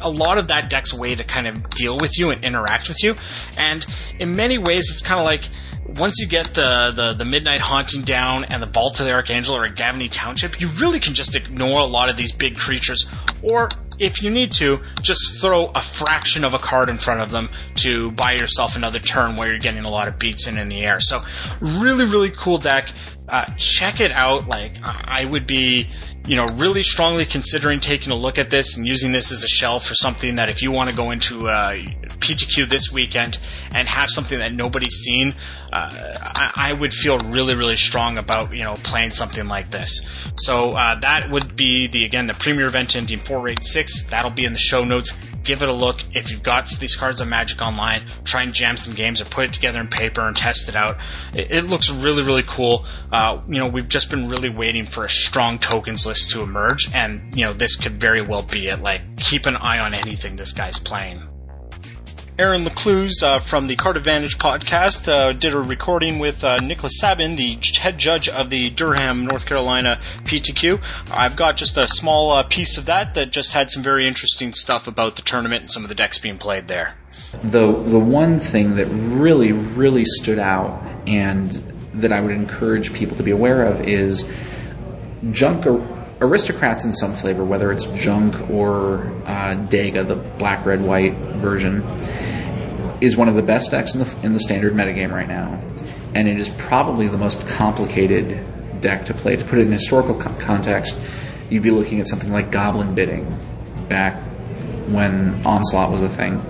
a 0.01 0.09
lot 0.09 0.37
of 0.37 0.47
that 0.47 0.69
deck's 0.69 0.93
way 0.93 1.15
to 1.15 1.23
kind 1.23 1.47
of 1.47 1.69
deal 1.71 1.97
with 1.97 2.17
you 2.17 2.29
and 2.29 2.43
interact 2.43 2.87
with 2.87 3.03
you. 3.03 3.15
And 3.57 3.85
in 4.19 4.35
many 4.35 4.57
ways, 4.57 4.89
it's 4.89 5.06
kind 5.07 5.19
of 5.19 5.25
like 5.25 5.49
once 5.97 6.19
you 6.19 6.27
get 6.27 6.53
the, 6.53 6.91
the, 6.93 7.13
the 7.13 7.23
Midnight 7.23 7.61
Haunting 7.61 8.01
down 8.01 8.43
and 8.45 8.61
the 8.61 8.67
Vault 8.67 8.99
of 8.99 9.05
the 9.05 9.13
Archangel 9.13 9.55
or 9.55 9.63
a 9.63 9.69
Gavony 9.69 10.09
Township, 10.11 10.59
you 10.59 10.67
really 10.79 10.99
can 10.99 11.13
just 11.13 11.35
ignore 11.35 11.79
a 11.79 11.85
lot 11.85 12.09
of 12.09 12.17
these 12.17 12.33
big 12.33 12.57
creatures, 12.57 13.09
or 13.41 13.69
if 13.99 14.21
you 14.21 14.29
need 14.29 14.51
to, 14.51 14.81
just 15.01 15.41
throw 15.41 15.67
a 15.67 15.79
fraction 15.79 16.43
of 16.43 16.53
a 16.53 16.59
card 16.59 16.89
in 16.89 16.97
front 16.97 17.21
of 17.21 17.31
them 17.31 17.49
to 17.75 18.11
buy 18.11 18.33
yourself 18.33 18.75
another 18.75 18.99
turn 18.99 19.37
where 19.37 19.47
you're 19.49 19.59
getting 19.59 19.85
a 19.85 19.89
lot 19.89 20.09
of 20.09 20.19
beats 20.19 20.45
in 20.45 20.57
in 20.57 20.67
the 20.67 20.83
air. 20.83 20.99
So, 20.99 21.21
really, 21.61 22.05
really 22.05 22.29
cool 22.29 22.57
deck. 22.57 22.89
Uh, 23.27 23.45
check 23.57 23.99
it 23.99 24.11
out. 24.11 24.47
Like, 24.47 24.73
I 24.83 25.25
would 25.25 25.45
be 25.47 25.89
you 26.27 26.35
know, 26.35 26.45
really 26.45 26.83
strongly 26.83 27.25
considering 27.25 27.79
taking 27.79 28.11
a 28.11 28.15
look 28.15 28.37
at 28.37 28.49
this 28.49 28.77
and 28.77 28.85
using 28.85 29.13
this 29.13 29.31
as 29.31 29.43
a 29.45 29.47
shell 29.47 29.79
for 29.79 29.95
something 29.95 30.35
that 30.35 30.49
if 30.49 30.61
you 30.61 30.71
want 30.71 30.89
to 30.89 30.95
go 30.95 31.11
into 31.11 31.47
uh, 31.47 31.71
PTQ 32.19 32.67
this 32.67 32.91
weekend 32.91 33.39
and 33.71 33.87
have 33.87 34.09
something 34.09 34.39
that 34.39 34.53
nobody's 34.53 34.95
seen, 34.95 35.33
uh, 35.71 35.89
I, 36.21 36.51
I, 36.55 36.73
would 36.73 36.93
feel 36.93 37.17
really, 37.19 37.55
really 37.55 37.77
strong 37.77 38.17
about 38.17 38.53
you 38.53 38.63
know 38.63 38.73
playing 38.83 39.11
something 39.11 39.47
like 39.47 39.71
this. 39.71 40.09
So 40.35 40.73
uh, 40.73 40.99
that 40.99 41.31
would 41.31 41.55
be 41.55 41.87
the 41.87 42.03
again 42.03 42.27
the 42.27 42.33
premier 42.33 42.65
event 42.65 42.95
eight 42.95 43.63
six. 43.63 44.07
That'll 44.07 44.31
be 44.31 44.43
in 44.43 44.51
the 44.51 44.59
show 44.59 44.83
notes. 44.83 45.17
Give 45.47 45.61
it 45.61 45.69
a 45.69 45.73
look. 45.73 46.03
If 46.13 46.29
you've 46.29 46.43
got 46.43 46.67
these 46.67 46.97
cards 46.97 47.21
on 47.21 47.29
Magic 47.29 47.61
Online, 47.61 48.03
try 48.25 48.43
and 48.43 48.53
jam 48.53 48.75
some 48.75 48.93
games 48.93 49.21
or 49.21 49.25
put 49.25 49.45
it 49.45 49.53
together 49.53 49.79
in 49.79 49.87
paper 49.87 50.19
and 50.27 50.35
test 50.35 50.67
it 50.67 50.75
out. 50.75 50.97
It, 51.33 51.51
it 51.51 51.67
looks 51.67 51.89
really, 51.89 52.21
really 52.21 52.43
cool. 52.45 52.85
Uh, 53.13 53.39
you 53.47 53.57
know, 53.57 53.67
we've 53.67 53.87
just 53.87 54.09
been 54.09 54.27
really 54.27 54.49
waiting 54.49 54.85
for 54.85 55.05
a 55.05 55.09
strong 55.09 55.57
tokens 55.57 56.05
list 56.05 56.31
to 56.31 56.41
emerge, 56.41 56.93
and 56.93 57.33
you 57.33 57.45
know 57.45 57.53
this 57.53 57.77
could 57.77 57.93
very 57.93 58.21
well 58.21 58.43
be 58.43 58.67
it. 58.67 58.81
Like, 58.81 59.01
keep 59.15 59.45
an 59.45 59.55
eye 59.55 59.79
on 59.79 59.93
anything 59.93 60.35
this 60.35 60.51
guy's 60.51 60.79
playing. 60.79 61.25
Aaron 62.39 62.65
Lecluse 62.65 63.23
uh, 63.23 63.39
from 63.39 63.65
the 63.65 63.75
Card 63.75 63.97
Advantage 63.97 64.37
podcast 64.37 65.11
uh, 65.11 65.33
did 65.33 65.55
a 65.55 65.59
recording 65.59 66.19
with 66.19 66.43
uh, 66.43 66.57
Nicholas 66.59 66.99
Sabin, 66.99 67.35
the 67.35 67.57
head 67.79 67.97
judge 67.97 68.29
of 68.29 68.51
the 68.51 68.69
Durham, 68.69 69.25
North 69.25 69.47
Carolina 69.47 69.99
PTQ. 70.23 70.79
I've 71.09 71.35
got 71.35 71.57
just 71.57 71.79
a 71.79 71.87
small 71.87 72.29
uh, 72.29 72.43
piece 72.43 72.77
of 72.77 72.85
that 72.85 73.15
that 73.15 73.31
just 73.31 73.53
had 73.53 73.71
some 73.71 73.81
very 73.81 74.05
interesting 74.05 74.53
stuff 74.53 74.87
about 74.87 75.15
the 75.15 75.23
tournament 75.23 75.61
and 75.61 75.71
some 75.71 75.81
of 75.81 75.89
the 75.89 75.95
decks 75.95 76.19
being 76.19 76.37
played 76.37 76.67
there. 76.67 76.95
The 77.41 77.71
the 77.71 77.97
one 77.97 78.37
thing 78.37 78.75
that 78.75 78.85
really 78.85 79.51
really 79.51 80.05
stood 80.05 80.37
out 80.37 80.79
and 81.07 81.51
that 81.95 82.11
I 82.11 82.21
would 82.21 82.35
encourage 82.35 82.93
people 82.93 83.17
to 83.17 83.23
be 83.23 83.31
aware 83.31 83.63
of 83.63 83.81
is 83.81 84.29
junk 85.31 85.65
aristocrats 86.21 86.85
in 86.85 86.93
some 86.93 87.15
flavor, 87.15 87.43
whether 87.43 87.71
it's 87.71 87.85
junk 87.85 88.49
or 88.49 88.99
uh, 89.25 89.55
Dega, 89.69 90.07
the 90.07 90.15
black, 90.15 90.65
red, 90.65 90.81
white 90.81 91.13
version, 91.13 91.83
is 93.01 93.15
one 93.15 93.27
of 93.27 93.35
the 93.35 93.43
best 93.43 93.71
decks 93.71 93.93
in 93.93 94.01
the 94.01 94.17
in 94.23 94.33
the 94.33 94.39
standard 94.39 94.73
metagame 94.73 95.11
right 95.11 95.27
now, 95.27 95.61
and 96.15 96.27
it 96.27 96.37
is 96.37 96.49
probably 96.49 97.07
the 97.07 97.17
most 97.17 97.45
complicated 97.47 98.43
deck 98.81 99.05
to 99.05 99.13
play. 99.13 99.35
To 99.35 99.45
put 99.45 99.59
it 99.59 99.67
in 99.67 99.71
historical 99.71 100.19
co- 100.19 100.33
context, 100.39 100.99
you'd 101.49 101.63
be 101.63 101.71
looking 101.71 101.99
at 101.99 102.07
something 102.07 102.31
like 102.31 102.51
Goblin 102.51 102.95
Bidding, 102.95 103.37
back 103.87 104.21
when 104.87 105.45
Onslaught 105.45 105.91
was 105.91 106.01
a 106.01 106.09
thing. 106.09 106.41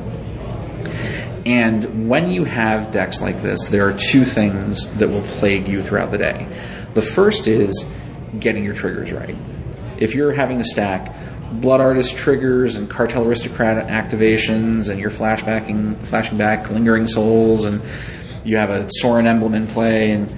And 1.45 2.09
when 2.09 2.29
you 2.29 2.43
have 2.43 2.91
decks 2.91 3.21
like 3.21 3.41
this, 3.41 3.67
there 3.67 3.87
are 3.87 3.97
two 3.97 4.25
things 4.25 4.89
that 4.95 5.09
will 5.09 5.21
plague 5.21 5.69
you 5.69 5.81
throughout 5.81 6.11
the 6.11 6.17
day. 6.17 6.45
The 6.93 7.01
first 7.01 7.47
is 7.47 7.89
getting 8.37 8.65
your 8.65 8.73
triggers 8.73 9.13
right 9.13 9.35
if 9.99 10.15
you're 10.15 10.31
having 10.31 10.57
to 10.57 10.63
stack 10.63 11.13
Blood 11.51 11.79
Artist 11.79 12.17
triggers 12.17 12.75
and 12.75 12.89
Cartel 12.89 13.25
Aristocrat 13.25 13.87
activations, 13.87 14.89
and 14.89 14.99
you're 14.99 15.09
flashbacking, 15.11 16.05
flashing 16.07 16.37
back 16.37 16.69
Lingering 16.69 17.07
Souls, 17.07 17.63
and 17.65 17.81
you 18.43 18.57
have 18.57 18.69
a 18.69 18.87
Sorin 18.89 19.27
emblem 19.27 19.53
in 19.53 19.65
play, 19.67 20.11
and 20.11 20.33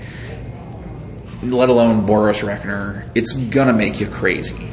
let 1.42 1.70
alone 1.70 2.06
Boros 2.06 2.46
Reckoner, 2.46 3.10
it's 3.16 3.34
gonna 3.34 3.74
make 3.74 4.00
you 4.00 4.08
crazy. 4.08 4.70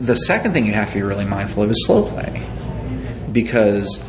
The 0.00 0.16
second 0.16 0.52
thing 0.52 0.66
you 0.66 0.72
have 0.72 0.88
to 0.88 0.94
be 0.94 1.02
really 1.02 1.24
mindful 1.24 1.62
of 1.62 1.70
is 1.70 1.86
slow 1.86 2.08
play, 2.08 2.46
because 3.30 4.02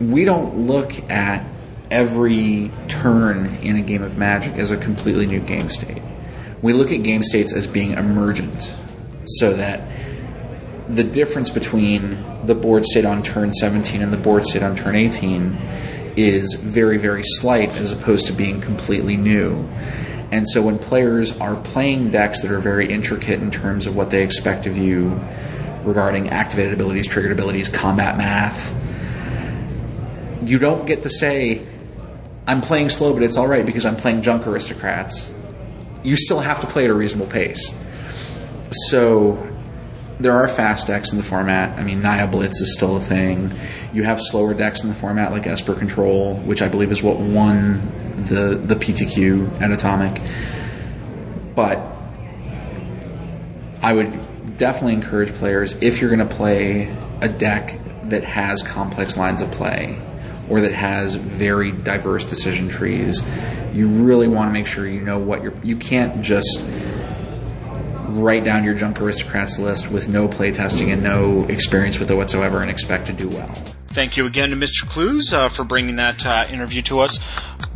we 0.00 0.24
don't 0.24 0.66
look 0.66 0.92
at 1.10 1.46
every 1.90 2.70
turn 2.88 3.46
in 3.62 3.76
a 3.76 3.82
game 3.82 4.02
of 4.02 4.18
Magic 4.18 4.54
as 4.54 4.70
a 4.70 4.76
completely 4.76 5.26
new 5.26 5.40
game 5.40 5.68
state. 5.68 6.02
We 6.60 6.72
look 6.72 6.90
at 6.92 7.02
game 7.02 7.22
states 7.22 7.52
as 7.52 7.66
being 7.66 7.92
emergent 7.92 8.76
so 9.26 9.54
that 9.54 9.88
the 10.88 11.04
difference 11.04 11.50
between 11.50 12.46
the 12.46 12.54
board 12.54 12.84
state 12.84 13.04
on 13.04 13.22
turn 13.22 13.52
17 13.52 14.02
and 14.02 14.12
the 14.12 14.16
board 14.16 14.44
state 14.44 14.62
on 14.62 14.76
turn 14.76 14.94
18 14.94 15.56
is 16.16 16.54
very, 16.54 16.98
very 16.98 17.22
slight 17.24 17.70
as 17.76 17.92
opposed 17.92 18.26
to 18.26 18.32
being 18.32 18.60
completely 18.60 19.16
new. 19.16 19.66
And 20.30 20.48
so 20.48 20.62
when 20.62 20.78
players 20.78 21.38
are 21.40 21.56
playing 21.56 22.10
decks 22.10 22.40
that 22.42 22.50
are 22.50 22.58
very 22.58 22.90
intricate 22.90 23.40
in 23.40 23.50
terms 23.50 23.86
of 23.86 23.94
what 23.94 24.10
they 24.10 24.22
expect 24.22 24.66
of 24.66 24.76
you 24.76 25.20
regarding 25.84 26.30
activated 26.30 26.72
abilities, 26.72 27.06
triggered 27.06 27.32
abilities, 27.32 27.68
combat 27.68 28.16
math, 28.16 28.74
you 30.44 30.58
don't 30.58 30.86
get 30.86 31.02
to 31.04 31.10
say, 31.10 31.66
I'm 32.46 32.60
playing 32.60 32.88
slow, 32.88 33.12
but 33.12 33.22
it's 33.22 33.36
alright 33.36 33.64
because 33.64 33.86
I'm 33.86 33.96
playing 33.96 34.22
junk 34.22 34.46
aristocrats. 34.46 35.32
You 36.02 36.16
still 36.16 36.40
have 36.40 36.60
to 36.60 36.66
play 36.66 36.84
at 36.84 36.90
a 36.90 36.94
reasonable 36.94 37.30
pace. 37.30 37.78
So 38.88 39.48
there 40.18 40.32
are 40.32 40.48
fast 40.48 40.86
decks 40.86 41.10
in 41.12 41.18
the 41.18 41.24
format. 41.24 41.78
I 41.78 41.84
mean, 41.84 42.00
Naya 42.00 42.26
Blitz 42.26 42.60
is 42.60 42.74
still 42.74 42.96
a 42.96 43.00
thing. 43.00 43.52
You 43.92 44.04
have 44.04 44.20
slower 44.20 44.54
decks 44.54 44.82
in 44.82 44.88
the 44.88 44.94
format 44.94 45.32
like 45.32 45.46
Esper 45.46 45.74
Control, 45.74 46.36
which 46.36 46.62
I 46.62 46.68
believe 46.68 46.92
is 46.92 47.02
what 47.02 47.18
won 47.18 48.24
the 48.28 48.60
the 48.62 48.74
PTQ 48.76 49.60
at 49.60 49.72
Atomic. 49.72 50.20
But 51.54 51.78
I 53.82 53.92
would 53.92 54.56
definitely 54.56 54.94
encourage 54.94 55.34
players 55.34 55.74
if 55.80 56.00
you're 56.00 56.14
going 56.14 56.26
to 56.26 56.34
play 56.34 56.94
a 57.20 57.28
deck 57.28 57.78
that 58.04 58.24
has 58.24 58.62
complex 58.62 59.16
lines 59.16 59.42
of 59.42 59.50
play 59.50 59.98
or 60.48 60.60
that 60.60 60.72
has 60.72 61.14
very 61.14 61.72
diverse 61.72 62.24
decision 62.24 62.68
trees, 62.68 63.22
you 63.72 63.88
really 63.88 64.28
want 64.28 64.48
to 64.48 64.52
make 64.52 64.66
sure 64.66 64.86
you 64.86 65.00
know 65.00 65.18
what 65.18 65.42
you're. 65.42 65.54
You 65.62 65.76
can't 65.76 66.22
just 66.22 66.62
write 68.20 68.44
down 68.44 68.64
your 68.64 68.74
junk 68.74 69.00
aristocrats 69.00 69.58
list 69.58 69.90
with 69.90 70.08
no 70.08 70.28
playtesting 70.28 70.92
and 70.92 71.02
no 71.02 71.44
experience 71.44 71.98
with 71.98 72.10
it 72.10 72.14
whatsoever 72.14 72.60
and 72.60 72.70
expect 72.70 73.06
to 73.06 73.12
do 73.12 73.28
well. 73.28 73.52
Thank 73.92 74.16
you 74.16 74.24
again 74.24 74.48
to 74.50 74.56
Mr. 74.56 74.88
Clues 74.88 75.34
uh, 75.34 75.50
for 75.50 75.64
bringing 75.64 75.96
that 75.96 76.24
uh, 76.24 76.46
interview 76.50 76.80
to 76.82 77.00
us. 77.00 77.18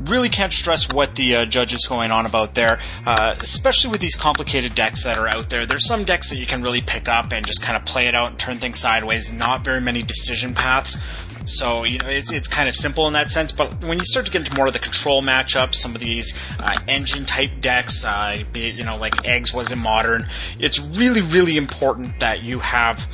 really 0.07 0.31
can't 0.31 0.51
stress 0.51 0.91
what 0.91 1.15
the 1.15 1.37
uh, 1.37 1.45
judge 1.45 1.75
is 1.75 1.87
going 1.87 2.11
on 2.11 2.25
about 2.25 2.55
there, 2.55 2.81
uh, 3.05 3.37
especially 3.39 3.91
with 3.91 4.01
these 4.01 4.17
complicated 4.17 4.75
decks 4.75 5.05
that 5.05 5.19
are 5.19 5.29
out 5.29 5.51
there. 5.51 5.67
There's 5.67 5.87
some 5.87 6.05
decks 6.05 6.31
that 6.31 6.37
you 6.37 6.47
can 6.47 6.63
really 6.63 6.81
pick 6.81 7.07
up 7.07 7.35
and 7.35 7.45
just 7.45 7.61
kind 7.61 7.77
of 7.77 7.85
play 7.85 8.07
it 8.07 8.15
out 8.15 8.31
and 8.31 8.39
turn 8.39 8.57
things 8.57 8.79
sideways. 8.79 9.31
Not 9.31 9.63
very 9.63 9.83
many 9.83 10.03
decision 10.03 10.55
paths. 10.55 10.97
So 11.45 11.85
you 11.85 11.99
know 11.99 12.09
it's 12.09 12.33
it's 12.33 12.49
kind 12.49 12.69
of 12.69 12.75
simple 12.75 13.07
in 13.07 13.13
that 13.13 13.29
sense. 13.29 13.53
But 13.53 13.85
when 13.85 13.99
you 13.99 14.05
start 14.05 14.25
to 14.25 14.33
get 14.33 14.41
into 14.41 14.57
more 14.57 14.67
of 14.67 14.73
the 14.73 14.79
control 14.79 15.23
matchups, 15.23 15.75
some 15.75 15.95
of 15.95 16.01
these 16.01 16.33
uh, 16.59 16.79
engine 16.89 17.27
type 17.27 17.51
decks, 17.61 18.07
uh, 18.07 18.43
be 18.53 18.69
it, 18.71 18.75
you 18.75 18.85
know 18.85 18.97
like 18.97 19.27
eggs 19.27 19.53
was 19.53 19.71
in 19.71 19.79
modern, 19.79 20.29
it's 20.59 20.81
really 20.81 21.21
really 21.21 21.59
important 21.59 22.19
that 22.21 22.43
you 22.43 22.59
have 22.61 23.07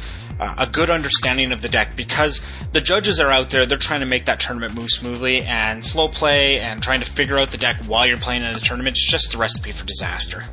a 0.59 0.67
good 0.67 0.91
understanding 0.91 1.53
of 1.53 1.63
the 1.63 1.69
deck 1.69 1.97
because 1.97 2.47
the 2.73 2.81
judges 2.81 3.21
are 3.21 3.31
out 3.31 3.51
there. 3.51 3.67
They're 3.67 3.79
trying 3.79 4.01
to 4.01 4.07
make 4.07 4.27
that 4.27 4.41
tournament 4.41 4.75
move 4.75 4.91
smoothly, 4.91 5.43
and 5.43 5.85
slow 5.85 6.09
play 6.09 6.61
and 6.61 6.83
trying 6.83 7.01
to 7.01 7.07
figure 7.11 7.39
out 7.39 7.51
the 7.51 7.59
deck 7.59 7.85
while 7.87 8.07
you're 8.07 8.19
playing 8.19 8.43
in 8.45 8.53
the 8.53 8.61
tournament 8.61 8.97
is 8.97 9.07
just 9.09 9.33
the 9.33 9.39
recipe 9.39 9.73
for 9.73 9.85
disaster. 9.87 10.45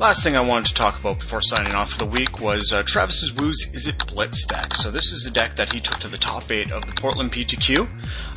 Last 0.00 0.24
thing 0.24 0.34
I 0.34 0.40
wanted 0.40 0.66
to 0.68 0.74
talk 0.74 0.98
about 0.98 1.20
before 1.20 1.42
signing 1.42 1.74
off 1.74 1.92
for 1.92 1.98
the 1.98 2.06
week 2.06 2.40
was 2.40 2.72
uh, 2.72 2.82
Travis's 2.82 3.32
Woo's 3.34 3.66
Izzet 3.72 4.12
Blitz 4.12 4.46
deck. 4.46 4.74
So 4.74 4.90
this 4.90 5.12
is 5.12 5.26
a 5.26 5.30
deck 5.30 5.54
that 5.56 5.70
he 5.70 5.80
took 5.80 5.98
to 5.98 6.08
the 6.08 6.18
top 6.18 6.50
eight 6.50 6.72
of 6.72 6.86
the 6.86 6.92
Portland 6.92 7.30
PTQ. 7.30 7.88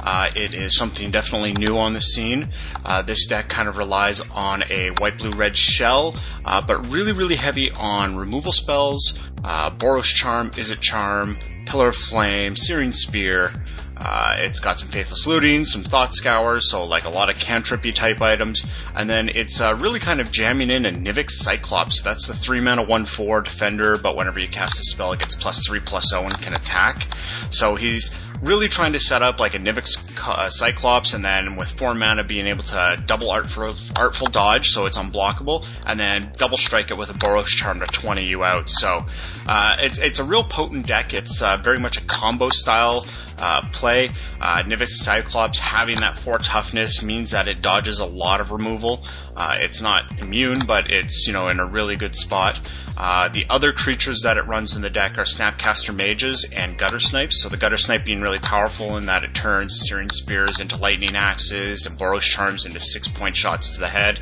Uh, 0.02 0.30
it 0.36 0.54
is 0.54 0.78
something 0.78 1.10
definitely 1.12 1.54
new 1.54 1.78
on 1.78 1.94
the 1.94 2.02
scene. 2.02 2.50
Uh, 2.84 3.02
this 3.02 3.26
deck 3.26 3.50
kind 3.50 3.68
of 3.68 3.78
relies 3.78 4.20
on 4.32 4.64
a 4.70 4.90
white, 4.92 5.18
blue, 5.18 5.32
red 5.32 5.58
shell, 5.58 6.16
uh, 6.44 6.62
but 6.62 6.86
really, 6.88 7.14
really 7.14 7.36
heavy 7.36 7.72
on 7.72 8.16
removal 8.16 8.52
spells, 8.52 9.18
uh, 9.44 9.72
Boros 9.72 10.14
Charm, 10.14 10.52
Izzet 10.52 10.82
Charm, 10.82 11.38
Pillar 11.66 11.88
of 11.88 11.96
Flame, 11.96 12.56
Searing 12.56 12.92
Spear, 12.92 13.64
uh, 13.98 14.36
it's 14.40 14.60
got 14.60 14.78
some 14.78 14.90
Faithless 14.90 15.26
Looting, 15.26 15.66
some 15.66 15.84
Thought 15.84 16.14
Scours, 16.14 16.70
so 16.70 16.86
like 16.86 17.06
a 17.06 17.10
lot 17.10 17.30
of 17.30 17.38
cantrippy 17.38 17.94
type 17.94 18.22
items. 18.22 18.66
And 18.94 19.10
then 19.10 19.30
it's 19.30 19.62
uh, 19.62 19.76
really 19.80 20.00
kind 20.00 20.20
of 20.20 20.32
jamming 20.32 20.70
in 20.70 20.86
a 20.86 20.92
Nivix 20.92 21.32
Cyclops. 21.32 22.02
That's 22.02 22.28
the 22.28 22.34
3 22.34 22.60
mana 22.60 22.84
1 22.84 23.06
4 23.06 23.42
defender, 23.42 23.98
but 23.98 24.16
whenever 24.16 24.40
you 24.40 24.48
cast 24.48 24.80
a 24.80 24.84
spell, 24.84 25.14
it 25.14 25.20
gets 25.20 25.36
plus 25.36 25.66
3 25.68 25.80
plus 25.80 26.10
0 26.10 26.24
and 26.24 26.42
can 26.42 26.54
attack. 26.54 27.08
So 27.52 27.76
he's 27.76 28.16
really 28.42 28.68
trying 28.68 28.94
to 28.94 29.00
set 29.00 29.22
up 29.22 29.40
like 29.40 29.54
a 29.54 29.60
Nivix 29.60 30.28
uh, 30.28 30.50
Cyclops, 30.50 31.14
and 31.14 31.24
then 31.24 31.56
with 31.56 31.70
four 31.72 31.94
mana 31.94 32.24
being 32.24 32.48
able 32.48 32.64
to 32.64 33.02
double 33.06 33.32
artful, 33.32 33.76
artful 33.96 34.28
dodge, 34.28 34.70
so 34.70 34.86
it's 34.86 34.98
unblockable, 34.98 35.66
and 35.86 36.00
then 36.00 36.32
double 36.38 36.58
strike 36.58 36.92
it 36.92 36.98
with 36.98 37.10
a 37.10 37.14
Boros 37.14 37.48
Charm 37.48 37.80
to 37.80 37.86
20 37.86 38.26
you 38.26 38.44
out. 38.44 38.70
So 38.70 39.06
uh, 39.48 39.78
it's 39.80 39.98
it's 40.00 40.20
a 40.20 40.24
real 40.24 40.44
potent 40.44 40.88
deck. 40.88 41.14
It's 41.14 41.42
uh, 41.42 41.58
very 41.58 41.80
much 41.80 41.98
a 41.98 42.06
combo 42.06 42.50
style 42.50 43.06
uh, 43.40 43.62
play. 43.72 44.10
Uh, 44.40 44.64
Nivix 44.64 44.90
Cyclops 44.90 45.60
having 45.60 46.00
that 46.00 46.18
4 46.18 46.38
toughness 46.40 47.04
means 47.04 47.32
that 47.32 47.48
it 47.48 47.62
dodges 47.62 48.00
a 48.00 48.06
lot 48.06 48.42
of 48.42 48.52
removal. 48.52 49.06
Uh, 49.36 49.58
it's 49.60 49.82
not 49.82 50.20
immune, 50.20 50.66
but 50.66 50.90
it's, 50.90 51.28
you 51.28 51.34
know, 51.34 51.50
in 51.50 51.60
a 51.60 51.66
really 51.66 51.96
good 51.96 52.16
spot. 52.16 52.60
Uh, 52.98 53.28
the 53.30 53.46
other 53.50 53.74
creatures 53.74 54.22
that 54.24 54.38
it 54.38 54.48
runs 54.48 54.76
in 54.76 54.82
the 54.82 54.90
deck 54.90 55.18
are 55.18 55.26
Snapcaster 55.26 55.94
Mages 55.94 56.50
and 56.56 56.78
Gutter 56.78 57.00
Snipes. 57.00 57.42
So 57.42 57.50
the 57.50 57.58
Gutter 57.58 57.78
Snipe 57.78 58.06
being 58.06 58.22
really 58.22 58.40
powerful 58.40 58.98
in 58.98 59.06
that 59.08 59.24
it 59.24 59.34
turns 59.34 59.84
Searing 59.88 60.10
Spears 60.10 60.60
into 60.60 60.78
Lightning 60.78 61.16
Axes 61.16 61.86
and 61.86 61.98
Boros 61.98 62.22
Charms 62.22 62.66
into 62.66 62.80
six 62.80 63.08
point 63.08 63.36
shots 63.36 63.72
to 63.72 63.80
the 63.80 63.90
head. 63.90 64.20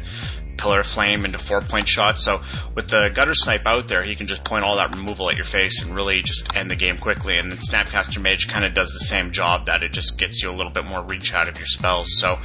Pillar 0.57 0.81
of 0.81 0.87
Flame 0.87 1.25
into 1.25 1.39
four 1.39 1.61
point 1.61 1.87
shots. 1.87 2.23
So 2.23 2.41
with 2.75 2.87
the 2.87 3.11
Gutter 3.13 3.33
Snipe 3.33 3.65
out 3.65 3.87
there, 3.87 4.03
he 4.03 4.15
can 4.15 4.27
just 4.27 4.43
point 4.43 4.63
all 4.63 4.77
that 4.77 4.91
removal 4.91 5.29
at 5.29 5.35
your 5.35 5.45
face 5.45 5.83
and 5.83 5.95
really 5.95 6.21
just 6.21 6.55
end 6.55 6.71
the 6.71 6.75
game 6.75 6.97
quickly. 6.97 7.37
And 7.37 7.51
Snapcaster 7.53 8.21
Mage 8.21 8.47
kind 8.47 8.63
of 8.65 8.73
does 8.73 8.91
the 8.93 9.05
same 9.05 9.31
job 9.31 9.65
that 9.65 9.83
it 9.83 9.93
just 9.93 10.17
gets 10.17 10.41
you 10.41 10.49
a 10.49 10.53
little 10.53 10.71
bit 10.71 10.85
more 10.85 11.03
reach 11.03 11.33
out 11.33 11.47
of 11.47 11.57
your 11.57 11.67
spells. 11.67 12.17
So 12.19 12.39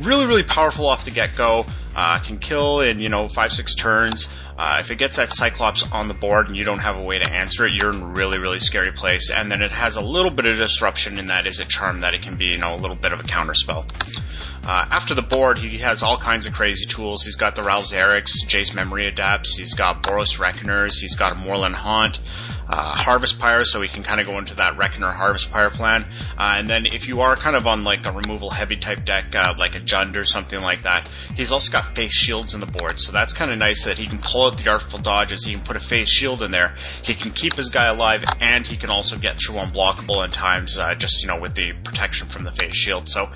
really, 0.00 0.26
really 0.26 0.42
powerful 0.42 0.86
off 0.86 1.04
the 1.04 1.10
get 1.10 1.34
go. 1.36 1.66
Uh, 1.96 2.18
can 2.18 2.38
kill 2.38 2.80
in 2.80 2.98
you 2.98 3.08
know 3.08 3.28
five 3.28 3.52
six 3.52 3.74
turns. 3.74 4.34
Uh, 4.56 4.76
if 4.78 4.90
it 4.90 4.96
gets 4.96 5.16
that 5.16 5.32
Cyclops 5.32 5.82
on 5.90 6.06
the 6.06 6.14
board 6.14 6.46
and 6.46 6.56
you 6.56 6.62
don't 6.62 6.78
have 6.78 6.96
a 6.96 7.02
way 7.02 7.18
to 7.18 7.28
answer 7.28 7.66
it, 7.66 7.72
you're 7.74 7.90
in 7.90 8.00
a 8.00 8.06
really, 8.06 8.38
really 8.38 8.60
scary 8.60 8.92
place. 8.92 9.30
And 9.30 9.50
then 9.50 9.62
it 9.62 9.72
has 9.72 9.96
a 9.96 10.00
little 10.00 10.30
bit 10.30 10.46
of 10.46 10.56
disruption 10.56 11.18
in 11.18 11.26
that 11.26 11.46
a 11.46 11.64
Charm 11.64 12.00
that 12.00 12.14
it 12.14 12.22
can 12.22 12.36
be, 12.36 12.46
you 12.46 12.58
know, 12.58 12.74
a 12.74 12.78
little 12.78 12.96
bit 12.96 13.12
of 13.12 13.20
a 13.20 13.24
counter 13.24 13.54
spell. 13.54 13.86
Uh, 14.66 14.86
after 14.90 15.12
the 15.12 15.22
board, 15.22 15.58
he 15.58 15.78
has 15.78 16.02
all 16.02 16.16
kinds 16.16 16.46
of 16.46 16.54
crazy 16.54 16.86
tools. 16.86 17.24
He's 17.24 17.36
got 17.36 17.54
the 17.54 17.62
Ral 17.62 17.82
Zareks, 17.82 18.30
Jace 18.46 18.74
Memory 18.74 19.08
Adepts, 19.08 19.58
he's 19.58 19.74
got 19.74 20.02
Boros 20.02 20.38
Reckoners, 20.38 20.98
he's 20.98 21.16
got 21.16 21.32
a 21.32 21.34
Moorland 21.34 21.74
Haunt, 21.74 22.18
uh, 22.68 22.96
Harvest 22.96 23.38
Pyre, 23.38 23.64
so 23.64 23.80
we 23.80 23.88
can 23.88 24.02
kind 24.02 24.20
of 24.20 24.26
go 24.26 24.38
into 24.38 24.56
that 24.56 24.76
Reckoner 24.76 25.10
Harvest 25.10 25.50
Pyre 25.50 25.70
plan. 25.70 26.04
Uh, 26.38 26.54
and 26.56 26.68
then 26.68 26.86
if 26.86 27.08
you 27.08 27.20
are 27.20 27.36
kind 27.36 27.56
of 27.56 27.66
on 27.66 27.84
like 27.84 28.06
a 28.06 28.12
removal 28.12 28.50
heavy 28.50 28.76
type 28.76 29.04
deck, 29.04 29.34
uh, 29.34 29.54
like 29.58 29.74
a 29.74 29.80
Jund 29.80 30.16
or 30.16 30.24
something 30.24 30.60
like 30.60 30.82
that, 30.82 31.10
he's 31.36 31.52
also 31.52 31.72
got 31.72 31.94
Faith's 31.94 32.14
Shields 32.14 32.54
in 32.54 32.60
the 32.60 32.66
board. 32.66 33.00
So 33.00 33.12
that's 33.12 33.32
kind 33.32 33.50
of 33.50 33.58
nice 33.58 33.84
that 33.84 33.98
he 33.98 34.06
can 34.06 34.18
pull 34.18 34.46
out 34.46 34.58
the 34.58 34.70
Artful 34.70 35.00
Dodges, 35.00 35.44
he 35.44 35.54
can 35.54 35.64
put 35.64 35.76
a 35.76 35.80
Faith's 35.80 36.10
Shield 36.10 36.42
in 36.42 36.50
there, 36.50 36.76
he 37.02 37.14
can 37.14 37.30
keep 37.32 37.54
his 37.54 37.68
guy 37.68 37.86
alive, 37.86 38.24
and 38.40 38.66
he 38.66 38.76
can 38.76 38.90
also 38.90 39.16
get 39.18 39.38
through 39.38 39.56
unblockable 39.56 40.24
at 40.24 40.32
times, 40.32 40.78
uh, 40.78 40.94
just, 40.94 41.22
you 41.22 41.28
know, 41.28 41.38
with 41.38 41.54
the 41.54 41.72
protection 41.84 42.28
from 42.28 42.44
the 42.44 42.52
Faith's 42.52 42.76
Shield. 42.76 43.08
So 43.08 43.30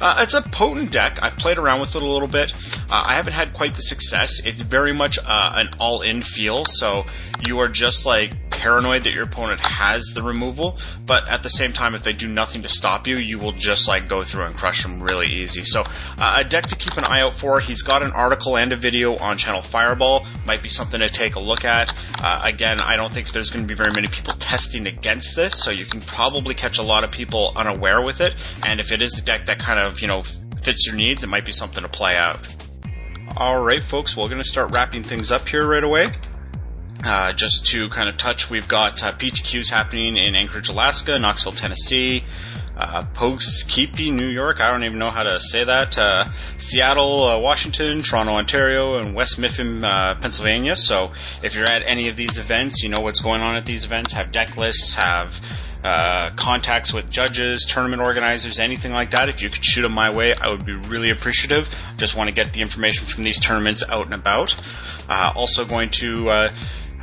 uh, 0.00 0.18
it's 0.20 0.34
a 0.34 0.42
potent 0.42 0.90
deck. 0.90 1.18
I've 1.22 1.36
played 1.36 1.58
around 1.58 1.80
with 1.80 1.96
it 1.96 2.02
a 2.02 2.06
little 2.06 2.28
bit. 2.28 2.52
Uh, 2.90 3.04
I 3.06 3.14
haven't 3.14 3.32
had 3.32 3.52
quite 3.52 3.74
the 3.74 3.82
success. 3.82 4.44
It's 4.44 4.62
very 4.62 4.92
much 4.92 5.18
an 5.26 5.70
all 5.78 6.02
in 6.02 6.22
feel, 6.22 6.64
so 6.64 7.04
you 7.46 7.58
are 7.60 7.68
just 7.68 8.06
like 8.06 8.50
paranoid 8.74 9.04
that 9.04 9.14
your 9.14 9.22
opponent 9.22 9.60
has 9.60 10.14
the 10.14 10.22
removal, 10.22 10.76
but 11.06 11.28
at 11.28 11.44
the 11.44 11.48
same 11.48 11.72
time, 11.72 11.94
if 11.94 12.02
they 12.02 12.12
do 12.12 12.26
nothing 12.26 12.60
to 12.62 12.68
stop 12.68 13.06
you, 13.06 13.14
you 13.14 13.38
will 13.38 13.52
just 13.52 13.86
like 13.86 14.08
go 14.08 14.24
through 14.24 14.44
and 14.44 14.56
crush 14.56 14.82
them 14.82 15.00
really 15.00 15.28
easy. 15.28 15.62
So 15.62 15.84
uh, 16.18 16.38
a 16.38 16.42
deck 16.42 16.66
to 16.66 16.74
keep 16.74 16.96
an 16.96 17.04
eye 17.04 17.20
out 17.20 17.36
for. 17.36 17.60
He's 17.60 17.82
got 17.82 18.02
an 18.02 18.10
article 18.10 18.56
and 18.56 18.72
a 18.72 18.76
video 18.76 19.16
on 19.18 19.38
Channel 19.38 19.62
Fireball. 19.62 20.26
Might 20.44 20.60
be 20.60 20.68
something 20.68 20.98
to 20.98 21.08
take 21.08 21.36
a 21.36 21.40
look 21.40 21.64
at. 21.64 21.94
Uh, 22.20 22.40
again, 22.42 22.80
I 22.80 22.96
don't 22.96 23.12
think 23.12 23.30
there's 23.30 23.48
going 23.48 23.64
to 23.64 23.68
be 23.68 23.76
very 23.76 23.92
many 23.92 24.08
people 24.08 24.32
testing 24.40 24.88
against 24.88 25.36
this, 25.36 25.54
so 25.54 25.70
you 25.70 25.84
can 25.84 26.00
probably 26.00 26.56
catch 26.56 26.78
a 26.78 26.82
lot 26.82 27.04
of 27.04 27.12
people 27.12 27.52
unaware 27.54 28.02
with 28.02 28.20
it. 28.20 28.34
And 28.64 28.80
if 28.80 28.90
it 28.90 29.00
is 29.02 29.12
the 29.12 29.22
deck 29.22 29.46
that 29.46 29.60
kind 29.60 29.78
of 29.78 30.00
you 30.00 30.08
know 30.08 30.24
fits 30.64 30.84
your 30.88 30.96
needs, 30.96 31.22
it 31.22 31.28
might 31.28 31.44
be 31.44 31.52
something 31.52 31.84
to 31.84 31.88
play 31.88 32.16
out. 32.16 32.44
All 33.36 33.62
right, 33.62 33.84
folks, 33.84 34.16
we're 34.16 34.26
going 34.26 34.38
to 34.38 34.44
start 34.44 34.72
wrapping 34.72 35.04
things 35.04 35.30
up 35.30 35.46
here 35.46 35.64
right 35.64 35.84
away. 35.84 36.10
Uh, 37.02 37.32
just 37.32 37.66
to 37.66 37.88
kind 37.90 38.08
of 38.08 38.16
touch, 38.16 38.48
we've 38.48 38.68
got 38.68 39.02
uh, 39.02 39.12
PTQs 39.12 39.70
happening 39.70 40.16
in 40.16 40.34
Anchorage, 40.34 40.68
Alaska, 40.68 41.18
Knoxville, 41.18 41.52
Tennessee, 41.52 42.24
uh, 42.76 43.04
Poughkeepsie, 43.12 44.10
New 44.10 44.28
York. 44.28 44.60
I 44.60 44.70
don't 44.70 44.84
even 44.84 44.98
know 44.98 45.10
how 45.10 45.22
to 45.22 45.38
say 45.38 45.64
that. 45.64 45.98
Uh, 45.98 46.28
Seattle, 46.56 47.24
uh, 47.24 47.38
Washington, 47.38 48.02
Toronto, 48.02 48.32
Ontario, 48.32 48.98
and 48.98 49.14
West 49.14 49.38
Mifflin, 49.38 49.84
uh, 49.84 50.14
Pennsylvania. 50.20 50.76
So 50.76 51.12
if 51.42 51.54
you're 51.54 51.66
at 51.66 51.82
any 51.86 52.08
of 52.08 52.16
these 52.16 52.38
events, 52.38 52.82
you 52.82 52.88
know 52.88 53.00
what's 53.00 53.20
going 53.20 53.42
on 53.42 53.54
at 53.56 53.66
these 53.66 53.84
events. 53.84 54.12
Have 54.14 54.32
deck 54.32 54.56
lists, 54.56 54.94
have 54.94 55.40
uh, 55.84 56.30
contacts 56.30 56.94
with 56.94 57.10
judges, 57.10 57.66
tournament 57.66 58.00
organizers, 58.00 58.58
anything 58.58 58.90
like 58.90 59.10
that, 59.10 59.28
if 59.28 59.42
you 59.42 59.50
could 59.50 59.62
shoot 59.62 59.82
them 59.82 59.92
my 59.92 60.10
way, 60.10 60.32
I 60.32 60.48
would 60.48 60.64
be 60.64 60.72
really 60.72 61.10
appreciative. 61.10 61.68
Just 61.98 62.16
want 62.16 62.28
to 62.28 62.34
get 62.34 62.54
the 62.54 62.62
information 62.62 63.06
from 63.06 63.22
these 63.22 63.38
tournaments 63.38 63.84
out 63.90 64.06
and 64.06 64.14
about. 64.14 64.56
Uh, 65.10 65.32
also, 65.36 65.66
going 65.66 65.90
to 65.90 66.48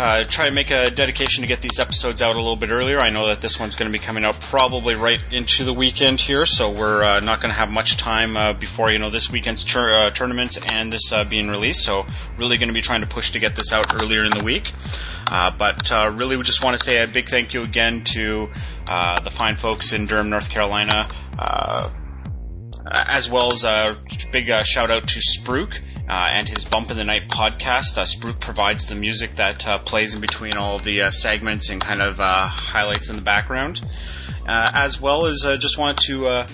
uh, 0.02 0.24
try 0.24 0.46
to 0.46 0.52
make 0.52 0.72
a 0.72 0.90
dedication 0.90 1.44
to 1.44 1.48
get 1.48 1.62
these 1.62 1.80
episodes 1.80 2.24
out 2.24 2.36
a 2.36 2.40
little 2.40 2.56
bit 2.56 2.72
earlier. 2.72 3.00
I 3.00 3.12
know 3.12 3.28
that 3.28 3.40
this 3.40 3.60
one's 3.60 3.76
going 3.76 3.92
to 3.92 3.96
be 3.96 4.04
coming 4.04 4.26
out 4.26 4.40
probably 4.40 4.96
right 4.96 5.24
into 5.32 5.64
the 5.64 5.76
weekend 5.76 6.20
here, 6.20 6.44
so 6.48 6.72
we're 6.72 7.04
uh, 7.04 7.20
not 7.20 7.40
going 7.40 7.52
to 7.52 7.56
have 7.56 7.70
much 7.70 7.98
time 7.98 8.36
uh, 8.36 8.54
before 8.54 8.90
you 8.90 8.98
know 8.98 9.12
this 9.12 9.32
weekend's 9.32 9.64
tur- 9.64 9.92
uh, 9.92 10.10
tournaments 10.10 10.58
and 10.58 10.92
this 10.92 11.12
uh, 11.12 11.24
being 11.24 11.50
released. 11.50 11.84
So 11.84 12.08
really 12.36 12.58
going 12.58 12.70
to 12.70 12.74
be 12.74 12.82
trying 12.82 13.02
to 13.02 13.08
push 13.08 13.30
to 13.32 13.40
get 13.40 13.56
this 13.56 13.72
out 13.72 13.94
earlier 13.94 14.26
in 14.26 14.32
the 14.32 14.44
week. 14.44 14.72
Uh, 15.28 15.52
but 15.52 15.92
really, 16.18 16.36
we 16.36 16.42
just 16.42 16.64
want 16.64 16.76
to 16.76 16.84
say 16.84 17.04
a 17.04 17.08
big 17.08 17.30
thank 17.30 17.54
you 17.54 17.62
again 17.62 18.04
to 18.06 18.50
the 18.88 19.30
fine 19.32 19.56
folks 19.56 19.94
in 19.94 20.08
Durham, 20.08 20.32
North 20.32 20.50
Carolina, 20.50 21.08
as 22.92 23.30
well 23.30 23.52
as 23.52 23.66
a 23.66 23.98
big 24.32 24.48
shout 24.66 24.90
out 24.90 25.08
to 25.10 25.20
Spruik 25.20 25.80
uh, 26.10 26.30
and 26.32 26.50
his 26.50 26.66
Bump 26.66 26.92
in 26.92 26.98
the 26.98 27.04
Night 27.04 27.30
podcast. 27.30 27.98
Uh, 27.98 28.04
Spruik 28.04 28.40
provides 28.40 28.90
the 28.90 28.96
music 28.96 29.32
that 29.36 29.68
uh, 29.68 29.80
plays 29.80 30.14
in 30.14 30.22
between 30.22 30.58
all 30.58 30.80
the 30.80 31.02
uh, 31.02 31.12
segments 31.12 31.70
and 31.70 31.82
kind 31.82 32.02
of 32.02 32.20
uh, 32.20 32.48
highlights 32.48 33.10
in 33.10 33.16
the 33.16 33.22
background. 33.22 33.82
Uh, 34.48 34.72
as 34.74 35.00
well 35.00 35.26
as 35.26 35.46
just 35.60 35.78
wanted 35.78 35.98
to 35.98 36.46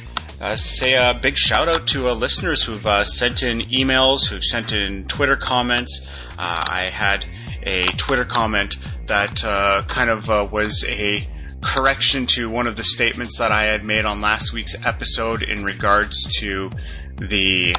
say 0.56 0.94
a 0.94 1.18
big 1.20 1.38
shout 1.38 1.70
out 1.70 1.88
to 1.88 2.12
listeners 2.12 2.64
who've 2.64 3.08
sent 3.08 3.44
in 3.44 3.62
emails, 3.62 4.28
who've 4.28 4.44
sent 4.44 4.74
in 4.74 5.06
Twitter 5.06 5.38
comments. 5.38 6.08
I 6.38 6.92
had 6.94 7.26
a 7.64 7.86
Twitter 7.98 8.26
comment 8.26 8.76
that 9.08 9.42
kind 9.88 10.10
of 10.10 10.28
was 10.52 10.84
a 10.88 11.26
correction 11.62 12.28
to 12.28 12.50
one 12.50 12.68
of 12.68 12.76
the 12.76 12.84
statements 12.84 13.40
that 13.40 13.52
I 13.52 13.64
had 13.64 13.84
made 13.84 14.06
on 14.06 14.22
last 14.22 14.54
week's 14.54 14.76
episode 14.86 15.44
in 15.44 15.64
regards 15.64 16.28
to 16.40 16.70
the 17.20 17.76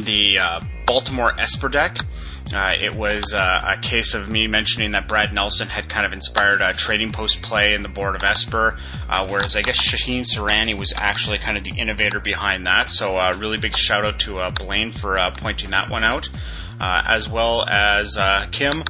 the 0.00 0.38
uh, 0.38 0.60
Baltimore 0.86 1.38
Esper 1.38 1.68
deck. 1.68 1.98
Uh, 2.54 2.74
it 2.80 2.94
was 2.94 3.34
uh, 3.34 3.74
a 3.76 3.80
case 3.80 4.14
of 4.14 4.28
me 4.28 4.46
mentioning 4.46 4.92
that 4.92 5.08
Brad 5.08 5.32
Nelson 5.32 5.68
had 5.68 5.88
kind 5.88 6.04
of 6.04 6.12
inspired 6.12 6.60
a 6.60 6.72
trading 6.72 7.12
post 7.12 7.42
play 7.42 7.74
in 7.74 7.82
the 7.82 7.88
board 7.88 8.14
of 8.14 8.22
Esper, 8.22 8.78
uh, 9.08 9.26
whereas 9.28 9.56
I 9.56 9.62
guess 9.62 9.80
Shaheen 9.80 10.20
Soorani 10.20 10.76
was 10.76 10.92
actually 10.96 11.38
kind 11.38 11.56
of 11.56 11.64
the 11.64 11.72
innovator 11.72 12.20
behind 12.20 12.66
that. 12.66 12.90
So, 12.90 13.16
uh, 13.16 13.34
really 13.38 13.58
big 13.58 13.76
shout 13.76 14.04
out 14.04 14.18
to 14.20 14.38
uh, 14.40 14.50
Blaine 14.50 14.92
for 14.92 15.18
pointing 15.36 15.70
that 15.70 15.88
one 15.88 16.04
out, 16.04 16.28
as 16.80 17.28
well 17.28 17.66
as 17.68 18.18
Kim, 18.50 18.84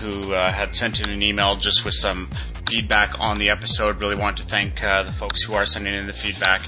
who 0.00 0.32
had 0.34 0.74
sent 0.74 1.00
in 1.00 1.10
an 1.10 1.22
email 1.22 1.56
just 1.56 1.84
with 1.84 1.94
some 1.94 2.28
feedback 2.66 3.20
on 3.20 3.38
the 3.38 3.50
episode. 3.50 4.00
Really 4.00 4.16
want 4.16 4.36
to 4.38 4.42
thank 4.42 4.80
the 4.80 5.14
folks 5.16 5.42
who 5.42 5.54
are 5.54 5.66
sending 5.66 5.94
in 5.94 6.06
the 6.06 6.12
feedback. 6.12 6.62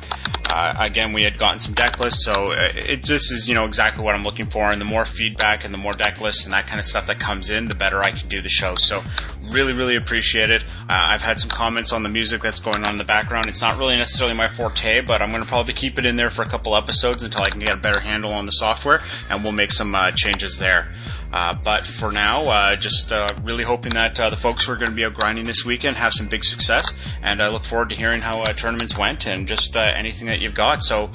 Uh, 0.48 0.72
again, 0.78 1.12
we 1.12 1.22
had 1.22 1.38
gotten 1.38 1.58
some 1.58 1.74
deck 1.74 1.98
lists, 1.98 2.24
so 2.24 2.52
it, 2.52 3.04
this 3.04 3.32
is 3.32 3.48
you 3.48 3.54
know 3.54 3.64
exactly 3.64 4.04
what 4.04 4.14
I'm 4.14 4.22
looking 4.22 4.46
for. 4.46 4.70
And 4.70 4.80
the 4.80 4.84
more 4.84 5.04
feedback 5.04 5.64
and 5.64 5.74
the 5.74 5.78
more 5.78 5.92
deck 5.92 6.20
lists 6.20 6.44
and 6.44 6.52
that 6.52 6.66
kind 6.68 6.78
of 6.78 6.84
stuff 6.84 7.08
that 7.08 7.18
comes 7.18 7.50
in, 7.50 7.66
the 7.66 7.74
better 7.74 8.00
I 8.00 8.12
can 8.12 8.28
do 8.28 8.40
the 8.40 8.48
show. 8.48 8.76
So 8.76 9.02
really, 9.50 9.72
really 9.72 9.96
appreciate 9.96 10.50
it. 10.50 10.62
Uh, 10.62 10.86
I've 10.88 11.22
had 11.22 11.38
some 11.38 11.50
comments 11.50 11.92
on 11.92 12.04
the 12.04 12.08
music 12.08 12.42
that's 12.42 12.60
going 12.60 12.84
on 12.84 12.92
in 12.92 12.96
the 12.96 13.04
background. 13.04 13.46
It's 13.46 13.60
not 13.60 13.76
really 13.76 13.96
necessarily 13.96 14.36
my 14.36 14.46
forte, 14.46 15.00
but 15.00 15.20
I'm 15.20 15.30
going 15.30 15.42
to 15.42 15.48
probably 15.48 15.74
keep 15.74 15.98
it 15.98 16.06
in 16.06 16.14
there 16.14 16.30
for 16.30 16.42
a 16.42 16.48
couple 16.48 16.76
episodes 16.76 17.24
until 17.24 17.42
I 17.42 17.50
can 17.50 17.60
get 17.60 17.70
a 17.70 17.76
better 17.76 18.00
handle 18.00 18.32
on 18.32 18.46
the 18.46 18.52
software, 18.52 19.00
and 19.28 19.42
we'll 19.42 19.52
make 19.52 19.72
some 19.72 19.94
uh, 19.94 20.12
changes 20.12 20.58
there. 20.58 20.94
Uh, 21.36 21.52
but 21.52 21.86
for 21.86 22.10
now, 22.10 22.44
uh, 22.44 22.74
just 22.76 23.12
uh, 23.12 23.28
really 23.42 23.62
hoping 23.62 23.92
that 23.92 24.18
uh, 24.18 24.30
the 24.30 24.36
folks 24.38 24.64
who 24.64 24.72
are 24.72 24.76
going 24.76 24.88
to 24.88 24.96
be 24.96 25.04
out 25.04 25.12
grinding 25.12 25.44
this 25.44 25.66
weekend 25.66 25.94
have 25.94 26.14
some 26.14 26.26
big 26.28 26.42
success, 26.42 26.98
and 27.22 27.42
I 27.42 27.48
look 27.48 27.62
forward 27.62 27.90
to 27.90 27.94
hearing 27.94 28.22
how 28.22 28.40
uh, 28.40 28.54
tournaments 28.54 28.96
went 28.96 29.26
and 29.26 29.46
just 29.46 29.76
uh, 29.76 29.80
anything 29.80 30.28
that 30.28 30.40
you've 30.40 30.54
got. 30.54 30.82
So 30.82 31.10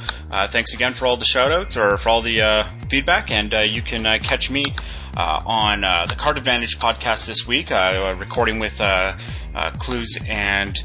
thanks 0.49 0.75
again 0.75 0.93
for 0.93 1.07
all 1.07 1.17
the 1.17 1.25
shoutouts 1.25 1.75
or 1.75 1.97
for 1.97 2.09
all 2.09 2.21
the 2.21 2.67
feedback, 2.87 3.31
and 3.31 3.51
you 3.65 3.81
can 3.81 4.03
catch 4.19 4.51
me 4.51 4.75
on 5.17 5.81
the 5.81 6.15
Card 6.15 6.37
Advantage 6.37 6.77
podcast 6.77 7.25
this 7.25 7.47
week, 7.47 7.71
recording 7.71 8.59
with 8.59 8.79
Clues 9.79 10.19
and 10.29 10.83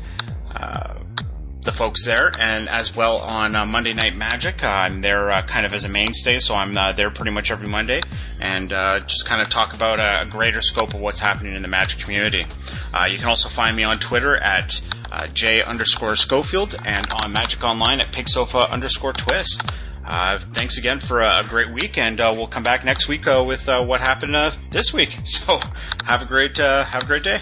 the 1.66 1.72
folks 1.72 2.06
there, 2.06 2.32
and 2.38 2.68
as 2.68 2.96
well 2.96 3.18
on 3.18 3.54
uh, 3.54 3.66
Monday 3.66 3.92
Night 3.92 4.16
Magic. 4.16 4.64
Uh, 4.64 4.68
I'm 4.68 5.02
there 5.02 5.30
uh, 5.30 5.42
kind 5.42 5.66
of 5.66 5.74
as 5.74 5.84
a 5.84 5.88
mainstay, 5.88 6.38
so 6.38 6.54
I'm 6.54 6.78
uh, 6.78 6.92
there 6.92 7.10
pretty 7.10 7.32
much 7.32 7.50
every 7.50 7.66
Monday, 7.68 8.00
and 8.40 8.72
uh, 8.72 9.00
just 9.00 9.26
kind 9.26 9.42
of 9.42 9.50
talk 9.50 9.74
about 9.74 9.98
a, 9.98 10.26
greater 10.30 10.62
scope 10.62 10.94
of 10.94 11.00
what's 11.00 11.18
happening 11.18 11.54
in 11.54 11.62
the 11.62 11.68
Magic 11.68 12.00
community. 12.00 12.46
Uh, 12.94 13.04
you 13.04 13.18
can 13.18 13.26
also 13.26 13.48
find 13.48 13.76
me 13.76 13.84
on 13.84 13.98
Twitter 13.98 14.36
at 14.36 14.80
J 15.34 15.62
underscore 15.62 16.16
Schofield 16.16 16.76
and 16.84 17.10
on 17.12 17.32
Magic 17.32 17.62
Online 17.64 18.00
at 18.00 18.12
Pigsofa 18.12 18.70
underscore 18.70 19.12
Twist. 19.12 19.68
thanks 20.54 20.78
again 20.78 21.00
for 21.00 21.20
a, 21.20 21.44
great 21.48 21.72
week, 21.72 21.98
and 21.98 22.18
we'll 22.18 22.46
come 22.46 22.62
back 22.62 22.84
next 22.84 23.08
week 23.08 23.26
with 23.26 23.66
what 23.66 24.00
happened 24.00 24.34
this 24.70 24.94
week. 24.94 25.18
So 25.24 25.58
have 26.04 26.22
a 26.22 26.26
great 26.26 26.56
have 26.58 27.02
a 27.02 27.06
great 27.06 27.24
day. 27.24 27.40